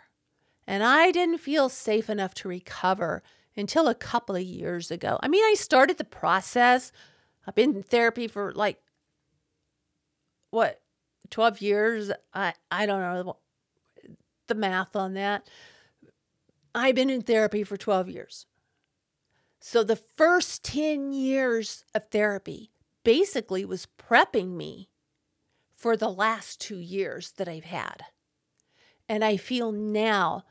And 0.66 0.82
I 0.82 1.10
didn't 1.10 1.38
feel 1.38 1.70
safe 1.70 2.10
enough 2.10 2.34
to 2.34 2.48
recover 2.48 3.22
until 3.56 3.88
a 3.88 3.94
couple 3.94 4.36
of 4.36 4.42
years 4.42 4.90
ago. 4.90 5.18
I 5.22 5.28
mean, 5.28 5.42
I 5.42 5.54
started 5.54 5.96
the 5.96 6.04
process. 6.04 6.92
I've 7.46 7.54
been 7.54 7.76
in 7.76 7.82
therapy 7.82 8.28
for 8.28 8.52
like, 8.52 8.78
what, 10.50 10.82
12 11.30 11.62
years? 11.62 12.12
I, 12.34 12.52
I 12.70 12.84
don't 12.84 13.00
know 13.00 13.36
the 14.48 14.54
math 14.54 14.94
on 14.94 15.14
that. 15.14 15.48
I've 16.78 16.94
been 16.94 17.10
in 17.10 17.22
therapy 17.22 17.64
for 17.64 17.76
12 17.76 18.08
years. 18.08 18.46
So 19.60 19.82
the 19.82 19.96
first 19.96 20.64
10 20.64 21.12
years 21.12 21.84
of 21.94 22.08
therapy 22.10 22.70
basically 23.04 23.64
was 23.64 23.88
prepping 23.98 24.50
me 24.50 24.88
for 25.74 25.96
the 25.96 26.10
last 26.10 26.60
two 26.60 26.78
years 26.78 27.32
that 27.32 27.48
I've 27.48 27.64
had. 27.64 28.02
And 29.08 29.24
I 29.24 29.36
feel 29.36 29.72
now, 29.72 30.44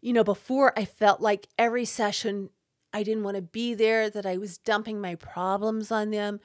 you 0.00 0.12
know, 0.12 0.24
before 0.24 0.78
I 0.78 0.84
felt 0.84 1.20
like 1.20 1.48
every 1.58 1.84
session 1.84 2.50
I 2.92 3.02
didn't 3.02 3.24
want 3.24 3.36
to 3.36 3.42
be 3.42 3.74
there, 3.74 4.10
that 4.10 4.26
I 4.26 4.36
was 4.36 4.58
dumping 4.58 5.00
my 5.00 5.14
problems 5.14 5.90
on 5.90 6.10
them. 6.10 6.40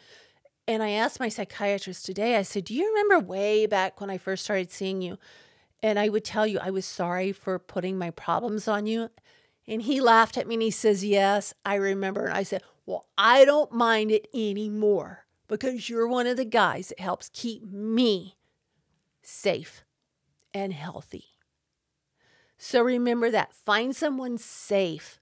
And 0.68 0.82
I 0.82 0.92
asked 0.92 1.20
my 1.20 1.30
psychiatrist 1.30 2.06
today, 2.06 2.38
I 2.38 2.44
said, 2.44 2.66
Do 2.66 2.74
you 2.74 2.88
remember 2.88 3.20
way 3.20 3.66
back 3.66 4.00
when 4.00 4.10
I 4.10 4.18
first 4.18 4.46
started 4.46 4.72
seeing 4.72 5.02
you? 5.02 5.18
And 5.86 6.00
I 6.00 6.10
would 6.10 6.26
tell 6.26 6.48
you, 6.48 6.58
I 6.58 6.72
was 6.72 6.84
sorry 6.84 7.32
for 7.32 7.60
putting 7.60 7.96
my 7.96 8.10
problems 8.10 8.68
on 8.68 8.88
you. 8.88 9.12
And 9.68 9.84
he 9.84 10.02
laughed 10.02 10.36
at 10.36 10.48
me 10.48 10.56
and 10.56 10.64
he 10.64 10.72
says, 10.72 11.06
Yes, 11.06 11.54
I 11.64 11.76
remember. 11.76 12.26
And 12.26 12.34
I 12.34 12.42
said, 12.42 12.64
Well, 12.88 13.06
I 13.20 13.46
don't 13.46 13.72
mind 13.72 14.10
it 14.10 14.28
anymore 14.34 15.28
because 15.48 15.88
you're 15.88 16.08
one 16.08 16.26
of 16.26 16.38
the 16.38 16.44
guys 16.44 16.88
that 16.88 17.00
helps 17.00 17.30
keep 17.32 17.64
me 17.64 18.36
safe 19.22 19.84
and 20.56 20.74
healthy. 20.74 21.26
So 22.58 22.82
remember 22.82 23.30
that. 23.30 23.54
Find 23.54 23.96
someone 23.96 24.40
safe 24.40 25.20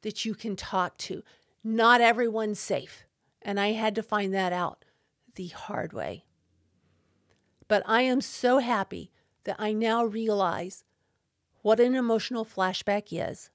that 0.00 0.24
you 0.24 0.34
can 0.34 0.56
talk 0.56 0.96
to. 0.96 1.22
Not 1.62 2.00
everyone's 2.00 2.58
safe. 2.58 3.04
And 3.42 3.60
I 3.60 3.72
had 3.72 3.94
to 3.96 4.02
find 4.02 4.32
that 4.32 4.54
out 4.54 4.86
the 5.34 5.48
hard 5.48 5.92
way. 5.92 6.24
But 7.68 7.82
I 7.84 8.00
am 8.02 8.22
so 8.22 8.56
happy 8.56 9.10
that 9.44 9.56
I 9.58 9.72
now 9.72 10.04
realize 10.04 10.84
what 11.62 11.80
an 11.80 11.94
emotional 11.94 12.44
flashback 12.44 13.08
is, 13.10 13.50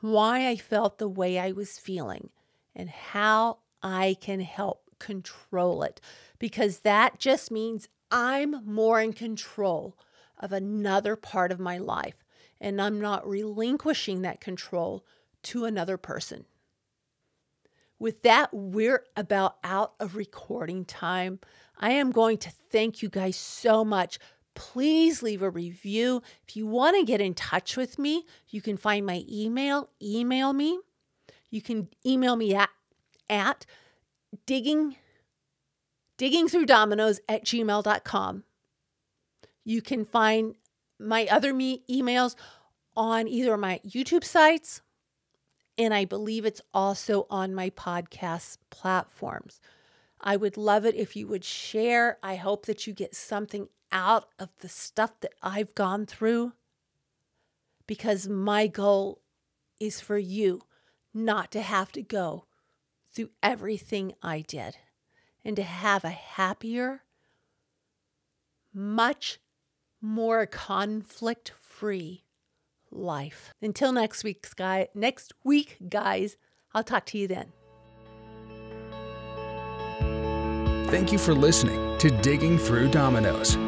why 0.00 0.48
I 0.48 0.56
felt 0.56 0.98
the 0.98 1.08
way 1.08 1.38
I 1.38 1.52
was 1.52 1.78
feeling, 1.78 2.30
and 2.74 2.88
how 2.88 3.58
I 3.82 4.16
can 4.20 4.40
help 4.40 4.82
control 4.98 5.82
it. 5.82 6.00
Because 6.38 6.80
that 6.80 7.18
just 7.18 7.50
means 7.50 7.88
I'm 8.10 8.64
more 8.64 9.00
in 9.00 9.12
control 9.12 9.96
of 10.38 10.52
another 10.52 11.16
part 11.16 11.50
of 11.50 11.58
my 11.58 11.78
life, 11.78 12.24
and 12.60 12.80
I'm 12.80 13.00
not 13.00 13.28
relinquishing 13.28 14.22
that 14.22 14.40
control 14.40 15.04
to 15.44 15.64
another 15.64 15.96
person. 15.96 16.46
with 17.98 18.22
that, 18.22 18.50
we're 18.52 19.04
about 19.16 19.56
out 19.64 19.94
of 19.98 20.14
recording 20.14 20.84
time. 20.84 21.40
I 21.78 21.92
am 21.92 22.10
going 22.10 22.38
to 22.38 22.50
thank 22.50 23.02
you 23.02 23.08
guys 23.08 23.36
so 23.36 23.84
much. 23.84 24.18
Please 24.58 25.22
leave 25.22 25.40
a 25.40 25.50
review. 25.50 26.20
If 26.46 26.56
you 26.56 26.66
want 26.66 26.96
to 26.96 27.04
get 27.04 27.20
in 27.20 27.32
touch 27.32 27.76
with 27.76 27.96
me, 27.96 28.26
you 28.48 28.60
can 28.60 28.76
find 28.76 29.06
my 29.06 29.24
email. 29.30 29.88
Email 30.02 30.52
me. 30.52 30.80
You 31.48 31.62
can 31.62 31.88
email 32.04 32.34
me 32.34 32.56
at, 32.56 32.68
at 33.30 33.64
digging 34.46 34.96
digging 36.16 36.48
through 36.48 36.66
dominoes 36.66 37.20
at 37.28 37.44
gmail.com. 37.44 38.42
You 39.64 39.80
can 39.80 40.04
find 40.04 40.56
my 40.98 41.28
other 41.30 41.54
me 41.54 41.84
emails 41.88 42.34
on 42.96 43.28
either 43.28 43.56
my 43.56 43.80
YouTube 43.86 44.24
sites 44.24 44.82
and 45.78 45.94
I 45.94 46.04
believe 46.04 46.44
it's 46.44 46.60
also 46.74 47.28
on 47.30 47.54
my 47.54 47.70
podcast 47.70 48.58
platforms. 48.70 49.60
I 50.20 50.36
would 50.36 50.56
love 50.56 50.84
it 50.84 50.96
if 50.96 51.14
you 51.14 51.28
would 51.28 51.44
share. 51.44 52.18
I 52.24 52.34
hope 52.34 52.66
that 52.66 52.88
you 52.88 52.92
get 52.92 53.14
something 53.14 53.68
out 53.90 54.28
of 54.38 54.50
the 54.60 54.68
stuff 54.68 55.18
that 55.20 55.32
I've 55.42 55.74
gone 55.74 56.06
through 56.06 56.52
because 57.86 58.28
my 58.28 58.66
goal 58.66 59.20
is 59.80 60.00
for 60.00 60.18
you 60.18 60.62
not 61.14 61.50
to 61.52 61.62
have 61.62 61.92
to 61.92 62.02
go 62.02 62.44
through 63.12 63.30
everything 63.42 64.12
I 64.22 64.42
did 64.42 64.76
and 65.44 65.56
to 65.56 65.62
have 65.62 66.04
a 66.04 66.10
happier, 66.10 67.02
much 68.72 69.40
more 70.00 70.46
conflict 70.46 71.52
free 71.58 72.24
life. 72.90 73.52
Until 73.60 73.92
next 73.92 74.24
week, 74.24 74.46
guy, 74.56 74.88
next 74.94 75.32
week, 75.44 75.76
guys, 75.88 76.36
I'll 76.74 76.84
talk 76.84 77.06
to 77.06 77.18
you 77.18 77.26
then. 77.26 77.52
Thank 80.90 81.12
you 81.12 81.18
for 81.18 81.34
listening 81.34 81.98
to 81.98 82.10
Digging 82.22 82.56
Through 82.58 82.88
Dominoes. 82.88 83.58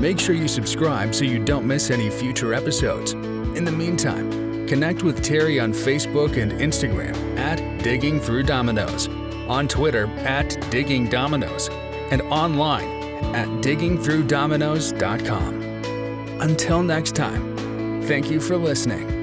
Make 0.00 0.18
sure 0.18 0.34
you 0.34 0.48
subscribe 0.48 1.14
so 1.14 1.24
you 1.24 1.38
don't 1.38 1.66
miss 1.66 1.90
any 1.90 2.10
future 2.10 2.54
episodes. 2.54 3.12
In 3.12 3.64
the 3.64 3.72
meantime, 3.72 4.66
connect 4.66 5.02
with 5.02 5.22
Terry 5.22 5.60
on 5.60 5.72
Facebook 5.72 6.42
and 6.42 6.52
Instagram 6.52 7.14
at 7.38 7.82
Digging 7.82 8.18
Through 8.18 8.44
Dominoes, 8.44 9.08
on 9.48 9.68
Twitter 9.68 10.06
at 10.20 10.56
Digging 10.70 11.08
Dominoes, 11.08 11.68
and 12.10 12.22
online 12.22 12.88
at 13.34 13.46
diggingthroughdominoes.com. 13.62 15.60
Until 16.40 16.82
next 16.82 17.14
time, 17.14 17.50
Thank 18.10 18.28
you 18.28 18.40
for 18.40 18.56
listening. 18.56 19.19